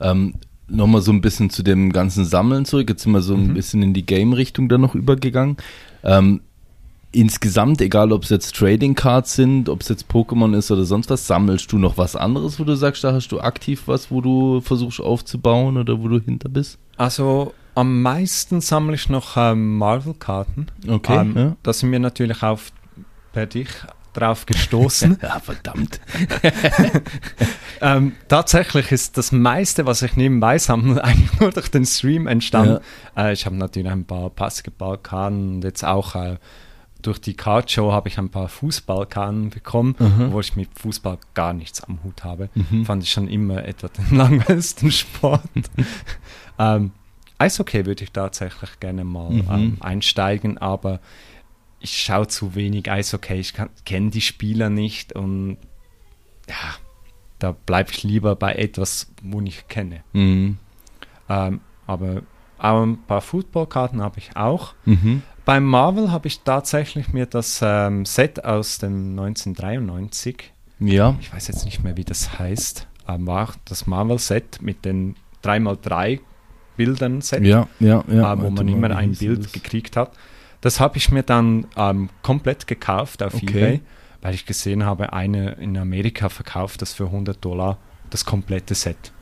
Ähm, 0.00 0.34
Nochmal 0.70 1.00
so 1.00 1.12
ein 1.12 1.22
bisschen 1.22 1.48
zu 1.48 1.62
dem 1.62 1.94
ganzen 1.94 2.26
Sammeln 2.26 2.66
zurück. 2.66 2.90
Jetzt 2.90 3.02
sind 3.02 3.12
wir 3.12 3.22
so 3.22 3.34
ein 3.34 3.48
mhm. 3.48 3.54
bisschen 3.54 3.82
in 3.82 3.94
die 3.94 4.04
Game-Richtung 4.04 4.68
da 4.68 4.76
noch 4.76 4.94
übergegangen. 4.94 5.56
Ähm, 6.04 6.42
insgesamt, 7.12 7.80
egal 7.80 8.12
ob 8.12 8.24
es 8.24 8.28
jetzt 8.28 8.54
Trading 8.54 8.94
Cards 8.94 9.34
sind, 9.34 9.68
ob 9.68 9.80
es 9.80 9.88
jetzt 9.88 10.10
Pokémon 10.10 10.56
ist 10.56 10.70
oder 10.70 10.84
sonst 10.84 11.10
was, 11.10 11.26
sammelst 11.26 11.72
du 11.72 11.78
noch 11.78 11.96
was 11.96 12.16
anderes, 12.16 12.60
wo 12.60 12.64
du 12.64 12.76
sagst, 12.76 13.04
da 13.04 13.12
hast 13.12 13.28
du 13.28 13.40
aktiv 13.40 13.82
was, 13.86 14.10
wo 14.10 14.20
du 14.20 14.60
versuchst 14.60 15.00
aufzubauen 15.00 15.76
oder 15.76 16.00
wo 16.00 16.08
du 16.08 16.20
hinter 16.20 16.48
bist? 16.48 16.78
Also 16.96 17.54
am 17.74 18.02
meisten 18.02 18.60
sammle 18.60 18.96
ich 18.96 19.08
noch 19.08 19.36
ähm, 19.36 19.78
Marvel-Karten. 19.78 20.66
Okay. 20.86 21.16
Ähm, 21.16 21.36
ja. 21.36 21.56
Da 21.62 21.72
sind 21.72 21.92
wir 21.92 22.00
natürlich 22.00 22.42
auf 22.42 22.72
bei 23.32 23.46
dich 23.46 23.68
drauf 24.14 24.46
gestoßen. 24.46 25.18
ja, 25.22 25.38
verdammt. 25.38 26.00
ähm, 27.80 28.12
tatsächlich 28.26 28.90
ist 28.90 29.16
das 29.16 29.32
meiste, 29.32 29.86
was 29.86 30.02
ich 30.02 30.16
nebenbei 30.16 30.58
sammle, 30.58 31.02
eigentlich 31.04 31.38
nur 31.40 31.50
durch 31.52 31.68
den 31.68 31.86
Stream 31.86 32.26
entstanden. 32.26 32.80
Ja. 33.16 33.28
Äh, 33.28 33.32
ich 33.32 33.46
habe 33.46 33.56
natürlich 33.56 33.92
ein 33.92 34.04
paar 34.04 34.30
Basketballkarten 34.30 35.56
und 35.56 35.64
jetzt 35.64 35.84
auch 35.84 36.14
äh, 36.14 36.38
durch 37.02 37.20
die 37.20 37.34
Cardshow 37.34 37.92
habe 37.92 38.08
ich 38.08 38.18
ein 38.18 38.30
paar 38.30 38.48
Fußballkarten 38.48 39.50
bekommen, 39.50 39.94
mhm. 39.98 40.32
wo 40.32 40.40
ich 40.40 40.56
mit 40.56 40.68
Fußball 40.78 41.18
gar 41.34 41.52
nichts 41.52 41.82
am 41.84 42.02
Hut 42.02 42.24
habe. 42.24 42.50
Mhm. 42.54 42.84
Fand 42.84 43.02
ich 43.02 43.10
schon 43.10 43.28
immer 43.28 43.64
etwa 43.64 43.88
den 43.88 44.10
langweiligsten 44.16 44.90
Sport. 44.90 45.42
ähm, 46.58 46.92
Eishockey 47.38 47.86
würde 47.86 48.02
ich 48.02 48.10
tatsächlich 48.10 48.80
gerne 48.80 49.04
mal 49.04 49.30
mhm. 49.30 49.48
ähm, 49.50 49.76
einsteigen, 49.80 50.58
aber 50.58 51.00
ich 51.80 51.96
schaue 51.96 52.26
zu 52.26 52.56
wenig 52.56 52.90
Eishockey, 52.90 53.34
ich 53.34 53.54
kenne 53.84 54.10
die 54.10 54.20
Spieler 54.20 54.68
nicht 54.68 55.12
und 55.12 55.56
ja, 56.48 56.74
da 57.38 57.52
bleibe 57.52 57.92
ich 57.92 58.02
lieber 58.02 58.34
bei 58.34 58.54
etwas, 58.54 59.12
wo 59.22 59.40
ich 59.42 59.68
kenne. 59.68 60.02
Mhm. 60.12 60.58
Ähm, 61.28 61.60
aber 61.86 62.22
auch 62.58 62.82
ein 62.82 62.98
paar 63.06 63.20
Footballkarten 63.20 64.02
habe 64.02 64.18
ich 64.18 64.36
auch. 64.36 64.74
Beim 65.48 65.64
Marvel 65.64 66.12
habe 66.12 66.28
ich 66.28 66.40
tatsächlich 66.40 67.14
mir 67.14 67.24
das 67.24 67.60
ähm, 67.62 68.04
Set 68.04 68.44
aus 68.44 68.76
dem 68.76 69.18
1993, 69.18 70.52
ja. 70.78 71.16
ich 71.22 71.32
weiß 71.32 71.48
jetzt 71.48 71.64
nicht 71.64 71.82
mehr, 71.82 71.96
wie 71.96 72.04
das 72.04 72.38
heißt, 72.38 72.86
ähm, 73.08 73.26
war 73.26 73.54
das 73.64 73.86
Marvel-Set 73.86 74.60
mit 74.60 74.84
den 74.84 75.16
3x3 75.42 76.20
Bildern 76.76 77.22
Set, 77.22 77.46
ja, 77.46 77.66
ja, 77.80 78.04
ja, 78.08 78.34
äh, 78.34 78.42
wo 78.42 78.50
man 78.50 78.68
immer 78.68 78.94
ein 78.94 79.14
Bild 79.14 79.46
das? 79.46 79.52
gekriegt 79.52 79.96
hat. 79.96 80.12
Das 80.60 80.80
habe 80.80 80.98
ich 80.98 81.10
mir 81.10 81.22
dann 81.22 81.66
ähm, 81.78 82.10
komplett 82.20 82.66
gekauft 82.66 83.22
auf 83.22 83.32
okay. 83.32 83.46
eBay, 83.46 83.80
weil 84.20 84.34
ich 84.34 84.44
gesehen 84.44 84.84
habe, 84.84 85.14
eine 85.14 85.52
in 85.52 85.78
Amerika 85.78 86.28
verkauft 86.28 86.82
das 86.82 86.92
für 86.92 87.06
100 87.06 87.42
Dollar, 87.42 87.78
das 88.10 88.26
komplette 88.26 88.74
Set. 88.74 89.12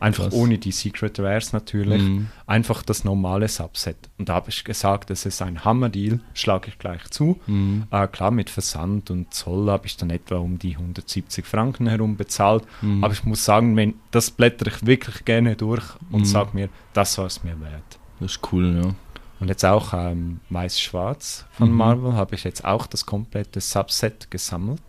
Einfach 0.00 0.24
Krass. 0.24 0.34
ohne 0.34 0.58
die 0.58 0.72
Secret 0.72 1.18
Rares 1.18 1.52
natürlich. 1.52 2.02
Mhm. 2.02 2.28
Einfach 2.46 2.82
das 2.82 3.04
normale 3.04 3.48
Subset. 3.48 3.96
Und 4.18 4.28
da 4.28 4.34
habe 4.34 4.50
ich 4.50 4.64
gesagt, 4.64 5.10
das 5.10 5.26
ist 5.26 5.42
ein 5.42 5.64
Hammer-Deal, 5.64 6.20
schlage 6.34 6.68
ich 6.68 6.78
gleich 6.78 7.04
zu. 7.10 7.40
Mhm. 7.46 7.84
Äh, 7.90 8.06
klar, 8.06 8.30
mit 8.30 8.50
Versand 8.50 9.10
und 9.10 9.34
Zoll 9.34 9.70
habe 9.70 9.86
ich 9.86 9.96
dann 9.96 10.10
etwa 10.10 10.36
um 10.36 10.58
die 10.58 10.76
170 10.76 11.44
Franken 11.44 11.86
herum 11.88 12.16
bezahlt. 12.16 12.64
Mhm. 12.80 13.02
Aber 13.02 13.12
ich 13.12 13.24
muss 13.24 13.44
sagen, 13.44 13.76
wenn, 13.76 13.94
das 14.10 14.30
blättere 14.30 14.70
ich 14.70 14.86
wirklich 14.86 15.24
gerne 15.24 15.56
durch 15.56 15.84
und 16.10 16.20
mhm. 16.20 16.26
sage 16.26 16.50
mir, 16.52 16.68
das 16.92 17.18
war 17.18 17.26
es 17.26 17.42
mir 17.42 17.60
wert. 17.60 17.98
Das 18.20 18.32
ist 18.32 18.52
cool, 18.52 18.80
ja. 18.82 18.94
Und 19.40 19.48
jetzt 19.48 19.64
auch 19.64 19.94
ähm, 19.94 20.40
Weiß-Schwarz 20.50 21.46
von 21.52 21.70
mhm. 21.70 21.76
Marvel 21.76 22.12
habe 22.14 22.34
ich 22.34 22.44
jetzt 22.44 22.64
auch 22.64 22.86
das 22.86 23.06
komplette 23.06 23.60
Subset 23.60 24.30
gesammelt. 24.30 24.82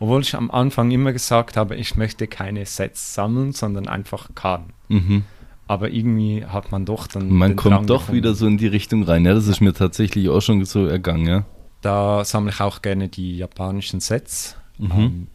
Obwohl 0.00 0.22
ich 0.22 0.34
am 0.34 0.50
Anfang 0.50 0.90
immer 0.90 1.12
gesagt 1.12 1.56
habe, 1.56 1.76
ich 1.76 1.94
möchte 1.94 2.26
keine 2.26 2.64
Sets 2.64 3.14
sammeln, 3.14 3.52
sondern 3.52 3.86
einfach 3.86 4.30
Karten. 4.34 4.72
Mhm. 4.88 5.24
Aber 5.68 5.90
irgendwie 5.90 6.44
hat 6.44 6.72
man 6.72 6.86
doch 6.86 7.06
dann. 7.06 7.30
Man 7.30 7.54
kommt 7.54 7.76
Drang 7.76 7.86
doch 7.86 8.00
gefunden. 8.00 8.16
wieder 8.16 8.34
so 8.34 8.46
in 8.46 8.56
die 8.56 8.66
Richtung 8.66 9.04
rein. 9.04 9.24
Ja, 9.24 9.34
das 9.34 9.46
ist 9.46 9.60
mir 9.60 9.74
tatsächlich 9.74 10.28
auch 10.30 10.40
schon 10.40 10.64
so 10.64 10.86
ergangen. 10.86 11.26
Ja. 11.26 11.44
Da 11.82 12.24
sammle 12.24 12.50
ich 12.50 12.60
auch 12.60 12.82
gerne 12.82 13.08
die 13.08 13.36
japanischen 13.36 14.00
Sets. 14.00 14.56
Mhm. 14.78 14.90
Ähm, 14.90 15.26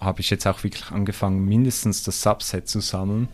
habe 0.00 0.20
ich 0.20 0.30
jetzt 0.30 0.46
auch 0.46 0.62
wirklich 0.62 0.90
angefangen, 0.90 1.44
mindestens 1.44 2.04
das 2.04 2.22
Subset 2.22 2.68
zu 2.68 2.80
sammeln. 2.80 3.28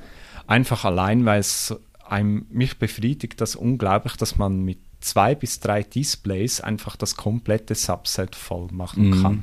Einfach 0.47 0.85
allein, 0.85 1.24
weil 1.26 1.41
es 1.41 1.76
einem, 2.05 2.47
mich 2.51 2.78
befriedigt 2.78 3.41
das 3.41 3.55
unglaublich, 3.55 4.16
dass 4.16 4.39
man 4.39 4.62
mit 4.62 4.78
zwei 5.01 5.35
bis 5.35 5.61
drei 5.61 5.83
Displays 5.83 6.61
einfach 6.61 6.97
das 6.97 7.16
komplette 7.16 7.74
Subset 7.74 8.35
voll 8.35 8.68
machen 8.72 9.11
mhm. 9.11 9.22
kann. 9.22 9.43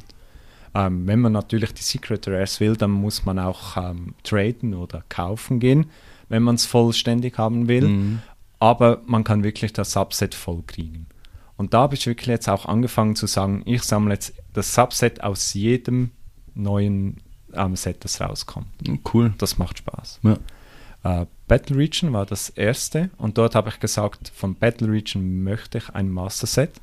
Ähm, 0.77 1.07
wenn 1.07 1.19
man 1.21 1.31
natürlich 1.31 1.73
die 1.73 1.81
Secret 1.81 2.27
Rares 2.27 2.59
will, 2.59 2.75
dann 2.75 2.91
muss 2.91 3.25
man 3.25 3.39
auch 3.39 3.77
ähm, 3.77 4.13
traden 4.21 4.75
oder 4.75 5.03
kaufen 5.09 5.59
gehen, 5.59 5.87
wenn 6.29 6.43
man 6.43 6.53
es 6.53 6.67
vollständig 6.67 7.39
haben 7.39 7.67
will. 7.67 7.87
Mhm. 7.87 8.19
Aber 8.59 9.01
man 9.07 9.23
kann 9.23 9.43
wirklich 9.43 9.73
das 9.73 9.93
Subset 9.93 10.35
voll 10.35 10.63
kriegen. 10.67 11.07
Und 11.55 11.73
da 11.73 11.81
habe 11.81 11.95
ich 11.95 12.05
wirklich 12.05 12.27
jetzt 12.27 12.47
auch 12.47 12.67
angefangen 12.67 13.15
zu 13.15 13.25
sagen, 13.25 13.63
ich 13.65 13.81
sammle 13.81 14.13
jetzt 14.13 14.35
das 14.53 14.75
Subset 14.75 15.23
aus 15.23 15.55
jedem 15.55 16.11
neuen 16.53 17.21
ähm, 17.53 17.75
Set, 17.75 18.03
das 18.03 18.21
rauskommt. 18.21 18.67
Cool. 19.11 19.33
Das 19.39 19.57
macht 19.57 19.79
Spaß. 19.79 20.19
Ja. 20.21 21.21
Äh, 21.21 21.25
Battle 21.47 21.77
Region 21.77 22.13
war 22.13 22.27
das 22.27 22.49
erste 22.49 23.09
und 23.17 23.39
dort 23.39 23.55
habe 23.55 23.69
ich 23.69 23.79
gesagt, 23.79 24.31
von 24.35 24.53
Battle 24.53 24.91
Region 24.91 25.43
möchte 25.43 25.79
ich 25.79 25.89
ein 25.89 26.11
Master 26.11 26.45
Set 26.45 26.73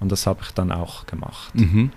und 0.00 0.10
das 0.10 0.26
habe 0.26 0.40
ich 0.42 0.52
dann 0.52 0.72
auch 0.72 1.04
gemacht. 1.04 1.54
Mhm. 1.54 1.92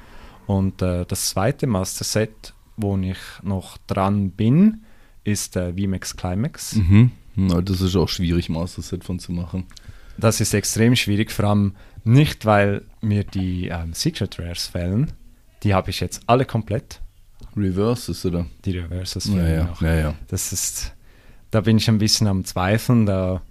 Und 0.47 0.81
äh, 0.81 1.05
das 1.05 1.29
zweite 1.29 1.67
Master 1.67 2.03
Set, 2.03 2.53
wo 2.77 2.97
ich 2.97 3.17
noch 3.43 3.77
dran 3.87 4.31
bin, 4.31 4.83
ist 5.23 5.55
äh, 5.55 5.73
VMAX 5.73 6.15
Climax. 6.15 6.75
Mhm. 6.75 7.11
Na, 7.35 7.61
das 7.61 7.81
ist 7.81 7.95
auch 7.95 8.09
schwierig, 8.09 8.49
Master 8.49 8.81
Set 8.81 9.03
von 9.03 9.19
zu 9.19 9.31
machen. 9.31 9.65
Das 10.17 10.39
ist 10.39 10.53
extrem 10.53 10.95
schwierig, 10.95 11.31
vor 11.31 11.45
allem 11.45 11.75
nicht, 12.03 12.45
weil 12.45 12.83
mir 13.01 13.23
die 13.23 13.67
ähm, 13.67 13.93
Secret 13.93 14.39
Rares 14.39 14.67
fällen. 14.67 15.11
Die 15.63 15.73
habe 15.73 15.89
ich 15.89 15.99
jetzt 15.99 16.21
alle 16.27 16.45
komplett. 16.45 17.01
Reverses, 17.57 18.25
oder? 18.25 18.45
Die 18.63 18.77
Reverses 18.77 19.25
fehlen 19.25 19.47
ja, 19.47 19.53
ja. 19.53 19.63
noch. 19.63 19.81
Ja, 19.81 19.95
ja. 19.95 20.15
Das 20.27 20.53
ist, 20.53 20.93
da 21.51 21.61
bin 21.61 21.77
ich 21.77 21.89
ein 21.89 21.97
bisschen 21.97 22.27
am 22.27 22.45
Zweifeln. 22.45 23.05
Da 23.05 23.41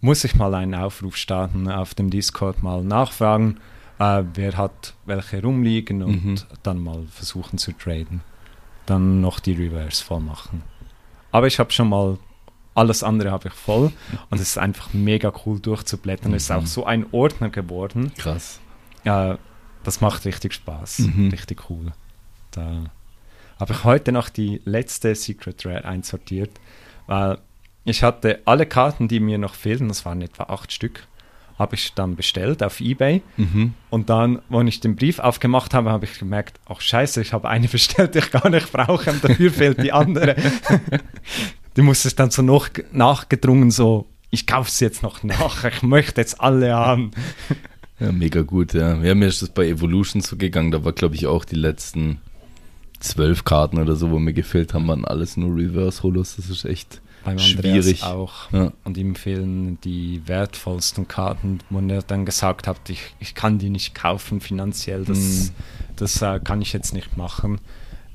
muss 0.00 0.24
ich 0.24 0.34
mal 0.34 0.54
einen 0.54 0.74
Aufruf 0.74 1.16
starten, 1.16 1.68
auf 1.68 1.94
dem 1.94 2.10
Discord 2.10 2.62
mal 2.62 2.82
nachfragen, 2.82 3.58
äh, 3.98 4.22
wer 4.34 4.56
hat 4.56 4.94
welche 5.06 5.42
rumliegen 5.42 6.02
und 6.02 6.24
mhm. 6.24 6.38
dann 6.62 6.78
mal 6.78 7.04
versuchen 7.10 7.58
zu 7.58 7.72
traden. 7.72 8.20
Dann 8.86 9.20
noch 9.20 9.40
die 9.40 9.52
Reverse 9.52 10.04
voll 10.04 10.20
machen. 10.20 10.62
Aber 11.30 11.46
ich 11.46 11.58
habe 11.58 11.70
schon 11.72 11.88
mal 11.88 12.18
alles 12.74 13.02
andere 13.02 13.32
habe 13.32 13.48
ich 13.48 13.54
voll 13.54 13.92
und 14.30 14.40
es 14.40 14.50
ist 14.50 14.58
einfach 14.58 14.94
mega 14.94 15.32
cool 15.44 15.58
durchzublättern. 15.58 16.30
Mhm. 16.30 16.36
Es 16.36 16.44
ist 16.44 16.52
auch 16.52 16.60
mhm. 16.60 16.66
so 16.66 16.84
ein 16.84 17.06
Ordner 17.10 17.50
geworden. 17.50 18.12
Krass. 18.16 18.60
Ja, 19.04 19.38
das 19.82 20.00
macht 20.00 20.24
richtig 20.24 20.54
Spaß. 20.54 21.00
Mhm. 21.00 21.30
Richtig 21.30 21.68
cool. 21.68 21.92
Da 22.52 22.84
habe 23.58 23.72
ich 23.72 23.84
heute 23.84 24.12
noch 24.12 24.28
die 24.28 24.60
letzte 24.64 25.14
Secret 25.14 25.66
Rare 25.66 25.84
einsortiert, 25.84 26.50
weil 27.06 27.38
ich 27.84 28.02
hatte 28.02 28.40
alle 28.44 28.66
Karten, 28.66 29.08
die 29.08 29.18
mir 29.18 29.38
noch 29.38 29.54
fehlten, 29.54 29.88
das 29.88 30.04
waren 30.04 30.22
etwa 30.22 30.44
acht 30.44 30.72
Stück, 30.72 31.06
habe 31.58 31.74
ich 31.74 31.92
dann 31.94 32.14
bestellt 32.14 32.62
auf 32.62 32.80
Ebay. 32.80 33.22
Mhm. 33.36 33.74
Und 33.90 34.10
dann, 34.10 34.40
als 34.50 34.68
ich 34.68 34.80
den 34.80 34.94
Brief 34.96 35.18
aufgemacht 35.18 35.74
habe, 35.74 35.90
habe 35.90 36.04
ich 36.04 36.18
gemerkt, 36.18 36.60
ach 36.66 36.80
scheiße, 36.80 37.20
ich 37.20 37.32
habe 37.32 37.48
eine 37.48 37.68
bestellt, 37.72 38.14
die 38.14 38.18
ich 38.18 38.30
gar 38.30 38.48
nicht 38.48 38.72
brauche 38.72 39.10
und 39.10 39.24
dafür 39.24 39.50
fehlt 39.50 39.82
die 39.82 39.92
andere. 39.92 40.36
die 41.76 41.82
musste 41.82 42.08
ich 42.08 42.14
dann 42.14 42.30
so 42.30 42.42
noch 42.42 42.68
nachgedrungen, 42.92 43.70
so, 43.70 44.06
ich 44.30 44.46
kaufe 44.46 44.70
sie 44.70 44.84
jetzt 44.84 45.02
noch 45.02 45.22
nach, 45.22 45.64
ich 45.64 45.82
möchte 45.82 46.20
jetzt 46.20 46.40
alle 46.40 46.74
haben. 46.74 47.10
Ja, 47.98 48.12
mega 48.12 48.42
gut, 48.42 48.74
ja. 48.74 49.02
Ja, 49.02 49.14
mir 49.14 49.26
ist 49.26 49.42
das 49.42 49.48
bei 49.48 49.66
Evolution 49.66 50.22
so 50.22 50.36
gegangen, 50.36 50.70
da 50.70 50.84
war, 50.84 50.92
glaube 50.92 51.16
ich, 51.16 51.26
auch 51.26 51.44
die 51.44 51.56
letzten 51.56 52.20
zwölf 53.00 53.44
Karten 53.44 53.78
oder 53.78 53.96
so, 53.96 54.10
wo 54.10 54.18
mir 54.18 54.32
gefehlt 54.32 54.74
haben, 54.74 54.86
waren 54.88 55.04
alles 55.04 55.36
nur 55.36 55.56
Reverse-Holos. 55.56 56.36
Das 56.36 56.50
ist 56.50 56.64
echt 56.64 57.00
Beim 57.28 57.38
schwierig. 57.38 58.02
auch. 58.04 58.52
Ja. 58.52 58.72
Und 58.84 58.96
ihm 58.96 59.14
fehlen 59.14 59.80
die 59.82 60.22
wertvollsten 60.26 61.08
Karten, 61.08 61.60
wo 61.70 61.80
er 61.80 62.02
dann 62.02 62.24
gesagt 62.24 62.66
hat, 62.66 62.88
ich, 62.88 63.14
ich 63.20 63.34
kann 63.34 63.58
die 63.58 63.70
nicht 63.70 63.94
kaufen 63.94 64.40
finanziell, 64.40 65.04
das, 65.04 65.18
mm. 65.18 65.50
das 65.96 66.22
äh, 66.22 66.40
kann 66.40 66.62
ich 66.62 66.72
jetzt 66.72 66.94
nicht 66.94 67.16
machen. 67.16 67.60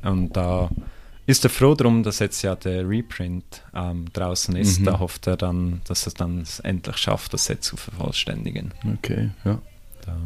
Und 0.02 0.36
da 0.36 0.66
äh, 0.66 0.82
ist 1.26 1.44
er 1.44 1.50
froh 1.50 1.74
darum, 1.74 2.04
dass 2.04 2.20
jetzt 2.20 2.42
ja 2.42 2.56
der 2.56 2.88
Reprint 2.88 3.64
ähm, 3.74 4.06
draußen 4.12 4.56
ist. 4.56 4.82
Mhm. 4.82 4.86
Da 4.86 5.00
hofft 5.00 5.28
er 5.28 5.38
dann, 5.38 5.82
dass 5.86 6.06
er 6.06 6.14
dann 6.14 6.44
endlich 6.64 6.98
schafft, 6.98 7.34
das 7.34 7.46
Set 7.46 7.64
zu 7.64 7.78
vervollständigen. 7.78 8.74
Okay, 8.98 9.32
ja. 9.46 9.60
Da 10.06 10.18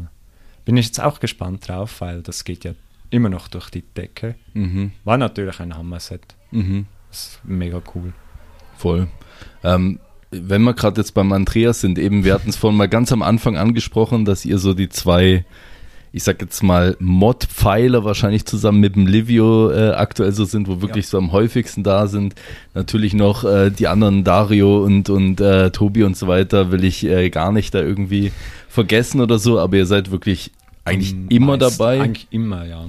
bin 0.64 0.76
ich 0.76 0.86
jetzt 0.86 1.00
auch 1.00 1.20
gespannt 1.20 1.68
drauf, 1.68 2.00
weil 2.00 2.22
das 2.22 2.44
geht 2.44 2.64
ja 2.64 2.72
immer 3.10 3.28
noch 3.28 3.48
durch 3.48 3.70
die 3.70 3.82
Decke. 3.82 4.34
Mhm. 4.54 4.92
War 5.04 5.18
natürlich 5.18 5.60
ein 5.60 5.76
Hammer-Set. 5.76 6.34
Mhm. 6.50 6.86
ist 7.10 7.40
mega 7.44 7.80
cool. 7.94 8.12
Voll. 8.78 9.08
Ähm, 9.64 9.98
wenn 10.30 10.62
wir 10.62 10.74
gerade 10.74 11.00
jetzt 11.00 11.12
beim 11.12 11.32
Andreas 11.32 11.80
sind, 11.80 11.98
eben, 11.98 12.24
wir 12.24 12.32
hatten 12.32 12.50
es 12.50 12.56
vorhin 12.56 12.76
mal 12.76 12.88
ganz 12.88 13.12
am 13.12 13.22
Anfang 13.22 13.56
angesprochen, 13.56 14.24
dass 14.24 14.44
ihr 14.44 14.58
so 14.58 14.72
die 14.72 14.88
zwei, 14.88 15.44
ich 16.12 16.22
sag 16.22 16.40
jetzt 16.40 16.62
mal, 16.62 16.96
Mod-Pfeiler 17.00 18.04
wahrscheinlich 18.04 18.44
zusammen 18.44 18.80
mit 18.80 18.94
dem 18.94 19.06
Livio 19.06 19.70
äh, 19.70 19.90
aktuell 19.90 20.32
so 20.32 20.44
sind, 20.44 20.68
wo 20.68 20.80
wirklich 20.80 21.06
ja. 21.06 21.10
so 21.10 21.18
am 21.18 21.32
häufigsten 21.32 21.82
da 21.82 22.06
sind. 22.06 22.34
Natürlich 22.74 23.14
noch 23.14 23.44
äh, 23.44 23.70
die 23.70 23.88
anderen 23.88 24.22
Dario 24.22 24.84
und, 24.84 25.10
und 25.10 25.40
äh, 25.40 25.70
Tobi 25.70 26.04
und 26.04 26.16
so 26.16 26.28
weiter 26.28 26.70
will 26.70 26.84
ich 26.84 27.04
äh, 27.04 27.30
gar 27.30 27.50
nicht 27.50 27.74
da 27.74 27.80
irgendwie 27.80 28.30
vergessen 28.68 29.20
oder 29.20 29.38
so, 29.38 29.58
aber 29.58 29.78
ihr 29.78 29.86
seid 29.86 30.10
wirklich 30.12 30.52
eigentlich 30.84 31.16
immer 31.30 31.58
dabei. 31.58 32.00
Eigentlich 32.00 32.28
immer, 32.30 32.64
ja. 32.64 32.84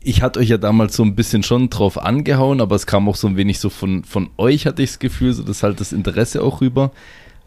Ich 0.00 0.22
hatte 0.22 0.40
euch 0.40 0.48
ja 0.48 0.58
damals 0.58 0.94
so 0.96 1.02
ein 1.02 1.14
bisschen 1.14 1.42
schon 1.42 1.70
drauf 1.70 1.98
angehauen, 1.98 2.60
aber 2.60 2.76
es 2.76 2.86
kam 2.86 3.08
auch 3.08 3.16
so 3.16 3.26
ein 3.26 3.36
wenig 3.36 3.58
so 3.58 3.68
von, 3.68 4.04
von 4.04 4.30
euch, 4.36 4.66
hatte 4.66 4.82
ich 4.82 4.90
das 4.90 4.98
Gefühl, 4.98 5.32
so 5.32 5.42
dass 5.42 5.62
halt 5.62 5.80
das 5.80 5.92
Interesse 5.92 6.42
auch 6.42 6.60
rüber. 6.60 6.92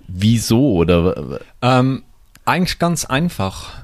Wieso 0.07 0.73
oder? 0.73 1.39
Ähm, 1.61 2.03
eigentlich 2.45 2.79
ganz 2.79 3.05
einfach. 3.05 3.83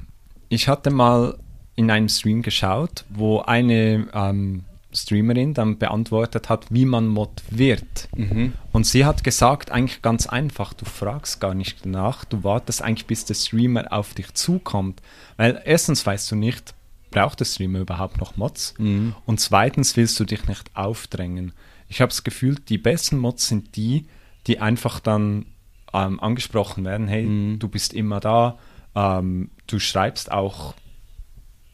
Ich 0.49 0.67
hatte 0.67 0.89
mal 0.89 1.37
in 1.75 1.91
einem 1.91 2.09
Stream 2.09 2.41
geschaut, 2.41 3.05
wo 3.09 3.39
eine 3.39 4.07
ähm, 4.13 4.63
Streamerin 4.93 5.53
dann 5.53 5.77
beantwortet 5.77 6.49
hat, 6.49 6.65
wie 6.69 6.85
man 6.85 7.07
Mod 7.07 7.29
wird. 7.49 8.09
Mhm. 8.15 8.53
Und 8.71 8.85
sie 8.85 9.05
hat 9.05 9.23
gesagt, 9.23 9.71
eigentlich 9.71 10.01
ganz 10.01 10.27
einfach, 10.27 10.73
du 10.73 10.85
fragst 10.85 11.39
gar 11.39 11.53
nicht 11.53 11.85
nach, 11.85 12.25
du 12.25 12.43
wartest 12.43 12.81
eigentlich, 12.81 13.05
bis 13.05 13.25
der 13.25 13.35
Streamer 13.35 13.91
auf 13.91 14.13
dich 14.13 14.33
zukommt. 14.33 15.01
Weil 15.37 15.61
erstens 15.65 16.05
weißt 16.05 16.31
du 16.31 16.35
nicht, 16.35 16.73
braucht 17.17 17.39
der 17.39 17.45
Streamer 17.45 17.79
überhaupt 17.79 18.17
noch 18.17 18.37
Mods? 18.37 18.73
Mhm. 18.77 19.15
Und 19.25 19.39
zweitens 19.39 19.97
willst 19.97 20.19
du 20.19 20.25
dich 20.25 20.47
nicht 20.47 20.75
aufdrängen. 20.75 21.53
Ich 21.89 22.01
habe 22.01 22.09
das 22.09 22.23
Gefühl, 22.23 22.55
die 22.55 22.77
besten 22.77 23.17
Mods 23.17 23.47
sind 23.47 23.75
die, 23.75 24.07
die 24.45 24.59
einfach 24.59 24.99
dann 24.99 25.45
ähm, 25.93 26.19
angesprochen 26.19 26.85
werden, 26.85 27.07
hey, 27.07 27.23
mhm. 27.23 27.59
du 27.59 27.67
bist 27.67 27.93
immer 27.93 28.19
da, 28.19 28.57
ähm, 28.95 29.49
du 29.67 29.79
schreibst 29.79 30.31
auch 30.31 30.73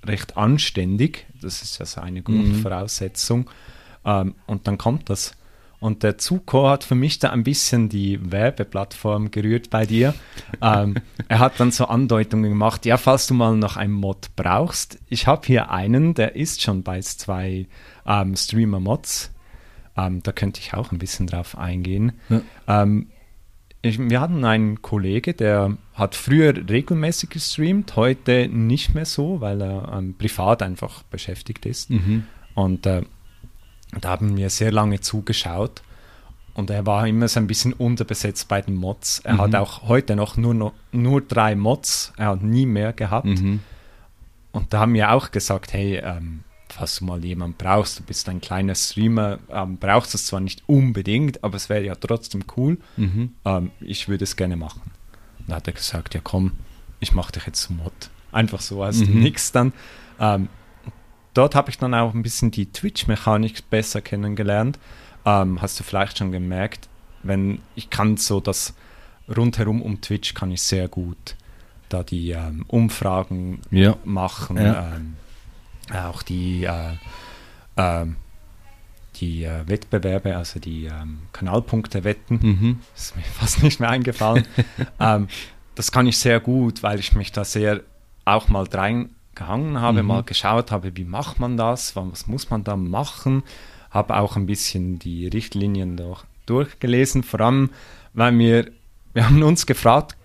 recht 0.05 0.37
anständig. 0.37 1.25
Das 1.41 1.61
ist 1.61 1.77
ja 1.79 1.85
so 1.85 2.01
eine 2.01 2.21
Grundvoraussetzung. 2.21 3.39
Mhm. 3.39 3.47
Ähm, 4.05 4.35
und 4.45 4.67
dann 4.67 4.77
kommt 4.77 5.09
das. 5.09 5.35
Und 5.84 6.01
der 6.01 6.17
Zuko 6.17 6.69
hat 6.69 6.86
für 6.86 6.95
mich 6.95 7.19
da 7.19 7.31
ein 7.31 7.43
bisschen 7.43 7.89
die 7.89 8.31
Werbeplattform 8.31 9.31
gerührt 9.31 9.69
bei 9.69 9.86
dir. 9.86 10.13
ähm, 10.61 10.95
er 11.27 11.39
hat 11.39 11.59
dann 11.59 11.71
so 11.71 11.88
Andeutungen 11.88 12.51
gemacht, 12.51 12.86
ja, 12.86 12.95
falls 12.95 13.27
du 13.27 13.34
mal 13.34 13.57
noch 13.57 13.75
einen 13.75 13.91
Mod 13.91 14.29
brauchst, 14.38 14.97
ich 15.09 15.27
habe 15.27 15.45
hier 15.45 15.71
einen, 15.71 16.13
der 16.13 16.38
ist 16.38 16.61
schon 16.61 16.84
bei 16.84 17.01
zwei 17.01 17.67
ähm, 18.07 18.38
Streamer-Mods. 18.38 19.31
Ähm, 19.97 20.23
da 20.23 20.31
könnte 20.31 20.61
ich 20.61 20.73
auch 20.73 20.93
ein 20.93 20.99
bisschen 20.99 21.27
drauf 21.27 21.57
eingehen. 21.57 22.13
Ja. 22.29 22.84
Ähm, 22.84 23.07
ich, 23.81 23.99
wir 23.99 24.21
hatten 24.21 24.45
einen 24.45 24.81
Kollege, 24.81 25.34
der 25.34 25.75
hat 25.95 26.15
früher 26.15 26.55
regelmäßig 26.69 27.29
gestreamt, 27.29 27.97
heute 27.97 28.47
nicht 28.47 28.95
mehr 28.95 29.05
so, 29.05 29.41
weil 29.41 29.61
er 29.61 29.91
ähm, 29.97 30.15
privat 30.17 30.61
einfach 30.61 31.03
beschäftigt 31.03 31.65
ist. 31.65 31.89
Mhm. 31.89 32.23
Und 32.55 32.86
äh, 32.86 33.01
da 34.01 34.09
haben 34.09 34.37
wir 34.37 34.49
sehr 34.49 34.71
lange 34.71 34.99
zugeschaut. 34.99 35.81
Und 36.53 36.69
er 36.69 36.85
war 36.85 37.07
immer 37.07 37.27
so 37.27 37.39
ein 37.39 37.47
bisschen 37.47 37.73
unterbesetzt 37.73 38.47
bei 38.47 38.61
den 38.61 38.75
Mods. 38.75 39.19
Er 39.19 39.35
mhm. 39.35 39.41
hat 39.41 39.55
auch 39.55 39.87
heute 39.87 40.15
noch 40.15 40.37
nur, 40.37 40.53
noch 40.53 40.73
nur 40.91 41.21
drei 41.21 41.55
Mods. 41.55 42.13
Er 42.17 42.27
hat 42.27 42.43
nie 42.43 42.65
mehr 42.65 42.93
gehabt. 42.93 43.25
Mhm. 43.25 43.61
Und 44.51 44.71
da 44.71 44.81
haben 44.81 44.93
wir 44.93 45.11
auch 45.11 45.31
gesagt, 45.31 45.73
hey, 45.73 45.97
ähm, 46.03 46.41
falls 46.69 46.97
du 46.97 47.05
mal 47.05 47.23
jemanden 47.25 47.55
brauchst, 47.57 47.99
du 47.99 48.03
bist 48.03 48.29
ein 48.29 48.39
kleiner 48.39 48.75
Streamer, 48.75 49.39
ähm, 49.49 49.77
brauchst 49.77 50.13
es 50.13 50.27
zwar 50.27 50.39
nicht 50.39 50.63
unbedingt, 50.67 51.43
aber 51.43 51.55
es 51.55 51.69
wäre 51.69 51.83
ja 51.83 51.95
trotzdem 51.95 52.43
cool. 52.55 52.77
Mhm. 52.97 53.33
Ähm, 53.45 53.71
ich 53.79 54.07
würde 54.07 54.23
es 54.23 54.35
gerne 54.35 54.55
machen. 54.55 54.81
Und 55.39 55.49
da 55.49 55.55
hat 55.55 55.67
er 55.67 55.73
gesagt, 55.73 56.13
ja 56.13 56.21
komm, 56.23 56.53
ich 56.99 57.13
mache 57.13 57.31
dich 57.31 57.47
jetzt 57.47 57.63
zum 57.63 57.77
Mod. 57.77 57.93
Einfach 58.31 58.61
so 58.61 58.83
aus 58.83 58.97
mhm. 58.97 59.21
Nix 59.21 59.51
dann. 59.51 59.73
Dort 61.34 61.55
habe 61.55 61.69
ich 61.69 61.77
dann 61.77 61.93
auch 61.93 62.13
ein 62.13 62.23
bisschen 62.23 62.51
die 62.51 62.71
Twitch-Mechanik 62.71 63.69
besser 63.69 64.01
kennengelernt. 64.01 64.79
Ähm, 65.25 65.61
hast 65.61 65.79
du 65.79 65.84
vielleicht 65.84 66.17
schon 66.17 66.31
gemerkt, 66.31 66.88
wenn 67.23 67.59
ich 67.75 67.89
kann 67.89 68.17
so 68.17 68.39
das 68.39 68.73
rundherum 69.36 69.81
um 69.81 70.01
Twitch 70.01 70.34
kann 70.34 70.51
ich 70.51 70.61
sehr 70.61 70.88
gut 70.88 71.36
da 71.93 72.03
die 72.03 72.31
ähm, 72.31 72.65
Umfragen 72.67 73.61
ja. 73.69 73.95
machen. 74.03 74.57
Ja 74.57 74.95
ähm, 74.95 75.15
auch 75.91 76.23
die, 76.23 76.63
äh, 76.63 76.93
äh, 77.75 78.05
die 79.17 79.43
äh, 79.43 79.67
Wettbewerbe, 79.67 80.36
also 80.36 80.59
die 80.59 80.86
ähm, 80.86 81.19
Kanalpunkte 81.34 82.03
wetten, 82.03 82.39
mhm. 82.41 82.79
ist 82.95 83.15
mir 83.15 83.23
fast 83.34 83.61
nicht 83.61 83.79
mehr 83.79 83.89
eingefallen. 83.89 84.47
ähm, 84.99 85.27
das 85.75 85.91
kann 85.91 86.07
ich 86.07 86.17
sehr 86.17 86.39
gut, 86.39 86.84
weil 86.84 86.99
ich 86.99 87.15
mich 87.15 87.31
da 87.31 87.43
sehr 87.43 87.81
auch 88.25 88.47
mal 88.49 88.65
rein, 88.71 89.09
gehangen 89.36 89.79
habe, 89.79 90.01
mhm. 90.01 90.07
mal 90.07 90.23
geschaut 90.23 90.71
habe, 90.71 90.95
wie 90.95 91.05
macht 91.05 91.39
man 91.39 91.57
das, 91.57 91.95
was 91.95 92.27
muss 92.27 92.49
man 92.49 92.63
da 92.63 92.75
machen, 92.75 93.43
habe 93.89 94.17
auch 94.17 94.36
ein 94.36 94.45
bisschen 94.45 94.99
die 94.99 95.27
Richtlinien 95.27 95.97
durch, 95.97 96.23
durchgelesen, 96.45 97.23
vor 97.23 97.41
allem, 97.41 97.69
weil 98.13 98.38
wir, 98.38 98.71
wir 99.13 99.25
haben 99.27 99.41
uns 99.43 99.65
gefragt, 99.65 100.15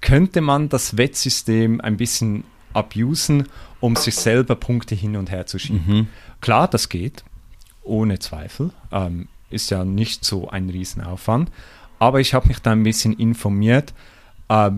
könnte 0.00 0.40
man 0.40 0.68
das 0.68 0.96
Wettsystem 0.96 1.80
ein 1.80 1.96
bisschen 1.96 2.44
abusen, 2.74 3.48
um 3.80 3.96
sich 3.96 4.14
selber 4.14 4.56
Punkte 4.56 4.94
hin 4.94 5.16
und 5.16 5.30
her 5.30 5.46
zu 5.46 5.58
schieben. 5.58 5.84
Mhm. 5.86 6.06
Klar, 6.40 6.68
das 6.68 6.88
geht, 6.88 7.24
ohne 7.82 8.18
Zweifel. 8.18 8.70
Ähm, 8.90 9.28
ist 9.50 9.70
ja 9.70 9.84
nicht 9.84 10.24
so 10.24 10.48
ein 10.48 10.70
Riesenaufwand. 10.70 11.50
Aber 11.98 12.20
ich 12.20 12.34
habe 12.34 12.48
mich 12.48 12.58
da 12.60 12.72
ein 12.72 12.82
bisschen 12.82 13.12
informiert, 13.12 13.92
äh, 14.48 14.70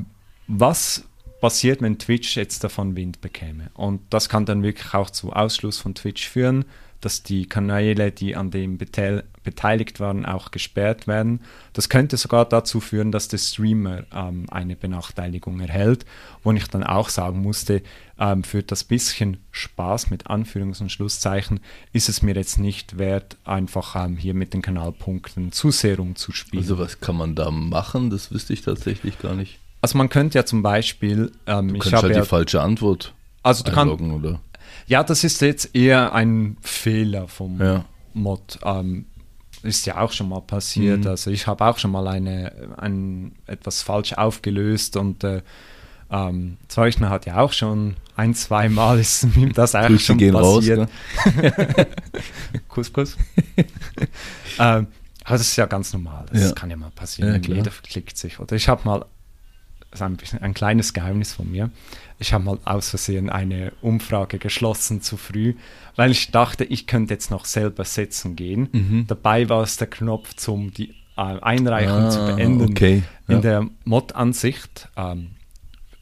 was 0.47 1.05
passiert, 1.45 1.83
wenn 1.83 1.99
Twitch 1.99 2.37
jetzt 2.37 2.65
davon 2.65 2.97
Wind 2.97 3.21
bekäme. 3.21 3.71
Und 3.75 4.01
das 4.09 4.31
kann 4.31 4.47
dann 4.47 4.63
wirklich 4.63 4.95
auch 4.95 5.11
zu 5.11 5.35
Ausschluss 5.35 5.77
von 5.77 5.95
Twitch 5.95 6.27
führen 6.27 6.65
dass 7.05 7.23
die 7.23 7.47
Kanäle, 7.47 8.13
die 8.13 8.35
an 8.35 8.51
dem 8.51 8.79
beteil 8.79 9.25
beteiligt 9.43 10.01
waren, 10.01 10.25
auch 10.25 10.53
gesperrt 10.53 11.07
werden. 11.07 11.41
Das 11.75 11.91
könnte 11.91 12.17
sogar 12.17 12.47
dazu 12.47 12.81
führen, 12.81 13.13
dass 13.13 13.29
der 13.29 13.37
Streamer 13.37 14.05
ähm, 14.11 14.47
eine 14.51 14.75
Benachteiligung 14.75 15.61
erhält, 15.61 16.07
wo 16.43 16.53
ich 16.53 16.67
dann 16.69 16.83
auch 16.83 17.11
sagen 17.11 17.43
musste, 17.43 17.83
ähm, 18.19 18.43
für 18.43 18.63
das 18.63 18.85
bisschen 18.85 19.37
Spaß 19.51 20.09
mit 20.09 20.29
Anführungs- 20.29 20.81
und 20.81 20.91
Schlusszeichen 20.91 21.61
ist 21.93 22.09
es 22.09 22.23
mir 22.23 22.35
jetzt 22.35 22.59
nicht 22.59 22.97
wert, 22.97 23.37
einfach 23.45 24.03
ähm, 24.03 24.17
hier 24.17 24.33
mit 24.33 24.55
den 24.55 24.63
Kanalpunkten 24.63 25.53
zu 25.53 25.71
sehr 25.71 25.99
rumzuspielen. 25.99 26.65
Also 26.65 26.79
was 26.79 27.01
kann 27.01 27.17
man 27.17 27.35
da 27.35 27.51
machen? 27.51 28.09
Das 28.09 28.33
wüsste 28.33 28.55
ich 28.55 28.63
tatsächlich 28.63 29.19
gar 29.19 29.35
nicht. 29.35 29.59
Also 29.85 29.99
man 29.99 30.09
könnte 30.09 30.39
ja 30.39 30.47
zum 30.47 30.63
Beispiel, 30.63 31.31
ähm, 31.47 31.69
du 31.69 31.75
ich 31.75 31.93
habe 31.93 32.05
halt 32.05 32.17
ja, 32.17 32.23
die 32.23 32.27
falsche 32.27 32.63
Antwort 32.63 33.13
also 33.43 33.65
du 33.65 33.71
kannst, 33.71 34.01
oder? 34.01 34.41
Ja, 34.87 35.05
das 35.05 35.25
ist 35.25 35.43
jetzt 35.43 35.77
eher 35.77 36.15
ein 36.15 36.57
Fehler 36.63 37.29
vom 37.29 37.61
ja. 37.61 37.85
Mod. 38.15 38.59
Ähm, 38.65 39.05
ist 39.63 39.85
ja 39.85 40.01
auch 40.01 40.11
schon 40.11 40.31
mal 40.31 40.41
passiert. 40.41 41.01
Mhm. 41.01 41.09
Also 41.09 41.31
ich 41.31 41.47
habe 41.47 41.67
auch 41.67 41.77
schon 41.77 41.91
mal 41.91 42.09
eine, 42.09 42.71
ein, 42.79 43.33
etwas 43.47 43.83
falsch 43.83 44.15
aufgelöst 44.15 44.97
und 44.97 45.23
äh, 45.23 45.43
ähm, 46.11 46.57
Zeugner 46.69 47.11
hat 47.11 47.27
ja 47.27 47.37
auch 47.41 47.53
schon 47.53 47.97
ein, 48.17 48.35
zwei 48.35 48.71
Mal 48.71 48.99
ist 48.99 49.25
ihm 49.37 49.53
das 49.53 49.75
eigentlich 49.75 50.07
schon 50.07 50.17
passiert. 50.17 50.79
Raus, 50.79 50.87
ne? 51.43 51.87
Kuss, 52.69 52.91
Kuss. 52.91 53.19
ähm, 54.59 54.87
aber 55.25 55.39
das 55.39 55.43
ist 55.43 55.57
ja 55.57 55.67
ganz 55.67 55.93
normal. 55.93 56.25
Das 56.33 56.41
ja. 56.43 56.53
kann 56.53 56.71
ja 56.71 56.77
mal 56.77 56.91
passieren. 56.91 57.43
Ja, 57.43 57.55
Jeder 57.55 57.71
verklickt 57.71 58.17
sich. 58.17 58.41
Oder 58.41 58.57
ich 58.57 58.69
habe 58.69 58.83
mal, 58.85 59.05
das 59.95 60.01
ist 60.01 60.07
ein, 60.07 60.17
bisschen, 60.17 60.43
ein 60.43 60.55
kleines 60.55 60.93
Geheimnis 60.93 61.33
von 61.33 61.51
mir 61.51 61.71
ich 62.19 62.33
habe 62.33 62.45
mal 62.45 62.59
aus 62.65 62.91
Versehen 62.91 63.29
eine 63.29 63.73
Umfrage 63.81 64.39
geschlossen 64.39 65.01
zu 65.03 65.17
früh, 65.17 65.55
weil 65.97 66.11
ich 66.11 66.31
dachte, 66.31 66.65
ich 66.65 66.87
könnte 66.87 67.15
jetzt 67.15 67.31
noch 67.31 67.45
selber 67.45 67.85
setzen 67.85 68.37
gehen. 68.37 68.69
Mhm. 68.73 69.05
Dabei 69.07 69.49
war 69.49 69.63
es 69.63 69.77
der 69.77 69.89
Knopf 69.89 70.35
zum 70.35 70.73
die 70.73 70.91
äh, 71.17 71.39
Einreichung 71.41 72.05
ah, 72.05 72.11
zu 72.11 72.25
beenden. 72.25 72.71
Okay. 72.71 73.03
Ja. 73.29 73.37
In 73.37 73.43
der 73.43 73.69
Mod-Ansicht, 73.85 74.89
ähm, 74.97 75.31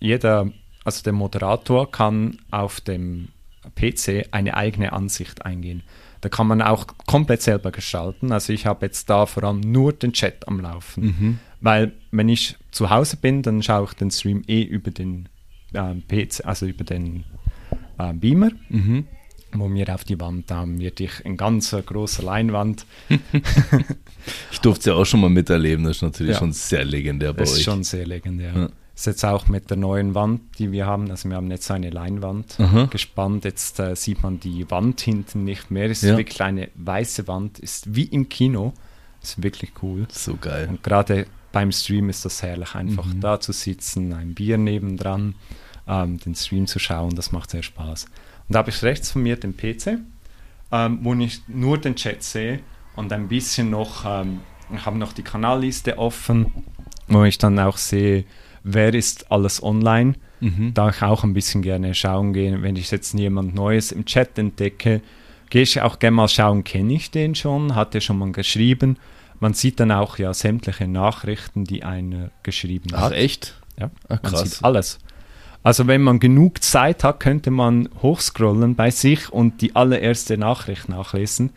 jeder, 0.00 0.50
also 0.84 1.02
der 1.02 1.12
Moderator 1.12 1.90
kann 1.90 2.38
auf 2.50 2.80
dem 2.80 3.28
PC 3.76 4.28
eine 4.32 4.56
eigene 4.56 4.92
Ansicht 4.92 5.44
eingehen. 5.44 5.82
Da 6.20 6.28
kann 6.28 6.46
man 6.46 6.62
auch 6.62 6.86
komplett 7.06 7.42
selber 7.42 7.72
gestalten. 7.72 8.30
Also 8.32 8.52
ich 8.52 8.66
habe 8.66 8.86
jetzt 8.86 9.10
da 9.10 9.26
vor 9.26 9.42
allem 9.42 9.60
nur 9.60 9.92
den 9.92 10.12
Chat 10.12 10.46
am 10.46 10.60
Laufen. 10.60 11.04
Mhm. 11.04 11.38
Weil 11.62 11.92
wenn 12.10 12.28
ich 12.28 12.56
zu 12.72 12.90
Hause 12.90 13.16
bin, 13.16 13.42
dann 13.42 13.62
schaue 13.62 13.86
ich 13.88 13.94
den 13.94 14.10
Stream 14.10 14.42
eh 14.48 14.62
über 14.62 14.90
den 14.90 15.28
ähm, 15.72 16.02
PC, 16.06 16.44
also 16.44 16.66
über 16.66 16.84
den 16.84 17.24
äh, 17.98 18.12
Beamer. 18.12 18.50
Mhm. 18.68 19.06
Wo 19.54 19.68
mir 19.68 19.94
auf 19.94 20.04
die 20.04 20.18
Wand 20.18 20.50
haben 20.50 20.80
wird 20.80 20.98
ich 21.00 21.24
ein 21.26 21.36
ganz 21.36 21.70
großer 21.70 22.22
Leinwand. 22.22 22.86
ich 24.50 24.60
durfte 24.60 24.80
es 24.80 24.86
ja 24.86 24.94
auch 24.94 25.04
schon 25.04 25.20
mal 25.20 25.28
miterleben, 25.28 25.84
das 25.84 25.96
ist 25.96 26.02
natürlich 26.02 26.32
ja. 26.32 26.38
schon 26.38 26.52
sehr 26.52 26.84
legendär 26.84 27.34
bei 27.34 27.40
das 27.40 27.50
euch. 27.50 27.52
Das 27.56 27.58
ist 27.58 27.64
schon 27.64 27.84
sehr 27.84 28.06
legendär. 28.06 28.52
Ja. 28.54 28.68
Ist 28.94 29.06
jetzt 29.06 29.24
auch 29.24 29.48
mit 29.48 29.68
der 29.70 29.76
neuen 29.76 30.14
Wand, 30.14 30.40
die 30.58 30.72
wir 30.72 30.86
haben, 30.86 31.10
also 31.10 31.28
wir 31.28 31.36
haben 31.36 31.50
jetzt 31.50 31.70
eine 31.70 31.90
Leinwand 31.90 32.58
Aha. 32.58 32.86
gespannt. 32.86 33.44
Jetzt 33.44 33.78
äh, 33.78 33.94
sieht 33.94 34.22
man 34.22 34.40
die 34.40 34.70
Wand 34.70 35.00
hinten 35.02 35.44
nicht 35.44 35.70
mehr. 35.70 35.90
Es 35.90 36.02
ist 36.02 36.10
ja. 36.10 36.16
wirklich 36.16 36.40
eine 36.40 36.68
weiße 36.74 37.28
Wand, 37.28 37.58
ist 37.58 37.94
wie 37.94 38.04
im 38.04 38.28
Kino. 38.28 38.72
Ist 39.22 39.42
wirklich 39.42 39.72
cool. 39.82 40.06
So 40.10 40.36
geil. 40.36 40.68
Und 40.68 40.82
gerade 40.82 41.26
beim 41.52 41.70
Stream 41.70 42.08
ist 42.08 42.24
das 42.24 42.42
herrlich, 42.42 42.74
einfach 42.74 43.06
mhm. 43.06 43.20
da 43.20 43.38
zu 43.40 43.52
sitzen, 43.52 44.12
ein 44.12 44.34
Bier 44.34 44.58
nebendran 44.58 45.34
ähm, 45.86 46.18
den 46.18 46.34
Stream 46.34 46.66
zu 46.66 46.78
schauen. 46.78 47.14
Das 47.14 47.32
macht 47.32 47.50
sehr 47.50 47.62
Spaß. 47.62 48.04
Und 48.04 48.54
da 48.54 48.60
habe 48.60 48.70
ich 48.70 48.82
rechts 48.82 49.10
von 49.10 49.22
mir 49.22 49.36
den 49.36 49.56
PC, 49.56 49.98
ähm, 50.70 50.98
wo 51.02 51.14
ich 51.14 51.42
nur 51.48 51.78
den 51.78 51.94
Chat 51.94 52.22
sehe 52.22 52.60
und 52.96 53.12
ein 53.12 53.28
bisschen 53.28 53.70
noch, 53.70 54.04
ähm, 54.06 54.40
ich 54.74 54.84
habe 54.84 54.98
noch 54.98 55.12
die 55.12 55.22
Kanalliste 55.22 55.98
offen, 55.98 56.52
wo 57.08 57.24
ich 57.24 57.38
dann 57.38 57.58
auch 57.58 57.76
sehe, 57.76 58.24
wer 58.64 58.94
ist 58.94 59.30
alles 59.30 59.62
online. 59.62 60.14
Mhm. 60.40 60.74
Da 60.74 60.88
ich 60.88 61.02
auch 61.02 61.22
ein 61.24 61.34
bisschen 61.34 61.62
gerne 61.62 61.94
schauen 61.94 62.32
gehe, 62.32 62.62
wenn 62.62 62.76
ich 62.76 62.90
jetzt 62.90 63.14
jemand 63.14 63.54
Neues 63.54 63.92
im 63.92 64.04
Chat 64.04 64.38
entdecke, 64.38 65.00
gehe 65.50 65.62
ich 65.62 65.80
auch 65.80 65.98
gerne 65.98 66.16
mal 66.16 66.28
schauen, 66.28 66.64
kenne 66.64 66.94
ich 66.94 67.10
den 67.10 67.34
schon, 67.34 67.74
hat 67.74 67.94
er 67.94 68.00
schon 68.00 68.18
mal 68.18 68.32
geschrieben. 68.32 68.96
Man 69.42 69.54
sieht 69.54 69.80
dann 69.80 69.90
auch 69.90 70.18
ja 70.18 70.32
sämtliche 70.32 70.86
Nachrichten, 70.86 71.64
die 71.64 71.82
einer 71.82 72.30
geschrieben 72.44 72.90
Ach, 72.92 73.00
hat. 73.00 73.12
Ach 73.12 73.16
echt? 73.16 73.56
Ja, 73.76 73.90
Ach, 74.08 74.22
man 74.22 74.36
sieht 74.36 74.62
alles. 74.62 75.00
Also 75.64 75.88
wenn 75.88 76.00
man 76.00 76.20
genug 76.20 76.62
Zeit 76.62 77.02
hat, 77.02 77.18
könnte 77.18 77.50
man 77.50 77.88
hochscrollen 78.02 78.76
bei 78.76 78.92
sich 78.92 79.32
und 79.32 79.60
die 79.60 79.74
allererste 79.74 80.38
Nachricht 80.38 80.88
nachlesen. 80.88 81.50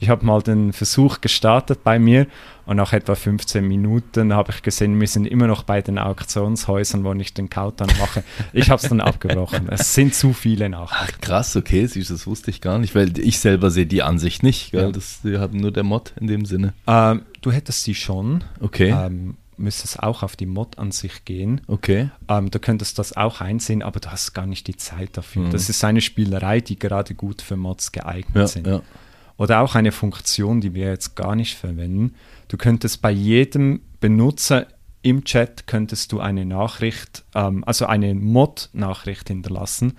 Ich 0.00 0.08
habe 0.08 0.24
mal 0.24 0.42
den 0.42 0.72
Versuch 0.72 1.20
gestartet 1.20 1.82
bei 1.82 1.98
mir 1.98 2.26
und 2.66 2.76
nach 2.76 2.92
etwa 2.92 3.14
15 3.14 3.66
Minuten 3.66 4.32
habe 4.32 4.52
ich 4.52 4.62
gesehen, 4.62 5.00
wir 5.00 5.08
sind 5.08 5.26
immer 5.26 5.46
noch 5.46 5.64
bei 5.64 5.82
den 5.82 5.98
Auktionshäusern, 5.98 7.02
wo 7.02 7.12
ich 7.14 7.34
den 7.34 7.50
Countdown 7.50 7.88
mache. 7.98 8.22
Ich 8.52 8.70
habe 8.70 8.80
es 8.80 8.88
dann 8.88 9.00
abgebrochen. 9.00 9.68
Es 9.70 9.94
sind 9.94 10.14
zu 10.14 10.32
viele 10.32 10.68
Nachrichten. 10.68 11.16
Ach, 11.16 11.20
krass, 11.20 11.56
okay, 11.56 11.86
siehst, 11.86 12.10
das 12.10 12.26
wusste 12.26 12.50
ich 12.50 12.60
gar 12.60 12.78
nicht, 12.78 12.94
weil 12.94 13.18
ich 13.18 13.40
selber 13.40 13.70
sehe 13.70 13.86
die 13.86 14.02
Ansicht 14.02 14.42
nicht. 14.42 14.70
Gell? 14.70 14.82
Ja. 14.82 14.92
Das, 14.92 15.20
die 15.22 15.38
haben 15.38 15.58
nur 15.58 15.72
der 15.72 15.82
Mod 15.82 16.12
in 16.20 16.26
dem 16.26 16.44
Sinne. 16.44 16.74
Ähm, 16.86 17.22
du 17.40 17.50
hättest 17.50 17.82
sie 17.84 17.94
schon. 17.94 18.44
Okay. 18.60 18.90
Ähm, 18.90 19.36
müsstest 19.56 20.00
auch 20.02 20.22
auf 20.22 20.36
die 20.36 20.46
Mod 20.46 20.78
an 20.78 20.92
sich 20.92 21.24
gehen. 21.24 21.60
Okay. 21.66 22.10
Ähm, 22.28 22.50
du 22.50 22.58
könntest 22.58 22.98
das 22.98 23.16
auch 23.16 23.40
einsehen, 23.40 23.82
aber 23.82 24.00
du 24.00 24.10
hast 24.10 24.32
gar 24.32 24.46
nicht 24.46 24.66
die 24.68 24.76
Zeit 24.76 25.16
dafür. 25.16 25.46
Mhm. 25.46 25.50
Das 25.50 25.68
ist 25.68 25.82
eine 25.84 26.00
Spielerei, 26.00 26.60
die 26.60 26.78
gerade 26.78 27.14
gut 27.14 27.42
für 27.42 27.56
Mods 27.56 27.92
geeignet 27.92 28.36
ja, 28.36 28.46
sind. 28.46 28.66
Ja. 28.66 28.82
Oder 29.38 29.60
auch 29.60 29.74
eine 29.74 29.92
Funktion, 29.92 30.60
die 30.60 30.74
wir 30.74 30.88
jetzt 30.88 31.14
gar 31.14 31.34
nicht 31.34 31.56
verwenden. 31.56 32.14
Du 32.48 32.58
könntest 32.58 33.00
bei 33.00 33.10
jedem 33.10 33.80
Benutzer 34.00 34.66
im 35.02 35.24
Chat 35.24 35.66
könntest 35.66 36.12
du 36.12 36.20
eine 36.20 36.44
Nachricht, 36.44 37.24
ähm, 37.34 37.62
also 37.64 37.86
eine 37.86 38.14
Mod-Nachricht 38.14 39.28
hinterlassen. 39.28 39.94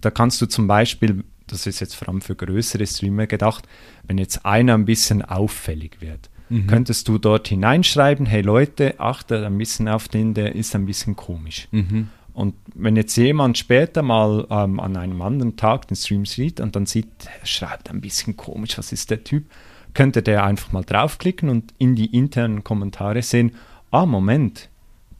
Da 0.00 0.10
kannst 0.10 0.40
du 0.40 0.46
zum 0.46 0.66
Beispiel, 0.66 1.22
das 1.46 1.66
ist 1.66 1.80
jetzt 1.80 1.94
vor 1.94 2.08
allem 2.08 2.22
für 2.22 2.34
größere 2.34 2.86
Streamer 2.86 3.26
gedacht, 3.26 3.68
wenn 4.04 4.18
jetzt 4.18 4.44
einer 4.46 4.74
ein 4.74 4.86
bisschen 4.86 5.22
auffällig 5.22 6.00
wird, 6.00 6.30
mhm. 6.48 6.66
könntest 6.66 7.08
du 7.08 7.18
dort 7.18 7.48
hineinschreiben, 7.48 8.24
hey 8.24 8.40
Leute, 8.40 8.98
achtet 8.98 9.44
ein 9.44 9.58
bisschen 9.58 9.86
auf 9.86 10.08
den, 10.08 10.32
der 10.32 10.54
ist 10.54 10.74
ein 10.74 10.86
bisschen 10.86 11.14
komisch. 11.14 11.68
Mhm. 11.70 12.08
Und 12.38 12.54
wenn 12.76 12.94
jetzt 12.94 13.16
jemand 13.16 13.58
später 13.58 14.00
mal 14.00 14.46
ähm, 14.48 14.78
an 14.78 14.96
einem 14.96 15.22
anderen 15.22 15.56
Tag 15.56 15.88
den 15.88 15.96
Stream 15.96 16.24
sieht 16.24 16.60
und 16.60 16.76
dann 16.76 16.86
sieht, 16.86 17.08
er 17.40 17.44
schreibt 17.44 17.90
ein 17.90 18.00
bisschen 18.00 18.36
komisch, 18.36 18.78
was 18.78 18.92
ist 18.92 19.10
der 19.10 19.24
Typ, 19.24 19.46
könnte 19.92 20.22
der 20.22 20.44
einfach 20.44 20.70
mal 20.70 20.84
draufklicken 20.84 21.48
und 21.48 21.74
in 21.78 21.96
die 21.96 22.16
internen 22.16 22.62
Kommentare 22.62 23.22
sehen, 23.22 23.56
ah, 23.90 24.06
Moment, 24.06 24.68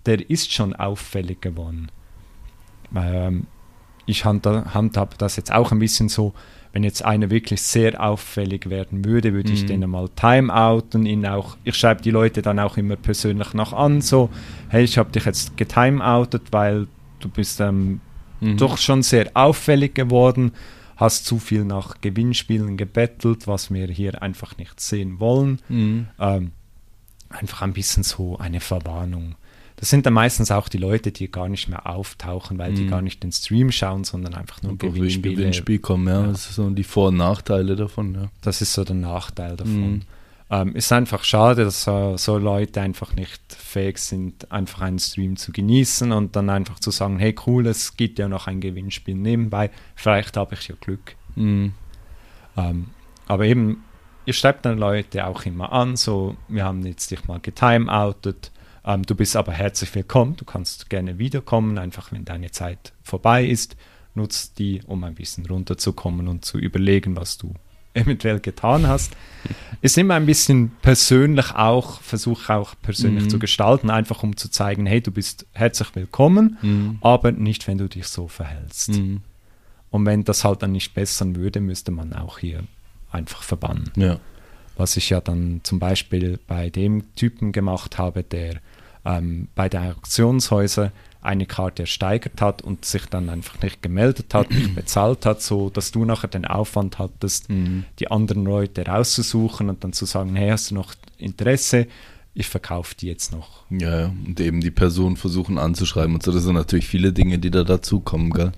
der 0.07 0.31
ist 0.31 0.53
schon 0.53 0.77
auffällig 0.77 1.41
geworden. 1.41 1.91
Ähm, 2.95 3.49
ich 4.07 4.25
handhabe 4.25 5.17
das 5.19 5.35
jetzt 5.35 5.53
auch 5.53 5.73
ein 5.73 5.81
bisschen 5.81 6.09
so, 6.09 6.35
wenn 6.73 6.85
jetzt 6.85 7.05
einer 7.05 7.31
wirklich 7.31 7.63
sehr 7.63 8.01
auffällig 8.01 8.71
werden 8.71 9.05
würde, 9.05 9.33
würde 9.33 9.49
mhm. 9.49 9.55
ich 9.57 9.67
den 9.67 9.91
mal 9.91 10.09
timeouten, 10.11 11.05
ihn 11.05 11.27
auch, 11.27 11.57
ich 11.65 11.75
schreibe 11.75 12.01
die 12.01 12.13
Leute 12.13 12.43
dann 12.43 12.61
auch 12.61 12.77
immer 12.77 12.95
persönlich 12.95 13.55
noch 13.55 13.73
an, 13.73 14.03
so, 14.03 14.31
hey, 14.69 14.85
ich 14.85 14.99
habe 14.99 15.11
dich 15.11 15.25
jetzt 15.25 15.57
getimeoutet, 15.57 16.53
weil 16.53 16.87
du 17.21 17.29
bist 17.29 17.61
ähm, 17.61 18.01
mhm. 18.41 18.57
doch 18.57 18.79
schon 18.79 19.03
sehr 19.03 19.31
auffällig 19.35 19.95
geworden, 19.95 20.53
hast 20.97 21.27
zu 21.27 21.39
viel 21.39 21.65
nach 21.65 22.01
Gewinnspielen 22.01 22.77
gebettelt, 22.77 23.47
was 23.47 23.73
wir 23.73 23.87
hier 23.87 24.23
einfach 24.23 24.57
nicht 24.59 24.81
sehen 24.81 25.21
wollen. 25.21 25.61
Mhm. 25.69 26.09
Ähm, 26.19 26.51
einfach 27.31 27.63
ein 27.63 27.73
bisschen 27.73 28.03
so 28.03 28.39
eine 28.39 28.61
Verwarnung. 28.61 29.37
Das 29.77 29.91
sind 29.91 30.07
dann 30.07 30.13
meistens 30.13 30.51
auch 30.51 30.69
die 30.69 30.79
Leute, 30.79 31.13
die 31.13 31.31
gar 31.31 31.49
nicht 31.49 31.69
mehr 31.69 31.87
auftauchen, 31.87 32.59
weil 32.59 32.73
mhm. 32.73 32.75
die 32.75 32.87
gar 32.89 33.01
nicht 33.01 33.23
den 33.23 33.31
Stream 33.31 33.71
schauen, 33.71 34.03
sondern 34.03 34.35
einfach 34.35 34.61
nur 34.63 34.77
Gewinnspiele. 34.77 35.37
Gewinnspiel 35.37 35.79
kommen, 35.79 36.09
ja. 36.09 36.23
ja. 36.23 36.27
Das 36.27 36.45
sind 36.45 36.55
so 36.55 36.71
die 36.71 36.83
Vor- 36.83 37.09
und 37.09 37.17
Nachteile 37.17 37.77
davon, 37.77 38.15
ja. 38.15 38.29
Das 38.43 38.61
ist 38.61 38.73
so 38.73 38.83
der 38.83 38.97
Nachteil 38.97 39.57
davon. 39.57 40.03
Ähm, 40.51 40.75
ist 40.75 40.93
einfach 40.93 41.25
schade, 41.25 41.65
dass 41.65 41.85
so, 41.85 42.17
so, 42.17 42.39
Leute 42.39 42.81
einfach 42.81 43.15
nicht 43.15 43.53
fähig 43.53 43.99
sind, 43.99 44.51
einfach 44.51 44.81
einen 44.81 44.99
Stream 44.99 45.37
zu 45.37 45.53
genießen 45.53 46.11
und 46.11 46.37
dann 46.37 46.49
einfach 46.49 46.81
zu 46.81 46.91
sagen, 46.91 47.19
hey 47.19 47.35
cool, 47.47 47.67
es 47.67 47.97
gibt 47.99 48.19
ja 48.19 48.29
noch 48.29 48.47
ein 48.47 48.61
Gewinnspiel 48.61 49.15
nebenbei, 49.15 49.71
vielleicht 49.95 50.39
habe 50.39 50.55
ich 50.55 50.69
ja 50.69 50.75
Glück. 50.81 51.17
Mhm. 51.37 51.75
Ähm, 52.57 52.87
aber 53.27 53.45
eben, 53.45 53.85
ihr 54.25 54.33
schreibt 54.33 54.65
dann 54.65 54.79
Leute 54.79 55.27
auch 55.27 55.45
immer 55.45 55.71
an, 55.71 55.97
so, 55.97 56.37
wir 56.49 56.65
haben 56.65 56.85
jetzt 56.87 57.11
dich 57.11 57.27
mal 57.27 57.41
getimeoutet, 57.41 58.51
ähm, 58.87 59.03
du 59.03 59.15
bist 59.15 59.37
aber 59.37 59.53
herzlich 59.53 59.95
willkommen, 59.95 60.37
du 60.37 60.47
kannst 60.47 60.89
gerne 60.89 61.19
wiederkommen, 61.19 61.77
einfach 61.77 62.11
wenn 62.11 62.25
deine 62.25 62.53
Zeit 62.53 62.95
vorbei 63.03 63.45
ist, 63.45 63.77
nutzt 64.15 64.59
die, 64.59 64.81
um 64.87 65.05
ein 65.05 65.15
bisschen 65.15 65.45
runterzukommen 65.45 66.27
und 66.27 66.47
zu 66.47 66.57
überlegen, 66.57 67.17
was 67.17 67.37
du 67.37 67.53
eventuell 67.95 68.41
getan 68.41 68.87
hast. 68.87 69.17
Ist 69.81 69.97
immer 69.97 70.15
ein 70.15 70.27
bisschen 70.27 70.73
persönlich 70.83 71.53
auch, 71.55 72.01
versuche 72.01 72.55
auch 72.55 72.75
persönlich 72.83 73.25
mhm. 73.25 73.31
zu 73.31 73.39
gestalten, 73.39 73.91
einfach 73.91 74.23
um 74.23 74.37
zu 74.37 74.51
zeigen, 74.51 74.87
hey, 74.87 75.01
du 75.01 75.11
bist 75.11 75.47
herzlich 75.53 75.95
willkommen, 75.95 76.59
mhm. 76.63 76.99
aber 77.01 77.33
nicht, 77.33 77.67
wenn 77.69 77.79
du 77.79 77.89
dich 77.89 78.07
so 78.09 78.29
verhältst. 78.29 78.91
Mhm. 78.91 79.21
Und 79.91 80.05
wenn 80.07 80.25
das 80.25 80.45
halt 80.45 80.63
dann 80.63 80.73
nicht 80.73 80.95
bessern 80.95 81.37
würde, 81.37 81.61
müsste 81.61 81.93
man 81.93 82.13
auch 82.13 82.39
hier 82.39 82.65
einfach 83.11 83.43
verbannen. 83.43 83.91
Ja. 83.97 84.19
Was 84.77 84.97
ich 84.97 85.11
ja 85.11 85.21
dann 85.21 85.61
zum 85.63 85.79
Beispiel 85.79 86.39
bei 86.47 86.71
dem 86.71 87.15
Typen 87.15 87.53
gemacht 87.53 87.99
habe, 87.99 88.23
der 88.23 88.61
ähm, 89.05 89.49
bei 89.55 89.69
den 89.69 89.93
Auktionshäusern 89.93 90.93
eine 91.21 91.47
Karte 91.47 91.83
ersteigert 91.83 92.41
hat 92.41 92.63
und 92.63 92.85
sich 92.85 93.07
dann 93.07 93.29
einfach 93.29 93.61
nicht 93.61 93.83
gemeldet 93.83 94.35
hat, 94.35 94.51
nicht 94.51 94.75
bezahlt 94.75 95.27
hat, 95.27 95.43
so 95.43 95.69
dass 95.71 95.91
du 95.91 96.05
nachher 96.05 96.29
den 96.29 96.45
Aufwand 96.45 96.99
hattest, 96.99 97.51
mhm. 97.51 97.85
die 97.99 98.11
anderen 98.11 98.45
Leute 98.45 98.87
rauszusuchen 98.87 99.69
und 99.69 99.83
dann 99.83 99.93
zu 99.93 100.05
sagen, 100.05 100.37
hey, 100.37 100.51
hast 100.51 100.71
du 100.71 100.77
noch 100.77 100.95
Interesse? 101.19 101.89
Ich 102.35 102.47
verkaufe 102.47 102.95
die 102.95 103.09
jetzt 103.09 103.33
noch. 103.33 103.65
Ja, 103.69 104.13
und 104.27 104.39
eben 104.39 104.61
die 104.61 104.71
Person 104.71 105.17
versuchen 105.17 105.59
anzuschreiben 105.59 106.15
und 106.15 106.23
so. 106.23 106.31
Das 106.31 106.45
sind 106.45 106.55
natürlich 106.55 106.87
viele 106.87 107.13
Dinge, 107.13 107.41
die 107.41 107.51
da 107.51 107.65
dazukommen, 107.65 108.31
gell? 108.31 108.53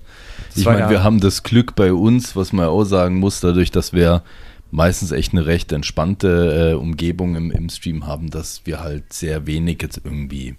Ich 0.55 0.65
meine, 0.65 0.81
ja 0.81 0.89
wir 0.91 1.03
haben 1.03 1.19
das 1.19 1.41
Glück 1.41 1.73
bei 1.75 1.91
uns, 1.91 2.35
was 2.35 2.53
man 2.53 2.67
auch 2.67 2.83
sagen 2.83 3.17
muss, 3.17 3.39
dadurch, 3.39 3.71
dass 3.71 3.91
wir 3.91 4.21
meistens 4.69 5.11
echt 5.11 5.33
eine 5.33 5.47
recht 5.47 5.71
entspannte 5.71 6.71
äh, 6.71 6.73
Umgebung 6.75 7.35
im, 7.35 7.49
im 7.49 7.69
Stream 7.69 8.05
haben, 8.05 8.29
dass 8.29 8.61
wir 8.65 8.81
halt 8.81 9.11
sehr 9.13 9.47
wenig 9.47 9.81
jetzt 9.81 10.01
irgendwie 10.03 10.55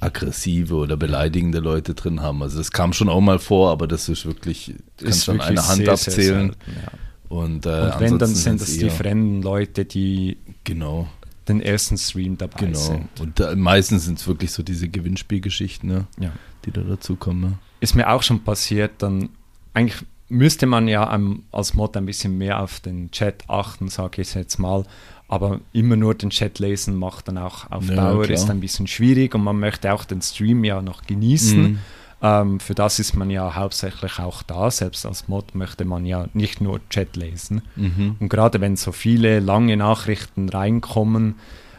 aggressive 0.00 0.74
oder 0.74 0.96
beleidigende 0.96 1.58
Leute 1.58 1.94
drin 1.94 2.20
haben. 2.20 2.42
Also 2.42 2.58
das 2.58 2.70
kam 2.70 2.92
schon 2.92 3.08
auch 3.08 3.20
mal 3.20 3.38
vor, 3.38 3.70
aber 3.70 3.86
das 3.86 4.08
ist 4.08 4.26
wirklich, 4.26 4.74
kannst 4.96 5.24
schon 5.24 5.40
eine 5.40 5.66
Hand 5.66 5.78
sehr, 5.78 5.92
abzählen. 5.92 6.16
Sehr 6.16 6.32
selten, 6.32 6.56
ja. 6.66 6.98
Und, 7.28 7.66
äh, 7.66 7.68
Und 7.68 8.00
wenn, 8.00 8.18
dann 8.18 8.34
sind 8.34 8.60
es 8.60 8.78
die 8.78 8.90
fremden 8.90 9.42
Leute, 9.42 9.84
die 9.84 10.38
genau. 10.64 11.08
den 11.46 11.60
ersten 11.60 11.98
Stream 11.98 12.38
dabei 12.38 12.58
genau. 12.58 12.78
sind. 12.78 13.20
Und 13.20 13.38
da, 13.38 13.54
meistens 13.54 14.06
sind 14.06 14.18
es 14.18 14.26
wirklich 14.26 14.52
so 14.52 14.62
diese 14.62 14.88
Gewinnspielgeschichten, 14.88 15.88
ne? 15.88 16.06
ja. 16.18 16.32
die 16.64 16.70
da 16.70 16.80
dazukommen. 16.80 17.42
Ne? 17.42 17.58
Ist 17.80 17.94
mir 17.94 18.10
auch 18.10 18.22
schon 18.22 18.44
passiert, 18.44 19.02
dann 19.02 19.28
eigentlich 19.74 20.02
müsste 20.28 20.66
man 20.66 20.88
ja 20.88 21.08
als 21.52 21.74
Mod 21.74 21.96
ein 21.96 22.06
bisschen 22.06 22.36
mehr 22.38 22.60
auf 22.62 22.80
den 22.80 23.10
Chat 23.10 23.44
achten, 23.48 23.88
sage 23.88 24.22
ich 24.22 24.34
jetzt 24.34 24.58
mal. 24.58 24.84
Aber 25.28 25.60
immer 25.72 25.96
nur 25.96 26.14
den 26.14 26.30
Chat 26.30 26.58
lesen 26.58 26.96
macht 26.96 27.28
dann 27.28 27.38
auch 27.38 27.70
auf 27.70 27.88
ja, 27.88 27.96
Dauer 27.96 28.24
klar. 28.24 28.34
ist 28.34 28.48
ein 28.48 28.60
bisschen 28.60 28.86
schwierig 28.86 29.34
und 29.34 29.44
man 29.44 29.60
möchte 29.60 29.92
auch 29.92 30.04
den 30.04 30.22
Stream 30.22 30.64
ja 30.64 30.80
noch 30.80 31.02
genießen. 31.02 31.62
Mhm. 31.62 31.78
Ähm, 32.20 32.60
für 32.60 32.74
das 32.74 32.98
ist 32.98 33.14
man 33.14 33.30
ja 33.30 33.54
hauptsächlich 33.54 34.18
auch 34.18 34.42
da. 34.42 34.70
Selbst 34.70 35.06
als 35.06 35.28
Mod 35.28 35.54
möchte 35.54 35.84
man 35.84 36.06
ja 36.06 36.28
nicht 36.32 36.60
nur 36.60 36.80
Chat 36.88 37.16
lesen. 37.16 37.62
Mhm. 37.76 38.16
Und 38.18 38.28
gerade 38.28 38.60
wenn 38.60 38.76
so 38.76 38.90
viele 38.90 39.38
lange 39.40 39.76
Nachrichten 39.76 40.48
reinkommen, 40.48 41.36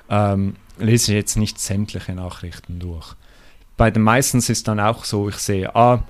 ähm, 0.10 0.56
lese 0.78 1.12
ich 1.12 1.18
jetzt 1.18 1.36
nicht 1.36 1.60
sämtliche 1.60 2.14
Nachrichten 2.14 2.80
durch. 2.80 3.16
Bei 3.78 3.92
den 3.92 4.04
meisten 4.04 4.38
ist 4.38 4.68
dann 4.68 4.80
auch 4.80 5.06
so, 5.06 5.30
ich 5.30 5.38
sehe, 5.38 5.76
ah, 5.76 6.04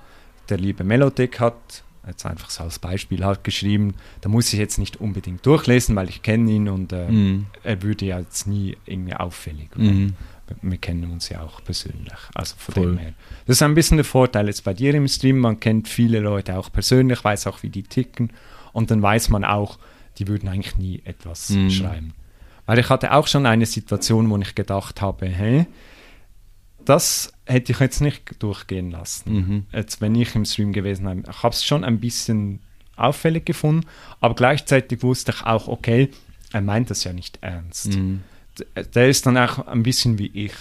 der 0.49 0.57
liebe 0.57 0.83
Melodic 0.83 1.39
hat 1.39 1.83
jetzt 2.07 2.25
einfach 2.25 2.49
so 2.49 2.63
als 2.63 2.79
Beispiel 2.79 3.23
hat 3.25 3.43
geschrieben, 3.43 3.95
da 4.21 4.29
muss 4.29 4.51
ich 4.53 4.59
jetzt 4.59 4.77
nicht 4.77 4.97
unbedingt 4.97 5.45
durchlesen, 5.45 5.95
weil 5.95 6.09
ich 6.09 6.21
kenne 6.21 6.51
ihn 6.51 6.69
und 6.69 6.93
äh, 6.93 7.09
mhm. 7.09 7.47
er 7.63 7.81
würde 7.81 8.05
ja 8.05 8.19
jetzt 8.19 8.47
nie 8.47 8.77
irgendwie 8.85 9.15
auffällig. 9.15 9.69
Mhm. 9.75 10.15
Wir 10.61 10.77
kennen 10.77 11.11
uns 11.11 11.29
ja 11.29 11.41
auch 11.41 11.63
persönlich. 11.63 12.17
Also 12.33 12.55
von 12.57 12.73
Voll. 12.73 12.87
dem 12.87 12.97
her. 12.97 13.13
Das 13.45 13.57
ist 13.57 13.61
ein 13.61 13.75
bisschen 13.75 13.97
der 13.97 14.05
Vorteil 14.05 14.47
jetzt 14.47 14.63
bei 14.63 14.73
dir 14.73 14.95
im 14.95 15.07
Stream. 15.07 15.39
Man 15.39 15.59
kennt 15.59 15.87
viele 15.87 16.19
Leute 16.19 16.57
auch 16.57 16.71
persönlich, 16.71 17.23
weiß 17.23 17.45
auch, 17.45 17.61
wie 17.61 17.69
die 17.69 17.83
ticken. 17.83 18.33
Und 18.73 18.89
dann 18.89 19.01
weiß 19.01 19.29
man 19.29 19.43
auch, 19.43 19.77
die 20.17 20.27
würden 20.27 20.49
eigentlich 20.49 20.77
nie 20.77 21.01
etwas 21.05 21.51
mhm. 21.51 21.69
schreiben. 21.69 22.13
Weil 22.65 22.79
ich 22.79 22.89
hatte 22.89 23.13
auch 23.13 23.27
schon 23.27 23.45
eine 23.45 23.67
Situation, 23.67 24.29
wo 24.29 24.37
ich 24.37 24.55
gedacht 24.55 25.01
habe, 25.01 25.27
hä, 25.27 25.67
das 26.83 27.31
hätte 27.49 27.71
ich 27.71 27.79
jetzt 27.79 27.99
nicht 27.99 28.41
durchgehen 28.41 28.91
lassen. 28.91 29.33
Mhm. 29.33 29.65
Jetzt, 29.73 30.01
wenn 30.01 30.15
ich 30.15 30.35
im 30.35 30.45
Stream 30.45 30.71
gewesen 30.71 31.05
wäre. 31.05 31.23
Ich 31.29 31.43
habe 31.43 31.53
es 31.53 31.65
schon 31.65 31.83
ein 31.83 31.99
bisschen 31.99 32.59
auffällig 32.95 33.45
gefunden, 33.45 33.87
aber 34.19 34.35
gleichzeitig 34.35 35.01
wusste 35.03 35.31
ich 35.31 35.45
auch, 35.45 35.67
okay, 35.67 36.09
er 36.51 36.61
meint 36.61 36.89
das 36.89 37.03
ja 37.03 37.13
nicht 37.13 37.39
ernst. 37.41 37.95
Mhm. 37.95 38.21
Der 38.93 39.09
ist 39.09 39.25
dann 39.25 39.37
auch 39.37 39.67
ein 39.67 39.83
bisschen 39.83 40.19
wie 40.19 40.27
ich. 40.27 40.53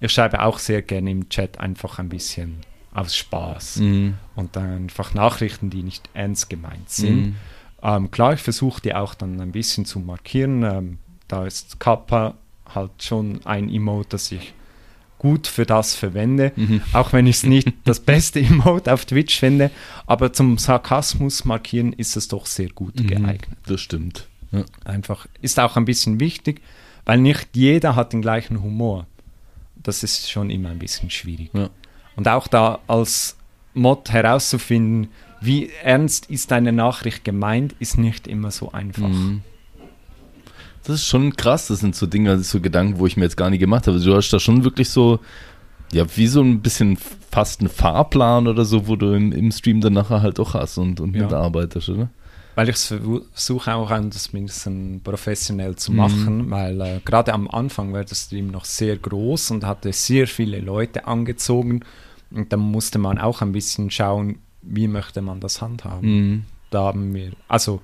Ich 0.00 0.12
schreibe 0.12 0.42
auch 0.42 0.58
sehr 0.58 0.82
gerne 0.82 1.10
im 1.10 1.28
Chat 1.28 1.58
einfach 1.60 1.98
ein 1.98 2.08
bisschen 2.08 2.58
aus 2.92 3.16
Spaß 3.16 3.76
mhm. 3.76 4.14
und 4.34 4.56
dann 4.56 4.70
einfach 4.70 5.14
Nachrichten, 5.14 5.70
die 5.70 5.82
nicht 5.82 6.08
ernst 6.12 6.50
gemeint 6.50 6.90
sind. 6.90 7.20
Mhm. 7.20 7.36
Ähm, 7.82 8.10
klar, 8.10 8.34
ich 8.34 8.40
versuche 8.40 8.82
die 8.82 8.94
auch 8.94 9.14
dann 9.14 9.40
ein 9.40 9.52
bisschen 9.52 9.84
zu 9.84 10.00
markieren. 10.00 10.62
Ähm, 10.64 10.98
da 11.28 11.46
ist 11.46 11.78
Kappa 11.78 12.34
halt 12.74 12.90
schon 13.02 13.44
ein 13.46 13.68
Emote, 13.68 14.10
das 14.10 14.32
ich 14.32 14.52
gut 15.20 15.46
für 15.46 15.66
das 15.66 15.94
verwende, 15.94 16.52
mhm. 16.56 16.80
auch 16.94 17.12
wenn 17.12 17.26
ich 17.26 17.36
es 17.36 17.44
nicht 17.44 17.68
das 17.84 18.00
beste 18.00 18.40
Emote 18.40 18.92
auf 18.92 19.04
Twitch 19.04 19.38
finde, 19.38 19.70
aber 20.06 20.32
zum 20.32 20.56
Sarkasmus 20.56 21.44
markieren 21.44 21.92
ist 21.92 22.16
es 22.16 22.26
doch 22.26 22.46
sehr 22.46 22.70
gut 22.70 22.98
mhm. 22.98 23.06
geeignet. 23.06 23.58
Das 23.66 23.82
stimmt. 23.82 24.26
Ja. 24.50 24.64
Einfach 24.84 25.28
ist 25.42 25.60
auch 25.60 25.76
ein 25.76 25.84
bisschen 25.84 26.20
wichtig, 26.20 26.62
weil 27.04 27.18
nicht 27.18 27.50
jeder 27.52 27.96
hat 27.96 28.14
den 28.14 28.22
gleichen 28.22 28.62
Humor. 28.62 29.06
Das 29.76 30.02
ist 30.02 30.30
schon 30.30 30.48
immer 30.48 30.70
ein 30.70 30.78
bisschen 30.78 31.10
schwierig. 31.10 31.50
Ja. 31.52 31.68
Und 32.16 32.26
auch 32.26 32.48
da 32.48 32.80
als 32.86 33.36
Mod 33.74 34.10
herauszufinden, 34.10 35.08
wie 35.42 35.70
ernst 35.82 36.30
ist 36.30 36.50
deine 36.50 36.72
Nachricht 36.72 37.24
gemeint, 37.24 37.74
ist 37.78 37.98
nicht 37.98 38.26
immer 38.26 38.50
so 38.50 38.72
einfach. 38.72 39.08
Mhm. 39.08 39.42
Das 40.84 40.96
ist 40.96 41.06
schon 41.06 41.36
krass. 41.36 41.68
Das 41.68 41.80
sind 41.80 41.94
so 41.94 42.06
Dinge, 42.06 42.38
so 42.40 42.60
Gedanken, 42.60 42.98
wo 42.98 43.06
ich 43.06 43.16
mir 43.16 43.24
jetzt 43.24 43.36
gar 43.36 43.50
nicht 43.50 43.60
gemacht 43.60 43.86
habe. 43.86 44.00
Du 44.00 44.14
hast 44.14 44.30
da 44.30 44.40
schon 44.40 44.64
wirklich 44.64 44.90
so, 44.90 45.20
ja, 45.92 46.04
wie 46.16 46.26
so 46.26 46.40
ein 46.40 46.60
bisschen 46.60 46.98
fast 47.30 47.60
einen 47.60 47.68
Fahrplan 47.68 48.46
oder 48.48 48.64
so, 48.64 48.86
wo 48.86 48.96
du 48.96 49.12
im, 49.12 49.32
im 49.32 49.50
Stream 49.52 49.80
dann 49.80 49.92
nachher 49.92 50.22
halt 50.22 50.40
auch 50.40 50.54
hast 50.54 50.78
und, 50.78 51.00
und 51.00 51.14
ja. 51.14 51.24
mitarbeitest, 51.24 51.88
oder? 51.90 52.08
Weil 52.56 52.68
ich 52.68 52.76
versuche 52.76 53.74
auch 53.74 53.90
das 53.90 54.32
mindestens 54.32 55.02
professionell 55.02 55.76
zu 55.76 55.92
machen, 55.92 56.46
mhm. 56.46 56.50
weil 56.50 56.80
äh, 56.80 57.00
gerade 57.04 57.32
am 57.32 57.48
Anfang 57.48 57.92
war 57.92 58.04
der 58.04 58.14
Stream 58.14 58.48
noch 58.48 58.64
sehr 58.64 58.96
groß 58.96 59.52
und 59.52 59.64
hatte 59.64 59.92
sehr 59.92 60.26
viele 60.26 60.60
Leute 60.60 61.06
angezogen. 61.06 61.84
Und 62.30 62.52
da 62.52 62.56
musste 62.56 62.98
man 62.98 63.18
auch 63.18 63.40
ein 63.40 63.52
bisschen 63.52 63.90
schauen, 63.90 64.38
wie 64.62 64.88
möchte 64.88 65.22
man 65.22 65.40
das 65.40 65.62
handhaben. 65.62 66.10
Mhm. 66.10 66.42
Da 66.70 66.84
haben 66.84 67.14
wir, 67.14 67.32
also 67.48 67.80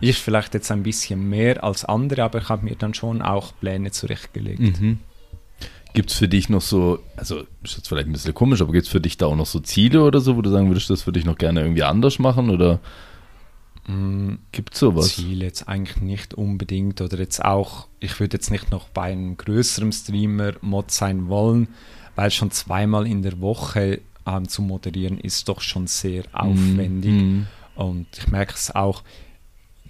ich 0.00 0.16
vielleicht 0.16 0.54
jetzt 0.54 0.70
ein 0.70 0.82
bisschen 0.82 1.28
mehr 1.28 1.62
als 1.62 1.84
andere, 1.84 2.24
aber 2.24 2.40
ich 2.40 2.48
habe 2.48 2.64
mir 2.64 2.76
dann 2.76 2.94
schon 2.94 3.22
auch 3.22 3.52
Pläne 3.60 3.90
zurechtgelegt. 3.90 4.80
Mhm. 4.80 4.98
Gibt 5.92 6.10
es 6.10 6.16
für 6.16 6.28
dich 6.28 6.48
noch 6.48 6.60
so, 6.60 7.00
also 7.16 7.40
ist 7.62 7.76
jetzt 7.76 7.88
vielleicht 7.88 8.08
ein 8.08 8.12
bisschen 8.12 8.34
komisch, 8.34 8.62
aber 8.62 8.72
gibt 8.72 8.86
es 8.86 8.92
für 8.92 9.00
dich 9.00 9.16
da 9.16 9.26
auch 9.26 9.36
noch 9.36 9.46
so 9.46 9.58
Ziele 9.58 10.04
oder 10.04 10.20
so, 10.20 10.36
wo 10.36 10.42
du 10.42 10.50
sagen 10.50 10.68
würdest, 10.68 10.88
das 10.88 11.06
würde 11.06 11.18
ich 11.18 11.24
noch 11.24 11.36
gerne 11.36 11.62
irgendwie 11.62 11.82
anders 11.82 12.20
machen 12.20 12.48
oder 12.50 12.78
mm, 13.88 14.34
gibt 14.52 14.74
es 14.74 14.80
sowas? 14.80 15.16
Ziele 15.16 15.44
jetzt 15.44 15.68
eigentlich 15.68 16.00
nicht 16.00 16.34
unbedingt 16.34 17.00
oder 17.00 17.18
jetzt 17.18 17.44
auch, 17.44 17.88
ich 17.98 18.20
würde 18.20 18.36
jetzt 18.36 18.52
nicht 18.52 18.70
noch 18.70 18.88
bei 18.88 19.10
einem 19.10 19.36
größeren 19.36 19.90
Streamer 19.90 20.52
Mod 20.60 20.92
sein 20.92 21.28
wollen, 21.28 21.68
weil 22.14 22.30
schon 22.30 22.52
zweimal 22.52 23.06
in 23.06 23.22
der 23.22 23.40
Woche 23.40 24.00
ähm, 24.26 24.48
zu 24.48 24.62
moderieren 24.62 25.18
ist 25.18 25.48
doch 25.48 25.60
schon 25.60 25.88
sehr 25.88 26.22
mhm. 26.22 26.34
aufwendig 26.34 27.12
mm. 27.12 27.42
und 27.74 28.06
ich 28.16 28.28
merke 28.28 28.54
es 28.54 28.72
auch, 28.72 29.02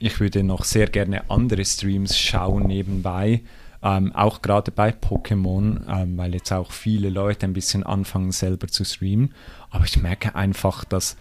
ich 0.01 0.19
würde 0.19 0.43
noch 0.43 0.65
sehr 0.65 0.87
gerne 0.87 1.31
andere 1.31 1.65
Streams 1.65 2.19
schauen 2.19 2.65
nebenbei. 2.65 3.43
Ähm, 3.83 4.13
auch 4.15 4.43
gerade 4.43 4.71
bei 4.71 4.91
Pokémon, 4.91 5.81
ähm, 5.89 6.19
weil 6.19 6.35
jetzt 6.35 6.53
auch 6.53 6.73
viele 6.73 7.09
Leute 7.09 7.47
ein 7.47 7.53
bisschen 7.53 7.83
anfangen 7.85 8.33
selber 8.33 8.67
zu 8.67 8.85
streamen. 8.85 9.33
Aber 9.71 9.85
ich 9.85 10.03
merke 10.03 10.35
einfach, 10.35 10.85
dass 10.85 11.17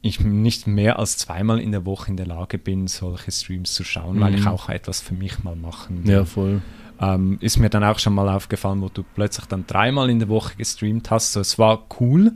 ich 0.00 0.20
nicht 0.20 0.66
mehr 0.66 0.98
als 0.98 1.16
zweimal 1.16 1.60
in 1.60 1.72
der 1.72 1.84
Woche 1.84 2.10
in 2.10 2.16
der 2.16 2.26
Lage 2.26 2.58
bin, 2.58 2.86
solche 2.86 3.32
Streams 3.32 3.74
zu 3.74 3.82
schauen, 3.82 4.16
mhm. 4.16 4.20
weil 4.20 4.34
ich 4.34 4.46
auch 4.46 4.68
etwas 4.68 5.00
für 5.00 5.14
mich 5.14 5.42
mal 5.42 5.56
machen 5.56 6.04
will. 6.04 6.12
Ja, 6.12 6.24
voll. 6.24 6.62
Ähm, 7.00 7.38
ist 7.40 7.58
mir 7.58 7.70
dann 7.70 7.84
auch 7.84 7.98
schon 7.98 8.14
mal 8.14 8.28
aufgefallen, 8.28 8.80
wo 8.80 8.88
du 8.88 9.04
plötzlich 9.14 9.46
dann 9.46 9.66
dreimal 9.66 10.10
in 10.10 10.18
der 10.18 10.28
Woche 10.28 10.56
gestreamt 10.56 11.10
hast. 11.10 11.32
So, 11.32 11.40
es 11.40 11.58
war 11.58 11.86
cool, 12.00 12.32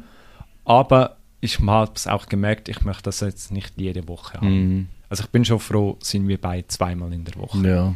aber 0.65 1.17
ich 1.41 1.59
habe 1.61 1.93
es 1.95 2.07
auch 2.07 2.27
gemerkt, 2.27 2.69
ich 2.69 2.83
möchte 2.83 3.05
das 3.05 3.21
jetzt 3.21 3.51
nicht 3.51 3.75
jede 3.77 4.07
Woche 4.09 4.39
haben. 4.39 4.49
Mhm. 4.49 4.89
Also 5.13 5.25
ich 5.25 5.29
bin 5.29 5.45
schon 5.45 5.59
froh, 5.61 5.99
sind 6.01 6.27
wir 6.27 6.41
bei 6.41 6.65
zweimal 6.69 7.13
in 7.13 7.23
der 7.23 7.35
Woche. 7.37 7.59
Ja. 7.69 7.95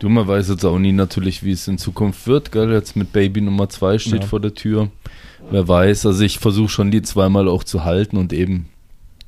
Du, 0.00 0.10
man 0.10 0.28
weiß 0.28 0.50
jetzt 0.50 0.66
auch 0.66 0.78
nie 0.78 0.92
natürlich, 0.92 1.42
wie 1.42 1.52
es 1.52 1.66
in 1.66 1.78
Zukunft 1.78 2.26
wird, 2.26 2.52
gell? 2.52 2.70
Jetzt 2.70 2.94
mit 2.94 3.10
Baby 3.10 3.40
Nummer 3.40 3.70
zwei 3.70 3.98
steht 3.98 4.20
Ja. 4.20 4.26
vor 4.26 4.38
der 4.38 4.52
Tür. 4.52 4.90
Wer 5.50 5.66
weiß, 5.66 6.04
also 6.04 6.22
ich 6.22 6.38
versuche 6.38 6.68
schon 6.68 6.90
die 6.90 7.00
zweimal 7.00 7.48
auch 7.48 7.64
zu 7.64 7.84
halten 7.84 8.18
und 8.18 8.34
eben 8.34 8.68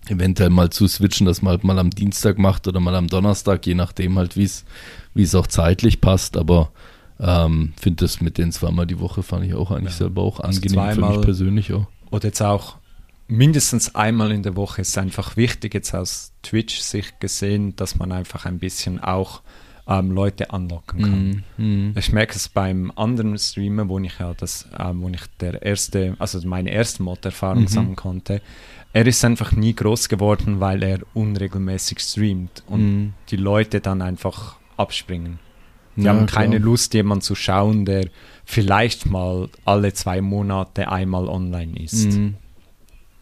eventuell 0.08 0.50
mal 0.50 0.68
zu 0.68 0.86
switchen, 0.86 1.24
dass 1.24 1.40
man 1.40 1.52
halt 1.52 1.64
mal 1.64 1.78
am 1.78 1.88
Dienstag 1.88 2.36
macht 2.38 2.68
oder 2.68 2.78
mal 2.78 2.94
am 2.94 3.06
Donnerstag, 3.08 3.66
je 3.66 3.74
nachdem 3.74 4.18
halt, 4.18 4.36
wie 4.36 4.44
es 5.22 5.34
auch 5.34 5.46
zeitlich 5.46 6.02
passt, 6.02 6.36
aber 6.36 6.70
ähm, 7.18 7.72
finde 7.80 8.04
das 8.04 8.20
mit 8.20 8.36
den 8.36 8.52
zweimal 8.52 8.86
die 8.86 9.00
Woche 9.00 9.22
fand 9.22 9.46
ich 9.46 9.54
auch 9.54 9.70
eigentlich 9.70 9.94
Ja. 9.94 9.98
selber 10.00 10.20
auch 10.20 10.40
Also 10.40 10.58
angenehm 10.60 10.68
für 10.90 10.94
zweimal- 10.94 11.16
mich 11.16 11.20
persönlich 11.24 11.72
auch. 11.72 11.86
Oder 12.10 12.24
jetzt 12.26 12.42
auch 12.42 12.76
mindestens 13.30 13.94
einmal 13.94 14.32
in 14.32 14.42
der 14.42 14.56
Woche 14.56 14.82
ist 14.82 14.96
einfach 14.98 15.36
wichtig, 15.36 15.74
jetzt 15.74 15.94
aus 15.94 16.32
Twitch-Sicht 16.42 17.20
gesehen, 17.20 17.74
dass 17.76 17.96
man 17.96 18.12
einfach 18.12 18.44
ein 18.46 18.58
bisschen 18.58 19.00
auch 19.00 19.42
ähm, 19.88 20.12
Leute 20.12 20.50
anlocken 20.52 21.02
kann. 21.02 21.44
Mhm. 21.56 21.94
Ich 21.96 22.12
merke 22.12 22.34
es 22.36 22.48
beim 22.48 22.92
anderen 22.94 23.36
Streamer, 23.38 23.88
wo 23.88 23.98
ich 23.98 24.18
ja 24.18 24.34
das, 24.34 24.68
ähm, 24.78 25.02
wo 25.02 25.08
ich 25.08 25.22
der 25.40 25.62
erste, 25.62 26.14
also 26.18 26.46
meine 26.46 26.70
erste 26.70 27.02
Mod-Erfahrung 27.02 27.62
Mhm. 27.62 27.68
sammeln 27.68 27.96
konnte. 27.96 28.40
Er 28.92 29.06
ist 29.06 29.24
einfach 29.24 29.52
nie 29.52 29.74
groß 29.74 30.08
geworden, 30.08 30.60
weil 30.60 30.82
er 30.82 31.00
unregelmäßig 31.14 32.00
streamt 32.00 32.62
und 32.66 32.80
Mhm. 32.80 33.12
die 33.30 33.36
Leute 33.36 33.80
dann 33.80 34.02
einfach 34.02 34.56
abspringen. 34.76 35.38
Die 35.96 36.02
Ja, 36.02 36.10
haben 36.14 36.26
klar. 36.26 36.42
keine 36.44 36.58
Lust, 36.58 36.94
jemanden 36.94 37.22
zu 37.22 37.34
schauen, 37.34 37.84
der 37.84 38.08
vielleicht 38.44 39.06
mal 39.06 39.48
alle 39.64 39.92
zwei 39.92 40.20
Monate 40.20 40.90
einmal 40.90 41.28
online 41.28 41.78
ist. 41.82 42.18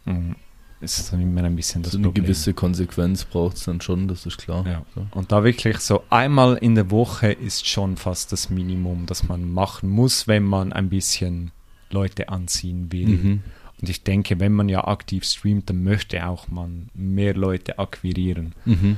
Mhm. 0.09 0.35
Ist 0.81 1.11
dann 1.11 1.21
immer 1.21 1.43
ein 1.43 1.57
bisschen 1.57 1.83
das 1.83 1.91
So 1.91 1.97
eine 1.97 2.07
Problem. 2.07 2.23
gewisse 2.23 2.53
Konsequenz 2.53 3.25
braucht 3.25 3.57
es 3.57 3.65
dann 3.65 3.81
schon, 3.81 4.07
das 4.07 4.25
ist 4.25 4.37
klar. 4.37 4.65
Ja. 4.65 4.81
So. 4.95 5.05
Und 5.11 5.29
da 5.31 5.43
wirklich 5.43 5.77
so 5.79 6.03
einmal 6.09 6.55
in 6.55 6.75
der 6.75 6.89
Woche 6.89 7.31
ist 7.33 7.67
schon 7.67 7.97
fast 7.97 8.31
das 8.31 8.49
Minimum, 8.49 9.05
das 9.05 9.27
man 9.27 9.51
machen 9.51 9.89
muss, 9.89 10.25
wenn 10.29 10.43
man 10.43 10.71
ein 10.71 10.87
bisschen 10.89 11.51
Leute 11.89 12.29
anziehen 12.29 12.93
will. 12.93 13.07
Mhm. 13.07 13.41
Und 13.81 13.89
ich 13.89 14.03
denke, 14.03 14.39
wenn 14.39 14.53
man 14.53 14.69
ja 14.69 14.87
aktiv 14.87 15.25
streamt, 15.25 15.69
dann 15.69 15.83
möchte 15.83 16.25
auch 16.25 16.47
man 16.47 16.87
mehr 16.93 17.33
Leute 17.33 17.77
akquirieren. 17.77 18.53
Mhm. 18.63 18.97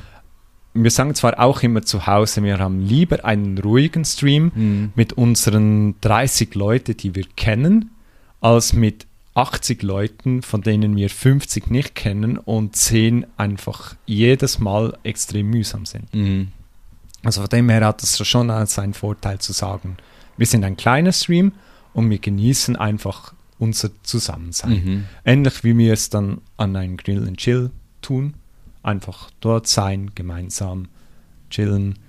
Wir 0.73 0.91
sagen 0.91 1.15
zwar 1.15 1.39
auch 1.39 1.63
immer 1.63 1.81
zu 1.81 2.05
Hause, 2.05 2.43
wir 2.43 2.59
haben 2.59 2.85
lieber 2.85 3.25
einen 3.25 3.57
ruhigen 3.57 4.05
Stream 4.05 4.51
Mhm. 4.53 4.91
mit 4.95 5.13
unseren 5.13 5.95
30 6.01 6.53
Leuten, 6.53 6.95
die 6.95 7.15
wir 7.15 7.25
kennen, 7.35 7.89
als 8.39 8.73
mit 8.73 9.07
80 9.33 9.81
Leuten, 9.81 10.41
von 10.41 10.61
denen 10.61 10.95
wir 10.95 11.09
50 11.09 11.69
nicht 11.69 11.95
kennen 11.95 12.37
und 12.37 12.75
10 12.75 13.25
einfach 13.37 13.95
jedes 14.05 14.59
Mal 14.59 14.97
extrem 15.03 15.49
mühsam 15.49 15.85
sind. 15.85 16.13
Mhm. 16.13 16.49
Also 17.23 17.41
von 17.41 17.49
dem 17.49 17.69
her 17.69 17.85
hat 17.85 18.03
es 18.03 18.25
schon 18.27 18.49
als 18.49 18.73
seinen 18.73 18.93
Vorteil 18.93 19.39
zu 19.39 19.53
sagen, 19.53 19.97
wir 20.37 20.45
sind 20.45 20.63
ein 20.63 20.75
kleiner 20.75 21.13
Stream 21.13 21.53
und 21.93 22.09
wir 22.09 22.19
genießen 22.19 22.75
einfach 22.75 23.33
unser 23.59 23.91
Zusammensein. 24.03 24.71
Mhm. 24.71 25.03
Ähnlich 25.23 25.63
wie 25.63 25.77
wir 25.77 25.93
es 25.93 26.09
dann 26.09 26.41
an 26.57 26.75
einem 26.75 26.97
Grill 26.97 27.27
and 27.27 27.37
Chill 27.37 27.71
tun. 28.01 28.33
Einfach 28.83 29.29
dort 29.39 29.67
sein, 29.67 30.11
gemeinsam 30.15 30.87
chillen, 31.51 31.99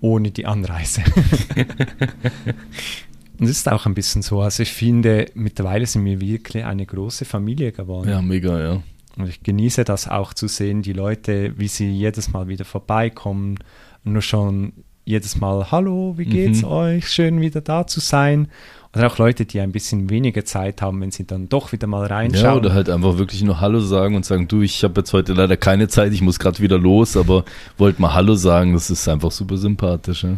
ohne 0.00 0.30
die 0.30 0.46
Anreise. 0.46 1.02
Und 3.40 3.46
es 3.46 3.52
ist 3.58 3.68
auch 3.70 3.86
ein 3.86 3.94
bisschen 3.94 4.22
so, 4.22 4.40
also 4.42 4.62
ich 4.62 4.70
finde, 4.72 5.26
mittlerweile 5.34 5.86
sind 5.86 6.04
wir 6.04 6.20
wirklich 6.20 6.64
eine 6.64 6.84
große 6.86 7.24
Familie 7.24 7.72
geworden. 7.72 8.08
Ja, 8.10 8.20
mega, 8.20 8.60
ja. 8.60 8.82
Und 9.16 9.28
ich 9.28 9.42
genieße 9.42 9.84
das 9.84 10.06
auch 10.08 10.34
zu 10.34 10.46
sehen, 10.46 10.82
die 10.82 10.92
Leute, 10.92 11.54
wie 11.58 11.68
sie 11.68 11.90
jedes 11.90 12.32
Mal 12.32 12.48
wieder 12.48 12.64
vorbeikommen, 12.64 13.56
nur 14.04 14.22
schon 14.22 14.72
jedes 15.04 15.40
Mal, 15.40 15.70
hallo, 15.72 16.14
wie 16.18 16.26
geht's 16.26 16.62
Mhm. 16.62 16.68
euch? 16.68 17.08
Schön 17.08 17.40
wieder 17.40 17.60
da 17.60 17.86
zu 17.86 17.98
sein. 18.00 18.48
Oder 18.94 19.06
auch 19.06 19.18
Leute, 19.18 19.44
die 19.46 19.60
ein 19.60 19.72
bisschen 19.72 20.10
weniger 20.10 20.44
Zeit 20.44 20.82
haben, 20.82 21.00
wenn 21.00 21.10
sie 21.10 21.26
dann 21.26 21.48
doch 21.48 21.72
wieder 21.72 21.86
mal 21.86 22.08
Ja, 22.08 22.16
reinschauen. 22.16 22.58
oder 22.58 22.74
halt 22.74 22.90
einfach 22.90 23.18
wirklich 23.18 23.42
nur 23.42 23.60
Hallo 23.60 23.80
sagen 23.80 24.14
und 24.16 24.24
sagen, 24.24 24.48
du, 24.48 24.62
ich 24.62 24.84
habe 24.84 25.00
jetzt 25.00 25.12
heute 25.12 25.32
leider 25.32 25.56
keine 25.56 25.88
Zeit, 25.88 26.12
ich 26.12 26.22
muss 26.22 26.38
gerade 26.38 26.58
wieder 26.60 26.78
los, 26.78 27.16
aber 27.16 27.44
wollte 27.78 28.02
mal 28.02 28.12
Hallo 28.14 28.34
sagen, 28.34 28.72
das 28.74 28.90
ist 28.90 29.08
einfach 29.08 29.30
super 29.32 29.56
sympathisch. 29.56 30.24
Ja. 30.24 30.36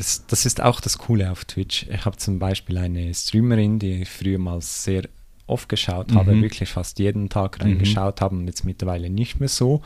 Es, 0.00 0.26
das 0.26 0.46
ist 0.46 0.60
auch 0.60 0.80
das 0.80 0.98
Coole 0.98 1.30
auf 1.30 1.44
Twitch. 1.44 1.86
Ich 1.92 2.04
habe 2.04 2.16
zum 2.16 2.38
Beispiel 2.38 2.78
eine 2.78 3.12
Streamerin, 3.14 3.78
die 3.78 4.02
ich 4.02 4.08
früher 4.10 4.38
mal 4.38 4.60
sehr 4.60 5.02
oft 5.46 5.68
geschaut 5.68 6.12
habe, 6.14 6.32
Mhm. 6.34 6.42
wirklich 6.42 6.68
fast 6.70 6.98
jeden 6.98 7.28
Tag 7.28 7.60
reingeschaut 7.60 8.20
habe 8.20 8.36
und 8.36 8.46
jetzt 8.46 8.64
mittlerweile 8.64 9.10
nicht 9.10 9.40
mehr 9.40 9.48
so. 9.48 9.82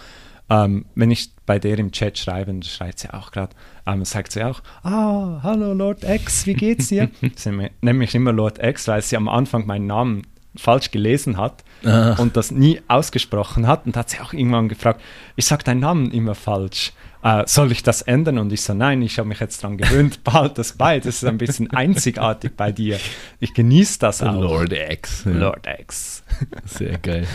Ähm, 0.50 0.84
wenn 0.94 1.10
ich 1.10 1.30
bei 1.46 1.58
der 1.58 1.78
im 1.78 1.90
Chat 1.90 2.18
schreibe, 2.18 2.52
dann 2.52 2.62
schreibt 2.62 2.98
sie 2.98 3.12
auch 3.14 3.30
gerade, 3.32 3.54
ähm, 3.86 4.04
sagt 4.04 4.32
sie 4.32 4.44
auch, 4.44 4.60
ah, 4.82 5.40
hallo 5.42 5.72
Lord 5.72 6.04
X, 6.04 6.46
wie 6.46 6.52
geht's 6.52 6.88
dir? 6.88 7.08
sie 7.36 7.50
nennt 7.50 7.98
mich 7.98 8.14
immer 8.14 8.30
Lord 8.32 8.62
X, 8.62 8.86
weil 8.88 9.00
sie 9.00 9.16
am 9.16 9.26
Anfang 9.28 9.66
meinen 9.66 9.86
Namen 9.86 10.26
falsch 10.54 10.90
gelesen 10.90 11.36
hat 11.38 11.64
Ah. 11.84 12.14
und 12.18 12.36
das 12.36 12.50
nie 12.50 12.80
ausgesprochen 12.88 13.66
hat 13.66 13.86
und 13.86 13.96
hat 13.96 14.10
sie 14.10 14.20
auch 14.20 14.32
irgendwann 14.34 14.68
gefragt, 14.68 15.00
ich 15.34 15.46
sage 15.46 15.64
deinen 15.64 15.80
Namen 15.80 16.10
immer 16.12 16.34
falsch, 16.34 16.92
äh, 17.24 17.44
soll 17.46 17.72
ich 17.72 17.82
das 17.82 18.02
ändern? 18.02 18.38
Und 18.38 18.52
ich 18.52 18.60
so, 18.60 18.74
nein, 18.74 19.00
ich 19.02 19.18
habe 19.18 19.28
mich 19.28 19.40
jetzt 19.40 19.62
dran 19.62 19.78
gewöhnt, 19.78 20.22
behalt 20.24 20.58
das 20.58 20.74
bei, 20.74 21.00
das 21.00 21.16
ist 21.16 21.24
ein 21.24 21.38
bisschen 21.38 21.70
einzigartig 21.70 22.52
bei 22.56 22.70
dir. 22.70 23.00
Ich 23.40 23.54
genieße 23.54 23.98
das 23.98 24.22
auch. 24.22 24.38
Lord 24.38 24.72
X. 24.72 25.24
Ja. 25.24 25.32
Lord 25.32 25.66
X. 25.80 26.22
Sehr 26.66 26.98
geil. 26.98 27.26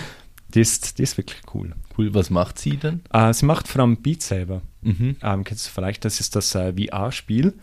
Die 0.53 0.61
ist, 0.61 0.99
die 0.99 1.03
ist 1.03 1.17
wirklich 1.17 1.41
cool. 1.53 1.73
Cool, 1.97 2.13
was 2.13 2.29
macht 2.29 2.59
sie 2.59 2.77
denn? 2.77 3.01
Äh, 3.11 3.33
sie 3.33 3.45
macht 3.45 3.67
vor 3.67 3.81
allem 3.81 3.97
Beat 3.97 4.21
Saber. 4.21 4.61
Mhm. 4.81 5.17
Ähm, 5.21 5.43
kennst 5.43 5.67
du 5.67 5.71
vielleicht, 5.71 6.05
das 6.05 6.19
ist 6.19 6.35
das 6.35 6.53
äh, 6.55 6.71
VR-Spiel, 6.73 7.53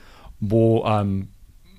wo 0.41 0.85
ähm, 0.85 1.29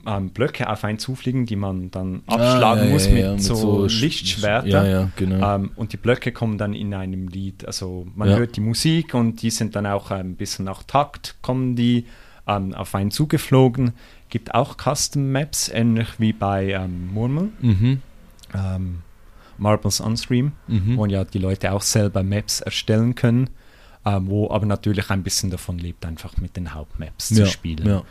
ähm, 0.08 0.30
Blöcke 0.30 0.70
auf 0.70 0.84
einen 0.86 1.00
zufliegen, 1.00 1.46
die 1.46 1.58
man 1.58 1.92
dann 1.92 2.22
abschlagen 2.28 2.82
Ah, 2.82 2.86
ja, 2.86 2.92
muss 2.92 3.10
mit, 3.10 3.22
ja, 3.22 3.32
mit 3.34 3.44
so, 3.44 3.56
so 3.56 3.84
Sch- 3.86 4.00
Lichtschwertern. 4.02 4.90
Ja, 4.90 5.10
genau. 5.18 5.56
Ähm, 5.56 5.72
und 5.76 5.92
die 5.92 5.98
Blöcke 5.98 6.32
kommen 6.32 6.58
dann 6.58 6.74
in 6.74 6.94
einem 6.94 7.28
Lied. 7.28 7.66
Also 7.68 8.08
man 8.16 8.30
hört 8.30 8.56
die 8.56 8.62
Musik 8.62 9.14
und 9.14 9.42
die 9.42 9.50
sind 9.52 9.76
dann 9.76 9.86
auch 9.86 10.10
ein 10.12 10.36
bisschen 10.36 10.66
nach 10.66 10.84
Takt, 10.84 11.36
kommen 11.42 11.76
die 11.76 12.06
ähm, 12.48 12.74
auf 12.74 12.96
einen 12.96 13.12
zugeflogen. 13.12 13.92
Gibt 14.30 14.56
auch 14.56 14.78
Custom 14.78 15.32
Maps, 15.32 15.70
ähnlich 15.70 16.08
wie 16.20 16.32
bei 16.34 16.72
ähm, 16.72 17.14
Murmel, 17.14 17.50
Mhm. 17.62 18.02
ähm, 18.56 19.00
Marbles 19.58 20.00
on 20.02 20.16
Stream, 20.18 20.54
Mhm. 20.68 20.98
wo 20.98 21.06
ja 21.06 21.24
die 21.26 21.40
Leute 21.40 21.72
auch 21.74 21.82
selber 21.82 22.24
Maps 22.24 22.62
erstellen 22.62 23.16
können, 23.16 23.50
ähm, 24.06 24.28
wo 24.30 24.50
aber 24.52 24.66
natürlich 24.66 25.10
ein 25.10 25.24
bisschen 25.24 25.50
davon 25.50 25.80
lebt, 25.80 26.06
einfach 26.06 26.38
mit 26.38 26.56
den 26.56 26.74
Hauptmaps 26.74 27.30
zu 27.30 27.46
spielen. 27.46 28.02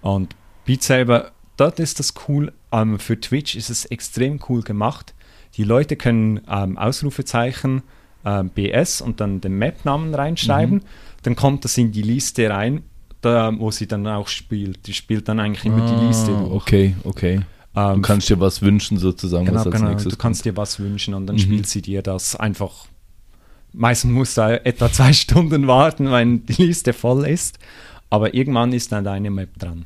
Und 0.00 0.34
Beat 0.64 0.82
Saber, 0.82 1.30
dort 1.56 1.78
ist 1.80 1.98
das 2.00 2.14
cool. 2.28 2.52
Ähm, 2.72 2.98
für 2.98 3.18
Twitch 3.20 3.54
ist 3.56 3.70
es 3.70 3.84
extrem 3.86 4.40
cool 4.48 4.62
gemacht. 4.62 5.14
Die 5.56 5.64
Leute 5.64 5.96
können 5.96 6.40
ähm, 6.48 6.76
Ausrufezeichen 6.78 7.82
ähm, 8.24 8.50
BS 8.50 9.00
und 9.00 9.20
dann 9.20 9.40
den 9.40 9.58
Map-Namen 9.58 10.14
reinschreiben. 10.14 10.76
Mhm. 10.78 10.82
Dann 11.22 11.36
kommt 11.36 11.64
das 11.64 11.78
in 11.78 11.92
die 11.92 12.02
Liste 12.02 12.50
rein, 12.50 12.82
da, 13.20 13.52
wo 13.58 13.70
sie 13.70 13.86
dann 13.86 14.06
auch 14.06 14.28
spielt. 14.28 14.86
Die 14.86 14.94
spielt 14.94 15.28
dann 15.28 15.40
eigentlich 15.40 15.64
immer 15.64 15.80
die 15.86 16.06
Liste 16.06 16.32
Ah, 16.32 16.40
durch. 16.40 16.52
Okay, 16.62 16.96
okay. 17.04 17.40
Du 17.74 17.80
Ähm, 17.80 18.02
kannst 18.02 18.28
dir 18.30 18.38
was 18.38 18.62
wünschen 18.62 18.98
sozusagen, 18.98 19.46
genau, 19.46 19.64
genau. 19.64 19.94
Du 19.94 20.16
kannst 20.16 20.44
dir 20.44 20.56
was 20.56 20.78
wünschen 20.78 21.12
und 21.14 21.26
dann 21.26 21.36
Mhm. 21.36 21.40
spielt 21.40 21.66
sie 21.66 21.82
dir 21.82 22.02
das 22.02 22.36
einfach. 22.36 22.86
Meistens 23.72 24.12
musst 24.12 24.36
du 24.38 24.64
etwa 24.64 24.90
zwei 24.92 25.12
Stunden 25.12 25.66
warten, 25.66 26.10
wenn 26.10 26.46
die 26.46 26.62
Liste 26.62 26.92
voll 26.92 27.26
ist. 27.26 27.58
Aber 28.10 28.34
irgendwann 28.34 28.72
ist 28.72 28.92
dann 28.92 29.02
deine 29.04 29.30
Map 29.30 29.58
dran. 29.58 29.84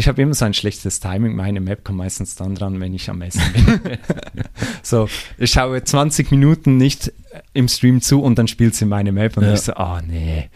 Ich 0.00 0.08
habe 0.08 0.22
immer 0.22 0.32
so 0.32 0.46
ein 0.46 0.54
schlechtes 0.54 0.98
Timing. 0.98 1.36
Meine 1.36 1.60
Map 1.60 1.84
kommt 1.84 1.98
meistens 1.98 2.34
dann 2.34 2.54
dran, 2.54 2.80
wenn 2.80 2.94
ich 2.94 3.10
am 3.10 3.20
Essen 3.20 3.42
bin. 3.52 3.98
so, 4.82 5.08
ich 5.36 5.50
schaue 5.50 5.84
20 5.84 6.30
Minuten 6.30 6.78
nicht 6.78 7.12
im 7.52 7.68
Stream 7.68 8.00
zu 8.00 8.22
und 8.22 8.38
dann 8.38 8.48
spielt 8.48 8.74
sie 8.74 8.86
meine 8.86 9.12
Map 9.12 9.36
und 9.36 9.44
Ja. 9.44 9.52
ich 9.52 9.60
so, 9.60 9.74
ah 9.74 10.00
nee. 10.00 10.48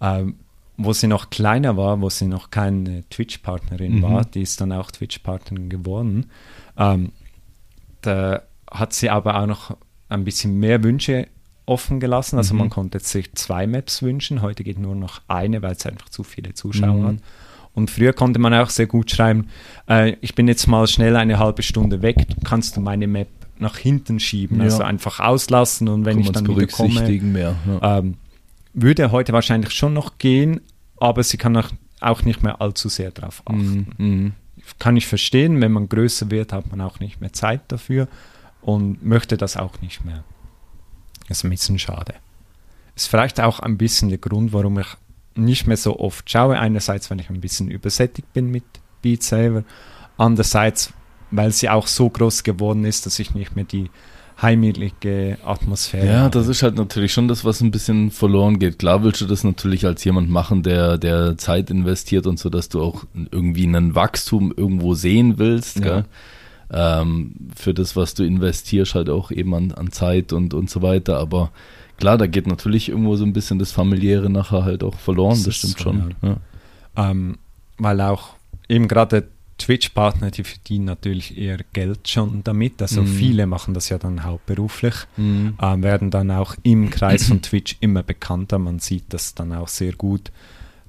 Ähm, 0.00 0.36
wo 0.76 0.92
sie 0.92 1.08
noch 1.08 1.30
kleiner 1.30 1.76
war, 1.76 2.00
wo 2.00 2.08
sie 2.10 2.28
noch 2.28 2.50
keine 2.50 3.02
Twitch-Partnerin 3.10 3.96
Mhm. 3.96 4.02
war, 4.02 4.24
die 4.24 4.42
ist 4.42 4.60
dann 4.60 4.70
auch 4.70 4.92
Twitch-Partnerin 4.92 5.68
geworden. 5.68 6.30
Ähm, 6.76 7.10
da 8.02 8.42
hat 8.70 8.92
sie 8.92 9.10
aber 9.10 9.40
auch 9.40 9.46
noch 9.46 9.76
ein 10.08 10.22
bisschen 10.22 10.60
mehr 10.60 10.84
Wünsche 10.84 11.26
offen 11.64 11.98
gelassen. 11.98 12.36
Also 12.38 12.54
Mhm. 12.54 12.60
man 12.60 12.70
konnte 12.70 13.00
sich 13.00 13.32
zwei 13.34 13.66
Maps 13.66 14.00
wünschen. 14.02 14.42
Heute 14.42 14.62
geht 14.62 14.78
nur 14.78 14.94
noch 14.94 15.22
eine, 15.26 15.60
weil 15.62 15.72
es 15.72 15.84
einfach 15.86 16.08
zu 16.08 16.22
viele 16.22 16.54
Zuschauer 16.54 16.94
Mhm. 16.94 17.06
hat. 17.06 17.16
Und 17.76 17.90
früher 17.90 18.12
konnte 18.14 18.40
man 18.40 18.52
auch 18.54 18.70
sehr 18.70 18.86
gut 18.86 19.10
schreiben, 19.10 19.48
äh, 19.88 20.16
ich 20.22 20.34
bin 20.34 20.48
jetzt 20.48 20.66
mal 20.66 20.86
schnell 20.88 21.14
eine 21.14 21.38
halbe 21.38 21.62
Stunde 21.62 22.00
weg, 22.02 22.16
kannst 22.42 22.76
du 22.76 22.80
meine 22.80 23.06
Map 23.06 23.28
nach 23.58 23.76
hinten 23.76 24.18
schieben, 24.18 24.58
Ja. 24.58 24.64
also 24.64 24.82
einfach 24.82 25.20
auslassen 25.20 25.86
und 25.88 26.04
wenn 26.06 26.16
Kann 26.16 26.24
ich 26.24 26.32
dann 26.32 26.48
wieder 26.48 26.66
komme, 26.66 27.00
mehr. 27.20 27.54
Ja. 27.66 27.98
ähm, 27.98 28.14
würde 28.72 29.12
heute 29.12 29.32
wahrscheinlich 29.34 29.70
schon 29.72 29.92
noch 29.92 30.18
gehen, 30.18 30.60
aber 30.98 31.22
sie 31.22 31.36
kann 31.36 31.56
auch, 31.56 31.68
auch 32.00 32.22
nicht 32.22 32.42
mehr 32.42 32.60
allzu 32.60 32.88
sehr 32.88 33.10
darauf 33.10 33.42
achten. 33.44 33.86
Mhm. 33.98 34.06
Mhm. 34.06 34.32
Kann 34.78 34.96
ich 34.96 35.06
verstehen, 35.06 35.60
wenn 35.60 35.72
man 35.72 35.88
größer 35.88 36.30
wird, 36.30 36.52
hat 36.52 36.70
man 36.70 36.80
auch 36.80 36.98
nicht 36.98 37.20
mehr 37.20 37.32
Zeit 37.32 37.60
dafür 37.68 38.08
und 38.62 39.04
möchte 39.04 39.36
das 39.36 39.56
auch 39.56 39.80
nicht 39.82 40.04
mehr. 40.04 40.24
Das 41.28 41.38
ist 41.38 41.44
ein 41.44 41.50
bisschen 41.50 41.78
schade. 41.78 42.14
Ist 42.94 43.08
vielleicht 43.08 43.38
auch 43.40 43.60
ein 43.60 43.76
bisschen 43.76 44.08
der 44.08 44.18
Grund, 44.18 44.52
warum 44.52 44.78
ich 44.78 44.86
nicht 45.36 45.66
mehr 45.66 45.76
so 45.76 45.98
oft 45.98 46.30
schaue. 46.30 46.58
Einerseits, 46.58 47.10
wenn 47.10 47.18
ich 47.18 47.30
ein 47.30 47.40
bisschen 47.40 47.70
übersättigt 47.70 48.32
bin 48.32 48.50
mit 48.50 48.64
Beat 49.02 49.22
Saber. 49.22 49.64
Andererseits, 50.16 50.92
weil 51.30 51.52
sie 51.52 51.68
auch 51.68 51.86
so 51.86 52.08
groß 52.08 52.42
geworden 52.42 52.84
ist, 52.84 53.06
dass 53.06 53.18
ich 53.18 53.34
nicht 53.34 53.56
mehr 53.56 53.64
die 53.64 53.90
heimelige 54.40 55.38
Atmosphäre. 55.44 56.06
Ja, 56.06 56.28
das 56.28 56.48
ist 56.48 56.62
halt 56.62 56.76
natürlich 56.76 57.12
schon 57.12 57.28
das, 57.28 57.44
was 57.44 57.60
ein 57.60 57.70
bisschen 57.70 58.10
verloren 58.10 58.58
geht. 58.58 58.78
Klar 58.78 59.02
willst 59.02 59.20
du 59.22 59.26
das 59.26 59.44
natürlich 59.44 59.86
als 59.86 60.04
jemand 60.04 60.30
machen, 60.30 60.62
der, 60.62 60.98
der 60.98 61.38
Zeit 61.38 61.70
investiert 61.70 62.26
und 62.26 62.38
so, 62.38 62.50
dass 62.50 62.68
du 62.68 62.82
auch 62.82 63.04
irgendwie 63.30 63.64
einen 63.64 63.94
Wachstum 63.94 64.52
irgendwo 64.54 64.94
sehen 64.94 65.38
willst, 65.38 65.80
ja. 65.82 66.04
ähm, 66.70 67.34
für 67.54 67.72
das, 67.72 67.96
was 67.96 68.12
du 68.12 68.24
investierst, 68.24 68.94
halt 68.94 69.08
auch 69.08 69.30
eben 69.30 69.54
an, 69.54 69.72
an 69.72 69.90
Zeit 69.90 70.34
und, 70.34 70.52
und 70.52 70.68
so 70.68 70.82
weiter. 70.82 71.18
Aber 71.18 71.50
klar, 71.98 72.18
da 72.18 72.26
geht 72.26 72.46
natürlich 72.46 72.88
irgendwo 72.88 73.16
so 73.16 73.24
ein 73.24 73.32
bisschen 73.32 73.58
das 73.58 73.72
Familiäre 73.72 74.30
nachher 74.30 74.64
halt 74.64 74.82
auch 74.82 74.98
verloren, 74.98 75.36
das, 75.36 75.44
das 75.44 75.56
stimmt 75.56 75.78
so, 75.78 75.82
schon. 75.84 76.14
Ja. 76.22 76.28
Ja. 76.96 77.10
Ähm, 77.10 77.38
weil 77.78 78.00
auch 78.00 78.34
eben 78.68 78.88
gerade 78.88 79.28
Twitch-Partner, 79.58 80.30
die 80.30 80.44
verdienen 80.44 80.84
natürlich 80.84 81.38
eher 81.38 81.58
Geld 81.72 82.08
schon 82.08 82.42
damit. 82.44 82.80
Also 82.82 83.02
mm. 83.02 83.06
viele 83.06 83.46
machen 83.46 83.74
das 83.74 83.88
ja 83.88 83.98
dann 83.98 84.24
hauptberuflich, 84.24 84.94
mm. 85.16 85.48
äh, 85.60 85.82
werden 85.82 86.10
dann 86.10 86.30
auch 86.30 86.54
im 86.62 86.90
Kreis 86.90 87.28
von 87.28 87.42
Twitch 87.42 87.76
immer 87.80 88.02
bekannter. 88.02 88.58
Man 88.58 88.78
sieht 88.80 89.04
das 89.08 89.34
dann 89.34 89.54
auch 89.54 89.68
sehr 89.68 89.92
gut, 89.92 90.30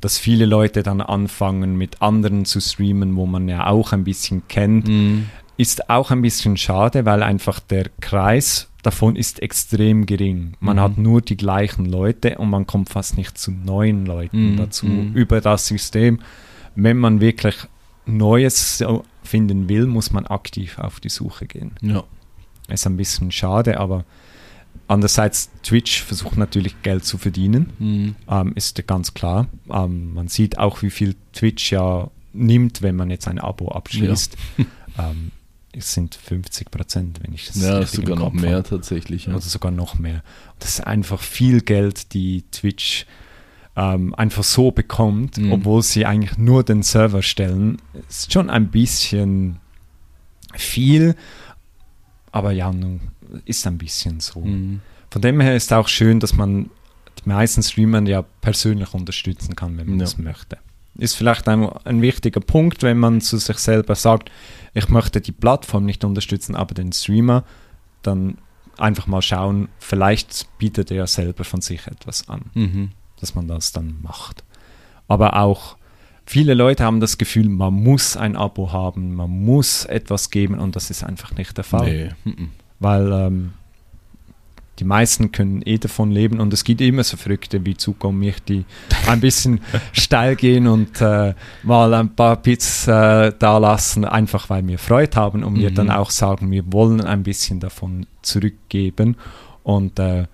dass 0.02 0.18
viele 0.18 0.46
Leute 0.46 0.84
dann 0.84 1.02
anfangen 1.02 1.78
mit 1.78 2.02
anderen 2.02 2.46
zu 2.46 2.60
streamen, 2.60 3.16
wo 3.16 3.26
man 3.26 3.48
ja 3.48 3.68
auch 3.68 3.94
ein 3.94 4.04
bisschen 4.04 4.48
kennt. 4.48 4.88
Mm. 4.88 5.24
Ist 5.56 5.90
auch 5.90 6.12
ein 6.12 6.22
bisschen 6.22 6.58
schade, 6.58 7.06
weil 7.06 7.24
einfach 7.24 7.60
der 7.60 7.90
Kreis 8.02 8.70
davon 8.88 9.18
ist 9.18 9.42
extrem 9.42 10.06
gering. 10.06 10.54
Man 10.62 10.78
mhm. 10.78 10.82
hat 10.82 10.98
nur 10.98 11.22
die 11.22 11.36
gleichen 11.36 11.86
Leute 11.86 12.38
und 12.38 12.50
man 12.50 12.66
kommt 12.66 12.88
fast 12.88 13.18
nicht 13.18 13.38
zu 13.38 13.52
neuen 13.52 14.06
Leuten 14.06 14.54
mhm. 14.54 14.58
dazu 14.58 14.86
mhm. 14.86 15.14
über 15.14 15.42
das 15.42 15.68
System. 15.68 16.22
Wenn 16.76 16.98
man 16.98 17.20
wirklich 17.20 17.56
Neues 18.06 18.82
finden 19.24 19.68
will, 19.68 19.88
muss 19.88 20.12
man 20.12 20.26
aktiv 20.26 20.80
auf 20.80 21.02
die 21.02 21.10
Suche 21.10 21.48
gehen. 21.48 21.72
Ja. 21.82 22.06
Ist 22.70 22.88
ein 22.88 22.96
bisschen 22.96 23.30
schade, 23.30 23.78
aber 23.78 24.06
andererseits, 24.88 25.52
Twitch 25.64 26.04
versucht 26.04 26.38
natürlich 26.38 26.82
Geld 26.82 27.04
zu 27.04 27.18
verdienen, 27.18 27.74
mhm. 27.80 28.16
ähm, 28.30 28.54
ist 28.56 28.88
ganz 28.88 29.14
klar. 29.14 29.48
Ähm, 29.70 30.14
man 30.14 30.30
sieht 30.30 30.58
auch, 30.60 30.82
wie 30.82 30.92
viel 30.92 31.16
Twitch 31.34 31.74
ja 31.74 32.10
nimmt, 32.32 32.82
wenn 32.82 32.96
man 32.96 33.10
jetzt 33.10 33.28
ein 33.28 33.40
Abo 33.40 33.68
abschließt. 33.68 34.38
Ja. 34.58 34.66
ähm, 35.10 35.32
es 35.78 35.94
sind 35.94 36.16
50 36.16 36.72
Prozent, 36.72 37.20
wenn 37.24 37.34
ich 37.34 37.48
das 37.48 37.62
Ja, 37.62 37.86
sogar 37.86 38.18
noch 38.18 38.34
mehr 38.34 38.58
habe. 38.58 38.70
tatsächlich. 38.70 39.26
Ja. 39.26 39.34
Oder 39.34 39.42
sogar 39.42 39.72
noch 39.72 39.98
mehr. 40.00 40.24
Das 40.60 40.80
ist 40.80 40.82
einfach 40.82 41.22
viel 41.22 41.62
Geld, 41.62 42.14
die 42.14 42.44
Twitch 42.52 43.06
ähm, 43.76 44.16
einfach 44.16 44.44
so 44.44 44.72
bekommt, 44.72 45.38
mhm. 45.38 45.52
obwohl 45.52 45.84
sie 45.84 46.06
eigentlich 46.06 46.38
nur 46.38 46.64
den 46.64 46.82
Server 46.84 47.22
stellen, 47.22 47.78
ist 48.10 48.34
schon 48.34 48.50
ein 48.50 48.70
bisschen 48.70 49.60
viel, 50.56 51.16
aber 52.32 52.52
ja, 52.52 52.74
ist 53.46 53.68
ein 53.68 53.78
bisschen 53.78 54.20
so. 54.20 54.42
Mhm. 54.42 54.82
Von 55.12 55.22
dem 55.22 55.40
her 55.40 55.56
ist 55.56 55.72
auch 55.74 55.88
schön, 55.88 56.20
dass 56.20 56.34
man 56.34 56.70
die 57.24 57.30
meisten 57.30 57.62
Streamer 57.62 58.02
ja 58.08 58.24
persönlich 58.42 58.94
unterstützen 58.94 59.56
kann, 59.56 59.78
wenn 59.78 59.88
man 59.88 60.00
ja. 60.00 60.06
das 60.06 60.18
möchte. 60.18 60.58
Ist 60.98 61.16
vielleicht 61.16 61.48
ein, 61.48 61.70
ein 61.84 62.02
wichtiger 62.02 62.40
Punkt, 62.40 62.84
wenn 62.84 62.98
man 62.98 63.22
zu 63.22 63.38
sich 63.38 63.58
selber 63.58 63.96
sagt, 63.96 64.32
ich 64.74 64.90
möchte 64.90 65.22
die 65.22 65.32
Plattform 65.32 65.86
nicht 65.86 66.04
unterstützen, 66.04 66.56
aber 66.56 66.74
den 66.74 66.92
Streamer, 66.92 67.44
dann 68.02 68.38
einfach 68.78 69.08
mal 69.08 69.22
schauen, 69.22 69.70
vielleicht 69.80 70.48
bietet 70.58 70.92
er 70.92 71.08
selber 71.08 71.44
von 71.44 71.62
sich 71.62 71.88
etwas 71.88 72.30
an. 72.30 72.42
Mhm 72.54 72.92
dass 73.20 73.36
man 73.36 73.48
das 73.48 73.72
dann 73.72 73.98
macht. 74.02 74.44
Aber 75.08 75.38
auch 75.38 75.78
viele 76.26 76.54
Leute 76.54 76.84
haben 76.84 77.00
das 77.00 77.18
Gefühl, 77.18 77.50
man 77.50 77.74
muss 77.74 78.18
ein 78.18 78.36
Abo 78.36 78.72
haben, 78.72 79.16
man 79.16 79.30
muss 79.30 79.86
etwas 79.86 80.30
geben 80.30 80.58
und 80.60 80.76
das 80.76 80.90
ist 80.90 81.04
einfach 81.04 81.36
nicht 81.36 81.58
der 81.58 81.64
Fall. 81.64 82.16
Nee. 82.26 82.50
Weil 82.80 83.12
ähm, 83.12 83.54
die 84.80 84.84
meisten 84.84 85.32
können 85.32 85.62
eh 85.66 85.78
davon 85.78 86.12
leben 86.12 86.40
und 86.40 86.54
es 86.54 86.64
gibt 86.64 86.82
immer 86.82 87.04
so 87.04 87.18
Verrückte 87.18 87.66
wie 87.66 87.76
Zuko 87.76 88.10
und 88.10 88.20
mich, 88.20 88.42
die 88.44 88.66
ein 89.08 89.20
bisschen 89.20 89.62
steil 89.92 90.36
gehen 90.36 90.68
und 90.68 91.02
äh, 91.02 91.34
mal 91.64 91.94
ein 91.94 92.16
paar 92.16 92.36
Bits 92.38 92.88
äh, 92.88 93.34
da 93.38 93.58
lassen, 93.58 94.06
einfach 94.06 94.50
weil 94.50 94.68
wir 94.68 94.78
Freude 94.78 95.18
haben 95.18 95.44
und 95.44 95.54
mhm. 95.54 95.60
wir 95.60 95.72
dann 95.72 95.90
auch 95.90 96.12
sagen, 96.12 96.52
wir 96.52 96.72
wollen 96.72 97.02
ein 97.02 97.24
bisschen 97.24 97.60
davon 97.60 98.06
zurückgeben 98.22 99.18
und 99.64 100.00
äh, 100.00 100.26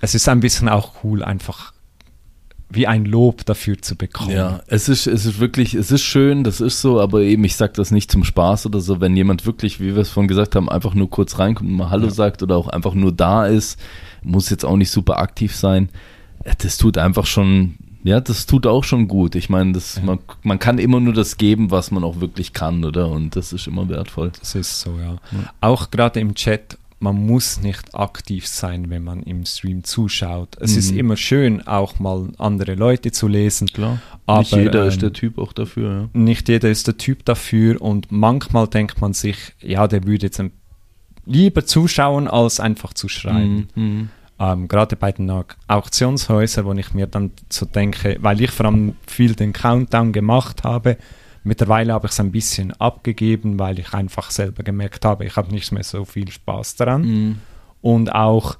es 0.00 0.14
ist 0.14 0.28
ein 0.28 0.40
bisschen 0.40 0.68
auch 0.68 1.04
cool, 1.04 1.22
einfach 1.22 1.72
wie 2.68 2.86
ein 2.86 3.04
Lob 3.04 3.44
dafür 3.46 3.80
zu 3.80 3.96
bekommen. 3.96 4.32
Ja, 4.32 4.60
es 4.66 4.88
ist, 4.88 5.06
es 5.06 5.24
ist 5.24 5.38
wirklich, 5.38 5.74
es 5.74 5.92
ist 5.92 6.02
schön, 6.02 6.42
das 6.42 6.60
ist 6.60 6.80
so, 6.80 7.00
aber 7.00 7.20
eben, 7.20 7.44
ich 7.44 7.56
sage 7.56 7.74
das 7.76 7.92
nicht 7.92 8.10
zum 8.10 8.24
Spaß 8.24 8.66
oder 8.66 8.80
so, 8.80 9.00
wenn 9.00 9.16
jemand 9.16 9.46
wirklich, 9.46 9.80
wie 9.80 9.94
wir 9.94 10.02
es 10.02 10.10
vorhin 10.10 10.28
gesagt 10.28 10.56
haben, 10.56 10.68
einfach 10.68 10.94
nur 10.94 11.08
kurz 11.08 11.38
reinkommt 11.38 11.70
und 11.70 11.76
mal 11.76 11.90
Hallo 11.90 12.06
ja. 12.06 12.12
sagt 12.12 12.42
oder 12.42 12.56
auch 12.56 12.68
einfach 12.68 12.94
nur 12.94 13.12
da 13.12 13.46
ist, 13.46 13.78
muss 14.22 14.50
jetzt 14.50 14.64
auch 14.64 14.76
nicht 14.76 14.90
super 14.90 15.18
aktiv 15.18 15.54
sein. 15.54 15.90
Das 16.58 16.76
tut 16.76 16.98
einfach 16.98 17.26
schon, 17.26 17.76
ja, 18.02 18.20
das 18.20 18.46
tut 18.46 18.66
auch 18.66 18.82
schon 18.82 19.06
gut. 19.06 19.36
Ich 19.36 19.48
meine, 19.48 19.72
das, 19.72 19.96
ja. 19.96 20.02
man, 20.02 20.18
man 20.42 20.58
kann 20.58 20.78
immer 20.78 20.98
nur 20.98 21.14
das 21.14 21.36
geben, 21.36 21.70
was 21.70 21.92
man 21.92 22.02
auch 22.02 22.20
wirklich 22.20 22.52
kann, 22.52 22.84
oder? 22.84 23.08
Und 23.08 23.36
das 23.36 23.52
ist 23.52 23.68
immer 23.68 23.88
wertvoll. 23.88 24.32
Das 24.40 24.56
ist 24.56 24.80
so, 24.80 24.98
ja. 24.98 25.12
ja. 25.12 25.52
Auch 25.60 25.90
gerade 25.90 26.18
im 26.18 26.34
Chat 26.34 26.78
man 26.98 27.26
muss 27.26 27.60
nicht 27.60 27.94
aktiv 27.94 28.46
sein, 28.46 28.88
wenn 28.88 29.04
man 29.04 29.22
im 29.22 29.44
Stream 29.44 29.84
zuschaut. 29.84 30.56
Es 30.60 30.72
mhm. 30.72 30.78
ist 30.78 30.90
immer 30.92 31.16
schön, 31.16 31.66
auch 31.66 31.98
mal 31.98 32.28
andere 32.38 32.74
Leute 32.74 33.12
zu 33.12 33.28
lesen. 33.28 33.68
Klar. 33.68 34.00
Aber, 34.24 34.40
nicht 34.40 34.52
jeder 34.52 34.82
ähm, 34.82 34.88
ist 34.88 35.02
der 35.02 35.12
Typ 35.12 35.38
auch 35.38 35.52
dafür. 35.52 36.08
Ja. 36.14 36.20
Nicht 36.20 36.48
jeder 36.48 36.70
ist 36.70 36.86
der 36.86 36.96
Typ 36.96 37.24
dafür 37.24 37.80
und 37.82 38.10
manchmal 38.10 38.66
denkt 38.66 39.00
man 39.00 39.12
sich, 39.12 39.36
ja, 39.60 39.86
der 39.86 40.04
würde 40.04 40.26
jetzt 40.26 40.42
lieber 41.26 41.66
zuschauen, 41.66 42.28
als 42.28 42.60
einfach 42.60 42.94
zu 42.94 43.08
schreiben. 43.08 43.68
Mhm. 43.74 43.84
mhm. 43.84 44.08
Ähm, 44.38 44.68
Gerade 44.68 44.96
bei 44.96 45.12
den 45.12 45.32
Auktionshäusern, 45.66 46.66
wo 46.66 46.72
ich 46.74 46.92
mir 46.92 47.06
dann 47.06 47.30
so 47.48 47.64
denke, 47.64 48.18
weil 48.20 48.38
ich 48.42 48.50
vor 48.50 48.66
allem 48.66 48.94
viel 49.06 49.34
den 49.34 49.54
Countdown 49.54 50.12
gemacht 50.12 50.62
habe, 50.62 50.98
Mittlerweile 51.46 51.92
habe 51.92 52.06
ich 52.06 52.12
es 52.12 52.20
ein 52.20 52.32
bisschen 52.32 52.72
abgegeben, 52.72 53.58
weil 53.58 53.78
ich 53.78 53.94
einfach 53.94 54.30
selber 54.30 54.64
gemerkt 54.64 55.04
habe, 55.04 55.24
ich 55.24 55.36
habe 55.36 55.52
nicht 55.52 55.70
mehr 55.70 55.84
so 55.84 56.04
viel 56.04 56.30
Spaß 56.30 56.74
daran. 56.74 57.02
Mhm. 57.02 57.38
Und 57.82 58.12
auch 58.12 58.56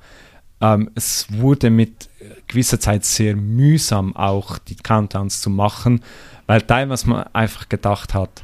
ähm, 0.60 0.90
es 0.94 1.26
wurde 1.30 1.70
mit 1.70 2.08
gewisser 2.46 2.78
Zeit 2.78 3.04
sehr 3.04 3.34
mühsam, 3.36 4.14
auch 4.14 4.58
die 4.58 4.76
Countdowns 4.76 5.40
zu 5.40 5.50
machen, 5.50 6.00
weil 6.46 6.62
teilweise 6.62 7.08
man 7.08 7.24
einfach 7.32 7.68
gedacht 7.68 8.14
hat, 8.14 8.42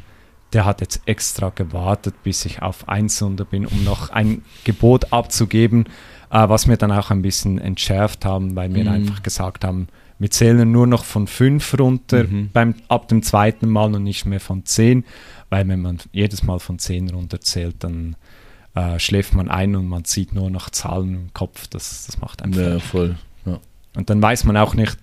der 0.53 0.65
hat 0.65 0.81
jetzt 0.81 1.03
extra 1.07 1.51
gewartet, 1.51 2.15
bis 2.25 2.45
ich 2.45 2.61
auf 2.61 2.89
1 2.89 3.23
runter 3.23 3.45
bin, 3.45 3.65
um 3.65 3.85
noch 3.85 4.11
ein 4.11 4.43
Gebot 4.65 5.13
abzugeben, 5.13 5.87
äh, 6.31 6.49
was 6.49 6.69
wir 6.69 6.77
dann 6.77 6.93
auch 6.93 7.11
ein 7.11 7.23
bisschen 7.23 7.59
entschärft 7.59 8.25
haben, 8.25 8.55
weil 8.57 8.75
wir 8.75 8.85
mhm. 8.85 8.91
einfach 8.91 9.23
gesagt 9.23 9.65
haben, 9.65 9.87
wir 10.23 10.31
zählen 10.31 10.71
nur 10.71 10.87
noch 10.87 11.05
von 11.05 11.27
fünf 11.27 11.77
runter 11.77 12.23
mhm. 12.23 12.51
beim, 12.53 12.77
ab 12.87 13.09
dem 13.09 13.25
zweiten 13.25 13.69
Mal 13.69 13.93
und 13.93 14.05
nicht 14.05 14.25
mehr 14.25 14.39
von 14.39 14.65
zehn, 14.65 15.05
weil 15.51 15.67
wenn 15.67 15.83
man 15.83 15.99
jedes 16.13 16.45
Mal 16.45 16.61
von 16.61 16.79
zehn 16.79 17.11
runter 17.11 17.41
zählt, 17.41 17.83
dann 17.83 18.15
äh, 18.77 19.01
schläft 19.01 19.35
man 19.35 19.51
ein 19.51 19.75
und 19.75 19.89
man 19.89 20.05
sieht 20.05 20.33
nur 20.33 20.49
noch 20.49 20.71
Zahlen 20.71 21.15
im 21.15 21.33
Kopf. 21.35 21.67
Das, 21.67 22.07
das 22.07 22.21
macht 22.21 22.41
einfach. 22.41 22.63
Ja, 22.63 22.79
voll. 22.79 23.17
Ja. 23.45 23.59
Und 23.97 24.11
dann 24.11 24.23
weiß 24.23 24.45
man 24.45 24.57
auch 24.57 24.75
nicht, 24.75 24.97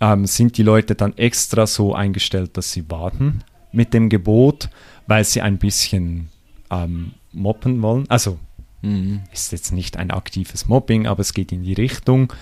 ähm, 0.00 0.26
sind 0.26 0.58
die 0.58 0.64
Leute 0.64 0.96
dann 0.96 1.16
extra 1.16 1.68
so 1.68 1.94
eingestellt, 1.94 2.56
dass 2.56 2.72
sie 2.72 2.90
warten 2.90 3.44
mit 3.70 3.94
dem 3.94 4.08
Gebot, 4.08 4.70
weil 5.06 5.22
sie 5.22 5.40
ein 5.40 5.58
bisschen 5.58 6.30
ähm, 6.68 7.12
moppen 7.30 7.80
wollen. 7.80 8.06
Also 8.08 8.40
mhm. 8.82 9.20
ist 9.32 9.52
jetzt 9.52 9.70
nicht 9.70 9.98
ein 9.98 10.10
aktives 10.10 10.66
Mobbing, 10.66 11.06
aber 11.06 11.20
es 11.20 11.32
geht 11.32 11.52
in 11.52 11.62
die 11.62 11.74
Richtung. 11.74 12.32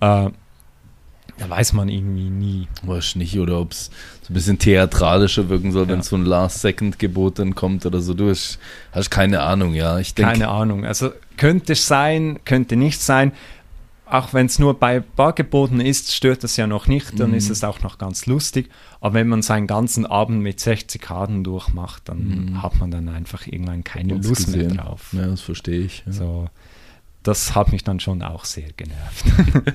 Äh, 0.00 0.30
da 1.40 1.48
weiß 1.48 1.72
man 1.72 1.88
irgendwie 1.88 2.28
nie. 2.28 2.68
Weiß 2.82 3.16
nicht, 3.16 3.38
oder 3.38 3.60
ob 3.60 3.72
es 3.72 3.86
so 4.20 4.30
ein 4.30 4.34
bisschen 4.34 4.58
theatralischer 4.58 5.48
wirken 5.48 5.72
soll, 5.72 5.86
ja. 5.86 5.94
wenn 5.94 6.02
so 6.02 6.14
ein 6.16 6.26
Last-Second-Gebot 6.26 7.38
dann 7.38 7.54
kommt 7.54 7.86
oder 7.86 8.02
so. 8.02 8.12
Du 8.12 8.28
hast, 8.28 8.58
hast 8.92 9.10
keine 9.10 9.40
Ahnung, 9.40 9.72
ja. 9.72 9.98
Ich 9.98 10.14
denk, 10.14 10.28
keine 10.28 10.48
Ahnung. 10.48 10.84
Also 10.84 11.12
könnte 11.38 11.72
es 11.72 11.86
sein, 11.86 12.40
könnte 12.44 12.76
nicht 12.76 13.00
sein. 13.00 13.32
Auch 14.04 14.34
wenn 14.34 14.46
es 14.46 14.58
nur 14.58 14.78
bei 14.78 15.00
Bargeboten 15.00 15.80
ist, 15.80 16.14
stört 16.14 16.44
das 16.44 16.58
ja 16.58 16.66
noch 16.66 16.88
nicht, 16.88 17.18
dann 17.18 17.30
mhm. 17.30 17.36
ist 17.36 17.48
es 17.48 17.64
auch 17.64 17.80
noch 17.80 17.96
ganz 17.96 18.26
lustig. 18.26 18.68
Aber 19.00 19.14
wenn 19.14 19.28
man 19.28 19.40
seinen 19.40 19.66
ganzen 19.66 20.04
Abend 20.04 20.42
mit 20.42 20.60
60 20.60 21.00
Karten 21.00 21.42
durchmacht, 21.42 22.02
dann 22.04 22.50
mhm. 22.50 22.62
hat 22.62 22.78
man 22.78 22.90
dann 22.90 23.08
einfach 23.08 23.46
irgendwann 23.46 23.82
keine 23.82 24.14
Lust 24.14 24.46
gesehen. 24.46 24.74
mehr 24.74 24.84
drauf. 24.84 25.08
Ja, 25.12 25.26
das 25.26 25.40
verstehe 25.40 25.80
ich. 25.80 26.02
Ja. 26.04 26.12
So, 26.12 26.48
das 27.22 27.54
hat 27.54 27.72
mich 27.72 27.82
dann 27.82 27.98
schon 27.98 28.22
auch 28.22 28.44
sehr 28.44 28.68
genervt. 28.76 29.24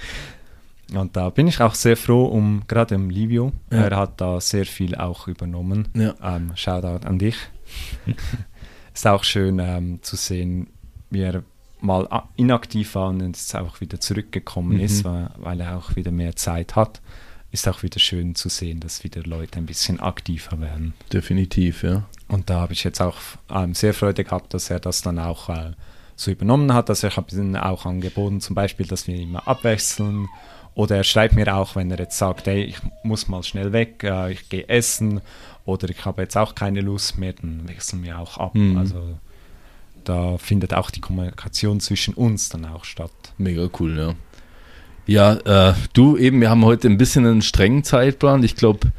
Und 0.94 1.16
da 1.16 1.30
bin 1.30 1.48
ich 1.48 1.60
auch 1.60 1.74
sehr 1.74 1.96
froh 1.96 2.26
um 2.26 2.62
gerade 2.68 2.94
um 2.94 3.10
Livio. 3.10 3.52
Ja. 3.72 3.88
Er 3.88 3.96
hat 3.96 4.20
da 4.20 4.40
sehr 4.40 4.66
viel 4.66 4.94
auch 4.94 5.26
übernommen. 5.26 5.88
Ja. 5.94 6.14
Ähm, 6.22 6.52
Shoutout 6.54 7.06
an 7.06 7.18
dich. 7.18 7.36
ist 8.94 9.06
auch 9.06 9.24
schön 9.24 9.58
ähm, 9.58 9.98
zu 10.02 10.16
sehen, 10.16 10.68
wie 11.10 11.22
er 11.22 11.42
mal 11.80 12.08
inaktiv 12.36 12.94
war 12.94 13.10
und 13.10 13.20
jetzt 13.20 13.54
auch 13.54 13.80
wieder 13.80 14.00
zurückgekommen 14.00 14.78
mhm. 14.78 14.84
ist, 14.84 15.04
weil, 15.04 15.30
weil, 15.36 15.60
er 15.60 15.76
auch 15.76 15.94
wieder 15.96 16.10
mehr 16.10 16.36
Zeit 16.36 16.74
hat, 16.76 17.00
ist 17.50 17.68
auch 17.68 17.82
wieder 17.82 18.00
schön 18.00 18.34
zu 18.34 18.48
sehen, 18.48 18.80
dass 18.80 19.04
wieder 19.04 19.22
Leute 19.22 19.58
ein 19.58 19.66
bisschen 19.66 20.00
aktiver 20.00 20.60
werden. 20.60 20.94
Definitiv, 21.12 21.82
ja. 21.82 22.06
Und 22.28 22.50
da 22.50 22.60
habe 22.60 22.72
ich 22.72 22.84
jetzt 22.84 23.00
auch 23.00 23.16
ähm, 23.50 23.74
sehr 23.74 23.94
Freude 23.94 24.24
gehabt, 24.24 24.54
dass 24.54 24.70
er 24.70 24.80
das 24.80 25.02
dann 25.02 25.18
auch 25.18 25.48
äh, 25.48 25.72
so 26.16 26.30
übernommen 26.30 26.72
hat. 26.72 26.88
Also 26.88 27.06
ich 27.06 27.16
habe 27.16 27.34
ihm 27.34 27.54
auch 27.56 27.86
angeboten, 27.86 28.40
zum 28.40 28.54
Beispiel, 28.54 28.86
dass 28.86 29.06
wir 29.06 29.16
immer 29.16 29.46
abwechseln. 29.46 30.28
Oder 30.76 30.96
er 30.96 31.04
schreibt 31.04 31.34
mir 31.34 31.56
auch, 31.56 31.74
wenn 31.74 31.90
er 31.90 31.98
jetzt 31.98 32.18
sagt, 32.18 32.46
hey, 32.46 32.62
ich 32.62 32.76
muss 33.02 33.28
mal 33.28 33.42
schnell 33.42 33.72
weg, 33.72 34.04
äh, 34.04 34.30
ich 34.30 34.50
gehe 34.50 34.68
essen 34.68 35.22
oder 35.64 35.88
ich 35.88 36.04
habe 36.04 36.20
jetzt 36.20 36.36
auch 36.36 36.54
keine 36.54 36.82
Lust 36.82 37.16
mehr, 37.16 37.32
dann 37.32 37.66
wechseln 37.66 38.04
wir 38.04 38.18
auch 38.18 38.36
ab. 38.36 38.54
Mhm. 38.54 38.76
Also 38.76 39.16
da 40.04 40.36
findet 40.36 40.74
auch 40.74 40.90
die 40.90 41.00
Kommunikation 41.00 41.80
zwischen 41.80 42.12
uns 42.12 42.50
dann 42.50 42.66
auch 42.66 42.84
statt. 42.84 43.10
Mega 43.38 43.70
cool, 43.80 43.96
ja. 43.96 44.14
Ja, 45.06 45.70
äh, 45.70 45.74
du 45.94 46.18
eben, 46.18 46.42
wir 46.42 46.50
haben 46.50 46.64
heute 46.64 46.88
ein 46.88 46.98
bisschen 46.98 47.24
einen 47.24 47.40
strengen 47.40 47.82
Zeitplan. 47.82 48.42
Ich 48.42 48.54
glaube, 48.54 48.92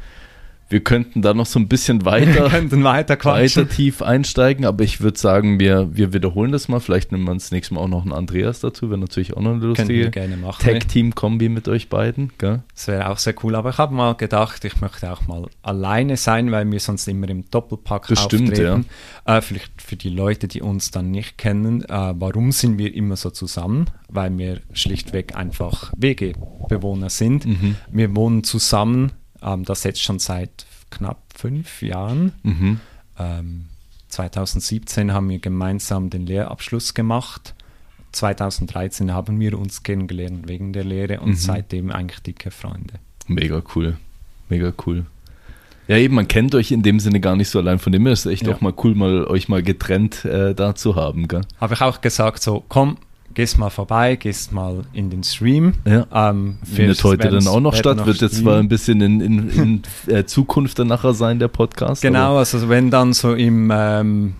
wir 0.68 0.80
könnten 0.80 1.22
da 1.22 1.32
noch 1.34 1.46
so 1.46 1.58
ein 1.58 1.68
bisschen 1.68 2.04
weiter, 2.04 2.52
weiter, 2.52 3.24
weiter, 3.24 3.68
tief 3.68 4.02
einsteigen, 4.02 4.64
aber 4.64 4.84
ich 4.84 5.00
würde 5.00 5.18
sagen, 5.18 5.58
wir, 5.58 5.88
wir 5.96 6.12
wiederholen 6.12 6.52
das 6.52 6.68
mal. 6.68 6.80
Vielleicht 6.80 7.12
nimmt 7.12 7.24
man 7.24 7.38
das 7.38 7.50
nächste 7.50 7.74
Mal 7.74 7.80
auch 7.80 7.88
noch 7.88 8.02
einen 8.02 8.12
Andreas 8.12 8.60
dazu, 8.60 8.90
wäre 8.90 8.98
natürlich 8.98 9.34
auch 9.36 9.40
noch 9.40 9.52
eine 9.52 9.64
lustige 9.64 10.10
Tag-Team-Kombi 10.10 11.48
mit 11.48 11.68
euch 11.68 11.88
beiden. 11.88 12.32
Gell? 12.38 12.62
Das 12.74 12.88
wäre 12.88 13.08
auch 13.08 13.18
sehr 13.18 13.34
cool, 13.42 13.54
aber 13.54 13.70
ich 13.70 13.78
habe 13.78 13.94
mal 13.94 14.14
gedacht, 14.14 14.64
ich 14.64 14.80
möchte 14.80 15.10
auch 15.10 15.26
mal 15.26 15.46
alleine 15.62 16.16
sein, 16.16 16.52
weil 16.52 16.70
wir 16.70 16.80
sonst 16.80 17.08
immer 17.08 17.28
im 17.28 17.50
Doppelpack 17.50 18.08
das 18.08 18.24
auftreten. 18.24 18.46
Stimmt, 18.54 18.86
ja. 19.26 19.36
Äh, 19.36 19.40
vielleicht 19.40 19.80
für 19.80 19.96
die 19.96 20.10
Leute, 20.10 20.48
die 20.48 20.60
uns 20.60 20.90
dann 20.90 21.10
nicht 21.10 21.38
kennen, 21.38 21.84
äh, 21.84 22.14
warum 22.14 22.52
sind 22.52 22.78
wir 22.78 22.94
immer 22.94 23.16
so 23.16 23.30
zusammen? 23.30 23.86
Weil 24.08 24.36
wir 24.36 24.60
schlichtweg 24.72 25.34
einfach 25.36 25.92
Wegebewohner 25.96 27.10
sind. 27.10 27.46
Mhm. 27.46 27.76
Wir 27.90 28.14
wohnen 28.14 28.44
zusammen 28.44 29.12
ähm, 29.42 29.64
das 29.64 29.84
jetzt 29.84 30.02
schon 30.02 30.18
seit 30.18 30.66
knapp 30.90 31.22
fünf 31.34 31.82
Jahren. 31.82 32.32
Mhm. 32.42 32.80
Ähm, 33.18 33.64
2017 34.08 35.12
haben 35.12 35.28
wir 35.28 35.38
gemeinsam 35.38 36.10
den 36.10 36.26
Lehrabschluss 36.26 36.94
gemacht. 36.94 37.54
2013 38.12 39.12
haben 39.12 39.38
wir 39.38 39.58
uns 39.58 39.82
kennengelernt 39.82 40.48
wegen 40.48 40.72
der 40.72 40.84
Lehre 40.84 41.20
und 41.20 41.30
mhm. 41.30 41.36
seitdem 41.36 41.90
eigentlich 41.90 42.20
dicke 42.20 42.50
Freunde. 42.50 42.94
Mega 43.26 43.62
cool. 43.74 43.98
Mega 44.48 44.72
cool. 44.86 45.04
Ja, 45.88 45.96
eben, 45.96 46.14
man 46.14 46.28
kennt 46.28 46.54
euch 46.54 46.70
in 46.70 46.82
dem 46.82 47.00
Sinne 47.00 47.20
gar 47.20 47.36
nicht 47.36 47.48
so 47.48 47.58
allein. 47.58 47.78
Von 47.78 47.92
dem 47.92 48.04
her 48.04 48.12
ist 48.12 48.26
es 48.26 48.32
echt 48.32 48.46
ja. 48.46 48.54
auch 48.54 48.60
mal 48.60 48.74
cool, 48.82 48.94
mal 48.94 49.24
euch 49.26 49.48
mal 49.48 49.62
getrennt 49.62 50.24
äh, 50.24 50.54
da 50.54 50.74
zu 50.74 50.96
haben. 50.96 51.26
Habe 51.60 51.74
ich 51.74 51.80
auch 51.80 52.00
gesagt, 52.00 52.42
so 52.42 52.62
komm, 52.68 52.98
gehst 53.34 53.58
mal 53.58 53.70
vorbei, 53.70 54.16
gehst 54.16 54.52
mal 54.52 54.84
in 54.92 55.10
den 55.10 55.22
Stream. 55.22 55.74
Ja. 55.84 56.06
Ähm, 56.12 56.58
Findet 56.64 57.02
heute 57.04 57.28
dann 57.28 57.46
auch 57.46 57.60
noch 57.60 57.74
statt, 57.74 57.98
noch 57.98 58.06
wird 58.06 58.20
jetzt 58.20 58.36
zwar 58.36 58.58
ein 58.58 58.68
bisschen 58.68 59.00
in, 59.00 59.20
in, 59.20 59.50
in 59.50 59.82
äh, 60.12 60.24
Zukunft 60.24 60.78
dann 60.78 60.88
nachher 60.88 61.14
sein, 61.14 61.38
der 61.38 61.48
Podcast. 61.48 62.02
Genau, 62.02 62.38
also 62.38 62.68
wenn 62.68 62.90
dann 62.90 63.12
so 63.12 63.34
im 63.34 63.70
ähm, 63.72 64.34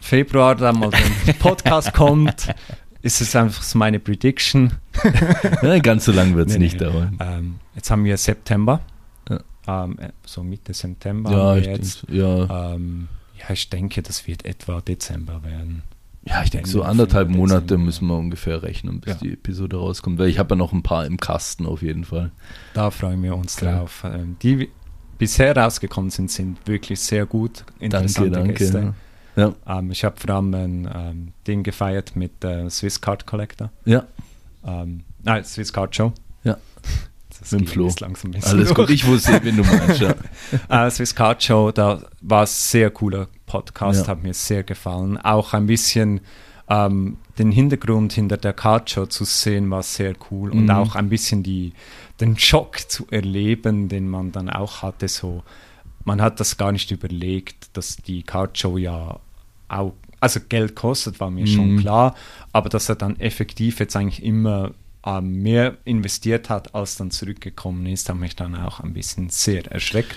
Februar 0.00 0.54
dann 0.54 0.78
mal 0.78 0.90
der 1.26 1.32
Podcast 1.38 1.92
kommt, 1.94 2.54
ist 3.02 3.20
es 3.20 3.34
einfach 3.34 3.62
so 3.62 3.78
meine 3.78 3.98
Prediction. 3.98 4.72
ja, 5.62 5.78
ganz 5.78 6.04
so 6.04 6.12
lang 6.12 6.34
wird 6.36 6.48
es 6.48 6.54
nee, 6.54 6.64
nicht 6.64 6.80
nee. 6.80 6.86
dauern. 6.86 7.18
Ähm, 7.20 7.54
jetzt 7.74 7.90
haben 7.90 8.04
wir 8.04 8.16
September, 8.16 8.80
ja. 9.28 9.40
Ähm, 9.66 9.98
äh, 9.98 10.10
so 10.24 10.42
Mitte 10.42 10.74
September. 10.74 11.30
Ja, 11.30 11.56
ich, 11.56 11.66
jetzt. 11.66 12.04
Ja. 12.08 12.74
Ähm, 12.74 13.08
ja, 13.38 13.50
ich 13.52 13.68
denke, 13.68 14.02
das 14.02 14.26
wird 14.26 14.44
etwa 14.44 14.80
Dezember 14.80 15.42
werden. 15.42 15.82
Ja, 16.26 16.42
ich 16.42 16.50
denke, 16.50 16.68
so 16.68 16.82
anderthalb 16.82 17.28
Monate 17.28 17.76
müssen 17.76 18.06
wir 18.08 18.16
ungefähr 18.16 18.62
rechnen, 18.62 19.00
bis 19.00 19.14
ja. 19.14 19.18
die 19.20 19.32
Episode 19.34 19.76
rauskommt. 19.76 20.18
Weil 20.18 20.28
ich 20.28 20.38
habe 20.38 20.54
ja 20.54 20.56
noch 20.56 20.72
ein 20.72 20.82
paar 20.82 21.04
im 21.04 21.18
Kasten 21.18 21.66
auf 21.66 21.82
jeden 21.82 22.04
Fall. 22.04 22.30
Da 22.72 22.90
freuen 22.90 23.22
wir 23.22 23.36
uns 23.36 23.56
okay. 23.56 23.66
drauf. 23.66 24.04
Ähm, 24.04 24.36
die 24.42 24.70
bisher 25.18 25.54
rausgekommen 25.56 26.10
sind, 26.10 26.30
sind 26.30 26.58
wirklich 26.66 27.00
sehr 27.00 27.26
gut. 27.26 27.64
Interessante 27.78 28.30
danke, 28.30 28.48
danke. 28.48 28.54
Gäste. 28.54 28.94
Ja. 29.36 29.54
Ähm, 29.66 29.90
ich 29.90 30.04
habe 30.04 30.16
vor 30.18 30.34
allem 30.34 30.54
ein 30.54 30.90
ähm, 30.94 31.32
Ding 31.46 31.62
gefeiert 31.62 32.16
mit 32.16 32.42
äh, 32.42 32.70
Swiss 32.70 33.00
Card 33.00 33.26
Collector. 33.26 33.70
Ja. 33.84 34.04
Ähm, 34.66 35.04
nein, 35.22 35.44
Swiss 35.44 35.72
Card 35.72 35.94
Show. 35.94 36.12
Ja. 36.42 36.56
Das 37.40 37.50
mit 37.50 37.68
Flo. 37.68 37.92
Alles 38.42 38.68
durch. 38.68 38.74
gut, 38.74 38.90
ich 38.90 39.04
wusste, 39.06 39.40
wenn 39.42 39.56
du 39.56 39.64
meinst. 39.64 40.00
Ja. 40.00 40.14
äh, 40.86 40.90
Swiss 40.90 41.14
Card 41.14 41.42
Show, 41.42 41.72
da 41.72 42.00
war 42.22 42.44
es 42.44 42.70
sehr 42.70 42.90
cooler 42.90 43.28
Podcast, 43.46 44.02
ja. 44.02 44.08
hat 44.08 44.22
mir 44.22 44.34
sehr 44.34 44.62
gefallen. 44.62 45.18
Auch 45.18 45.52
ein 45.52 45.66
bisschen 45.66 46.20
ähm, 46.68 47.18
den 47.38 47.52
Hintergrund 47.52 48.12
hinter 48.12 48.36
der 48.36 48.52
Card 48.52 48.90
Show 48.90 49.06
zu 49.06 49.24
sehen, 49.24 49.70
war 49.70 49.82
sehr 49.82 50.14
cool. 50.30 50.52
Mhm. 50.52 50.58
Und 50.58 50.70
auch 50.70 50.94
ein 50.94 51.08
bisschen 51.08 51.42
die, 51.42 51.72
den 52.20 52.38
Schock 52.38 52.78
zu 52.90 53.06
erleben, 53.10 53.88
den 53.88 54.08
man 54.08 54.32
dann 54.32 54.48
auch 54.48 54.82
hatte. 54.82 55.08
So, 55.08 55.42
man 56.04 56.22
hat 56.22 56.40
das 56.40 56.56
gar 56.56 56.72
nicht 56.72 56.90
überlegt, 56.90 57.76
dass 57.76 57.96
die 57.96 58.22
Card 58.22 58.58
Show 58.58 58.78
ja 58.78 59.20
auch, 59.68 59.94
also 60.20 60.40
Geld 60.48 60.74
kostet, 60.74 61.20
war 61.20 61.30
mir 61.30 61.46
mhm. 61.46 61.48
schon 61.48 61.76
klar, 61.78 62.14
aber 62.52 62.68
dass 62.68 62.88
er 62.88 62.96
dann 62.96 63.18
effektiv 63.20 63.80
jetzt 63.80 63.96
eigentlich 63.96 64.22
immer 64.22 64.72
ähm, 65.04 65.42
mehr 65.42 65.76
investiert 65.84 66.48
hat, 66.48 66.74
als 66.74 66.96
dann 66.96 67.10
zurückgekommen 67.10 67.84
ist, 67.86 68.08
hat 68.08 68.16
mich 68.16 68.36
dann 68.36 68.54
auch 68.54 68.80
ein 68.80 68.94
bisschen 68.94 69.28
sehr 69.28 69.70
erschreckt. 69.70 70.16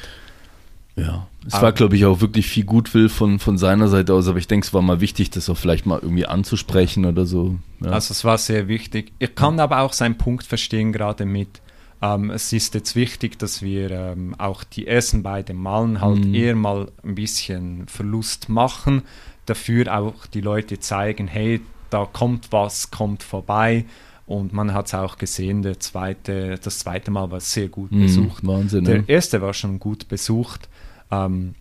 Ja, 0.97 1.27
es 1.45 1.53
aber 1.53 1.63
war, 1.63 1.71
glaube 1.73 1.95
ich, 1.95 2.05
auch 2.05 2.21
wirklich 2.21 2.47
viel 2.47 2.65
Gutwill 2.65 3.07
von, 3.07 3.37
von 3.37 3.57
seiner 3.57 3.87
Seite 3.87 4.13
aus, 4.13 4.27
aber 4.27 4.39
ich 4.39 4.47
denke, 4.47 4.65
es 4.65 4.73
war 4.73 4.81
mal 4.81 4.99
wichtig, 4.99 5.29
das 5.29 5.49
auch 5.49 5.57
vielleicht 5.57 5.85
mal 5.85 5.99
irgendwie 6.01 6.25
anzusprechen 6.25 7.05
oder 7.05 7.25
so. 7.25 7.55
Ja. 7.81 7.91
Also 7.91 8.11
es 8.11 8.23
war 8.25 8.37
sehr 8.37 8.67
wichtig. 8.67 9.13
Ich 9.19 9.35
kann 9.35 9.59
aber 9.59 9.81
auch 9.81 9.93
seinen 9.93 10.17
Punkt 10.17 10.43
verstehen, 10.43 10.91
gerade 10.91 11.25
mit, 11.25 11.61
ähm, 12.01 12.31
es 12.31 12.51
ist 12.51 12.73
jetzt 12.73 12.95
wichtig, 12.95 13.37
dass 13.37 13.61
wir 13.61 13.91
ähm, 13.91 14.35
auch 14.39 14.63
die 14.63 14.87
ersten 14.87 15.21
beiden 15.21 15.57
Malen 15.57 16.01
halt 16.01 16.25
mhm. 16.25 16.33
eher 16.33 16.55
mal 16.55 16.91
ein 17.03 17.13
bisschen 17.13 17.87
Verlust 17.87 18.49
machen, 18.49 19.03
dafür 19.45 19.95
auch 19.95 20.25
die 20.25 20.41
Leute 20.41 20.79
zeigen, 20.79 21.27
hey, 21.27 21.61
da 21.91 22.05
kommt 22.05 22.47
was, 22.51 22.89
kommt 22.89 23.21
vorbei 23.21 23.85
und 24.27 24.51
man 24.51 24.73
hat 24.73 24.87
es 24.87 24.93
auch 24.93 25.17
gesehen, 25.17 25.61
der 25.61 25.79
zweite, 25.79 26.59
das 26.61 26.79
zweite 26.79 27.11
Mal 27.11 27.31
war 27.31 27.39
sehr 27.39 27.69
gut 27.69 27.91
mhm, 27.91 28.01
besucht. 28.01 28.45
Wahnsinn, 28.45 28.83
der 28.83 28.97
ja. 28.97 29.03
erste 29.07 29.41
war 29.41 29.53
schon 29.53 29.79
gut 29.79 30.09
besucht. 30.09 30.67
Ähm, 31.09 31.55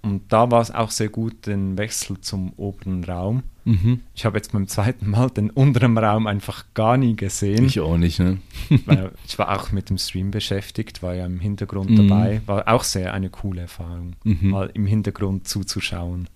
und 0.00 0.32
da 0.32 0.50
war 0.50 0.60
es 0.60 0.70
auch 0.70 0.90
sehr 0.90 1.08
gut, 1.08 1.46
den 1.46 1.76
Wechsel 1.76 2.20
zum 2.20 2.52
oberen 2.56 3.02
Raum. 3.02 3.42
Mhm. 3.64 4.00
Ich 4.14 4.24
habe 4.24 4.36
jetzt 4.36 4.52
beim 4.52 4.68
zweiten 4.68 5.10
Mal 5.10 5.28
den 5.30 5.50
unteren 5.50 5.98
Raum 5.98 6.28
einfach 6.28 6.66
gar 6.74 6.96
nie 6.96 7.16
gesehen. 7.16 7.64
Ich 7.64 7.80
auch 7.80 7.96
nicht, 7.96 8.20
ne? 8.20 8.38
weil 8.86 9.10
ich 9.26 9.36
war 9.38 9.58
auch 9.58 9.72
mit 9.72 9.90
dem 9.90 9.98
Stream 9.98 10.30
beschäftigt, 10.30 11.02
war 11.02 11.14
ja 11.14 11.26
im 11.26 11.40
Hintergrund 11.40 11.90
mhm. 11.90 12.08
dabei. 12.08 12.42
War 12.46 12.68
auch 12.68 12.84
sehr 12.84 13.12
eine 13.12 13.30
coole 13.30 13.62
Erfahrung, 13.62 14.14
mhm. 14.22 14.50
mal 14.50 14.70
im 14.72 14.86
Hintergrund 14.86 15.48
zuzuschauen. 15.48 16.28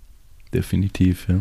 Definitiv, 0.52 1.28
ja. 1.28 1.40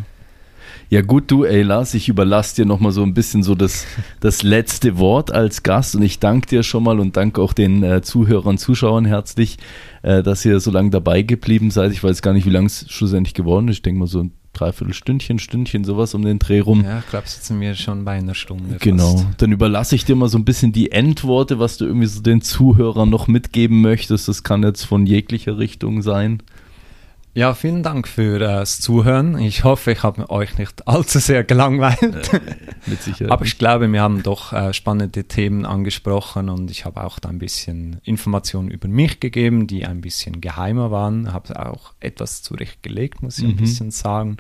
Ja 0.90 1.02
gut, 1.02 1.30
du, 1.32 1.44
ey 1.44 1.62
Lars, 1.64 1.94
ich 1.94 2.10
überlasse 2.10 2.56
dir 2.56 2.66
nochmal 2.66 2.92
so 2.92 3.04
ein 3.04 3.14
bisschen 3.14 3.44
so 3.44 3.56
das, 3.56 3.86
das 4.20 4.44
letzte 4.44 4.98
Wort 4.98 5.32
als 5.32 5.64
Gast 5.64 5.96
und 5.96 6.02
ich 6.02 6.20
danke 6.20 6.48
dir 6.48 6.64
schon 6.64 6.84
mal 6.84 7.00
und 7.00 7.18
danke 7.18 7.42
auch 7.42 7.54
den 7.54 7.84
äh, 7.84 8.02
Zuhörern, 8.02 8.58
Zuschauern 8.58 9.06
herzlich, 9.06 9.58
äh, 10.02 10.24
dass 10.24 10.46
ihr 10.46 10.60
so 10.60 10.72
lange 10.72 10.90
dabei 10.90 11.22
geblieben 11.22 11.72
seid. 11.72 11.92
Ich 11.92 12.04
weiß 12.04 12.22
gar 12.22 12.34
nicht, 12.34 12.46
wie 12.46 12.52
lange 12.52 12.68
es 12.68 12.86
schlussendlich 12.90 13.34
geworden 13.34 13.68
ist. 13.68 13.78
Ich 13.78 13.82
denke 13.82 14.00
mal 14.00 14.08
so 14.08 14.24
ein 14.24 14.32
Dreiviertelstündchen, 14.58 15.40
Stündchen, 15.40 15.84
sowas 15.84 16.14
um 16.14 16.24
den 16.24 16.40
Dreh 16.40 16.60
rum. 16.60 16.84
Ja, 16.84 17.00
ich 17.00 17.10
glaube, 17.10 17.28
sitzen 17.28 17.62
wir 17.62 17.76
schon 17.76 18.06
bei 18.06 18.14
einer 18.14 18.34
Stunde. 18.34 18.78
Genau. 18.80 19.18
Fast. 19.18 19.26
Dann 19.38 19.52
überlasse 19.52 19.96
ich 19.96 20.06
dir 20.06 20.16
mal 20.16 20.30
so 20.30 20.38
ein 20.38 20.46
bisschen 20.46 20.72
die 20.72 20.92
Endworte, 20.92 21.60
was 21.60 21.78
du 21.78 21.86
irgendwie 21.86 22.08
so 22.08 22.22
den 22.22 22.42
Zuhörern 22.42 23.10
noch 23.10 23.28
mitgeben 23.28 23.82
möchtest. 23.82 24.28
Das 24.28 24.44
kann 24.44 24.64
jetzt 24.64 24.84
von 24.84 25.06
jeglicher 25.06 25.58
Richtung 25.58 26.02
sein. 26.02 26.42
Ja, 27.38 27.54
vielen 27.54 27.84
Dank 27.84 28.08
für 28.08 28.38
äh, 28.38 28.40
das 28.40 28.80
Zuhören. 28.80 29.38
Ich 29.38 29.64
hoffe, 29.64 29.92
ich 29.92 30.02
habe 30.02 30.28
euch 30.32 30.58
nicht 30.58 30.88
allzu 30.88 31.20
sehr 31.20 31.44
gelangweilt. 31.44 32.34
Äh, 32.34 32.40
mit 32.88 33.04
Sicherheit. 33.04 33.32
Aber 33.32 33.46
ich 33.46 33.60
glaube, 33.60 33.92
wir 33.92 34.02
haben 34.02 34.24
doch 34.24 34.54
äh, 34.54 34.74
spannende 34.74 35.24
Themen 35.24 35.64
angesprochen 35.64 36.50
und 36.50 36.72
ich 36.72 36.84
habe 36.86 37.04
auch 37.04 37.20
da 37.20 37.30
ein 37.30 37.38
bisschen 37.38 38.02
Informationen 38.04 38.72
über 38.72 38.88
mich 38.88 39.20
gegeben, 39.20 39.68
die 39.68 39.86
ein 39.86 40.02
bisschen 40.02 40.42
geheimer 40.42 40.90
waren. 40.90 41.32
Habe 41.32 41.64
auch 41.64 41.94
etwas 42.00 42.42
zurechtgelegt, 42.42 43.22
muss 43.22 43.38
ich 43.38 43.44
mhm. 43.44 43.52
ein 43.52 43.58
bisschen 43.58 43.92
sagen. 43.92 44.38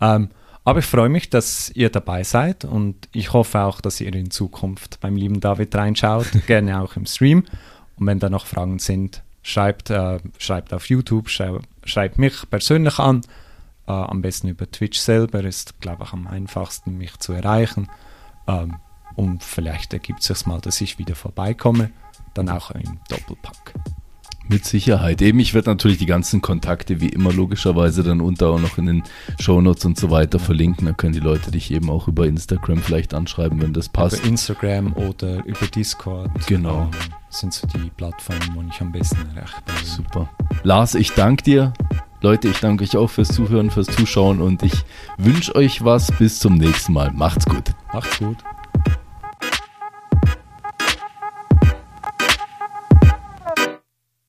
Ähm, 0.00 0.30
aber 0.64 0.80
ich 0.80 0.86
freue 0.86 1.10
mich, 1.10 1.30
dass 1.30 1.70
ihr 1.76 1.90
dabei 1.90 2.24
seid 2.24 2.64
und 2.64 3.08
ich 3.12 3.32
hoffe 3.32 3.60
auch, 3.60 3.80
dass 3.80 4.00
ihr 4.00 4.12
in 4.12 4.32
Zukunft 4.32 4.98
beim 4.98 5.14
lieben 5.14 5.38
David 5.38 5.72
reinschaut, 5.76 6.26
gerne 6.48 6.82
auch 6.82 6.96
im 6.96 7.06
Stream. 7.06 7.44
Und 8.00 8.08
wenn 8.08 8.18
da 8.18 8.28
noch 8.28 8.46
Fragen 8.46 8.80
sind, 8.80 9.22
schreibt, 9.44 9.90
äh, 9.90 10.18
schreibt 10.38 10.74
auf 10.74 10.88
YouTube, 10.88 11.28
schreibt, 11.28 11.68
schreibt 11.84 12.18
mich 12.18 12.48
persönlich 12.50 12.98
an. 12.98 13.22
Äh, 13.86 13.92
am 13.92 14.22
besten 14.22 14.48
über 14.48 14.70
Twitch 14.70 14.98
selber 14.98 15.42
ist, 15.42 15.80
glaube 15.80 16.04
ich, 16.04 16.12
am 16.12 16.26
einfachsten, 16.26 16.96
mich 16.98 17.18
zu 17.18 17.32
erreichen. 17.32 17.88
Ähm, 18.46 18.76
und 19.16 19.42
vielleicht 19.42 19.92
ergibt 19.92 20.20
es 20.20 20.26
sich 20.26 20.46
mal, 20.46 20.60
dass 20.60 20.80
ich 20.80 20.98
wieder 20.98 21.14
vorbeikomme. 21.14 21.90
Dann 22.34 22.48
auch 22.48 22.70
im 22.70 22.98
Doppelpack. 23.08 23.74
Mit 24.48 24.64
Sicherheit. 24.64 25.22
Eben, 25.22 25.38
ich 25.40 25.54
werde 25.54 25.70
natürlich 25.70 25.98
die 25.98 26.06
ganzen 26.06 26.42
Kontakte 26.42 27.00
wie 27.00 27.08
immer 27.08 27.32
logischerweise 27.32 28.02
dann 28.02 28.20
unter 28.20 28.48
auch 28.48 28.60
noch 28.60 28.76
in 28.76 28.86
den 28.86 29.02
Shownotes 29.40 29.84
und 29.84 29.98
so 29.98 30.10
weiter 30.10 30.38
verlinken. 30.38 30.86
Dann 30.86 30.96
können 30.96 31.12
die 31.12 31.20
Leute 31.20 31.50
dich 31.50 31.70
eben 31.70 31.88
auch 31.88 32.08
über 32.08 32.26
Instagram 32.26 32.78
vielleicht 32.78 33.14
anschreiben, 33.14 33.62
wenn 33.62 33.72
das 33.72 33.88
passt. 33.88 34.18
Über 34.18 34.28
Instagram 34.28 34.92
oder 34.94 35.44
über 35.44 35.66
Discord. 35.66 36.30
Genau. 36.46 36.82
Ähm, 36.82 36.90
sind 37.30 37.54
so 37.54 37.66
die 37.66 37.90
Plattformen, 37.96 38.50
wo 38.54 38.62
ich 38.62 38.80
am 38.80 38.92
besten 38.92 39.18
erreichbar 39.34 39.74
bin. 39.76 39.86
Super. 39.86 40.28
Lars, 40.64 40.94
ich 40.94 41.12
danke 41.12 41.44
dir. 41.44 41.72
Leute, 42.20 42.48
ich 42.48 42.60
danke 42.60 42.84
euch 42.84 42.96
auch 42.96 43.10
fürs 43.10 43.28
Zuhören, 43.28 43.70
fürs 43.70 43.86
Zuschauen 43.86 44.40
und 44.40 44.62
ich 44.62 44.84
wünsche 45.18 45.54
euch 45.56 45.84
was. 45.84 46.12
Bis 46.18 46.38
zum 46.38 46.56
nächsten 46.56 46.92
Mal. 46.92 47.10
Macht's 47.12 47.46
gut. 47.46 47.72
Macht's 47.92 48.18
gut. 48.18 48.36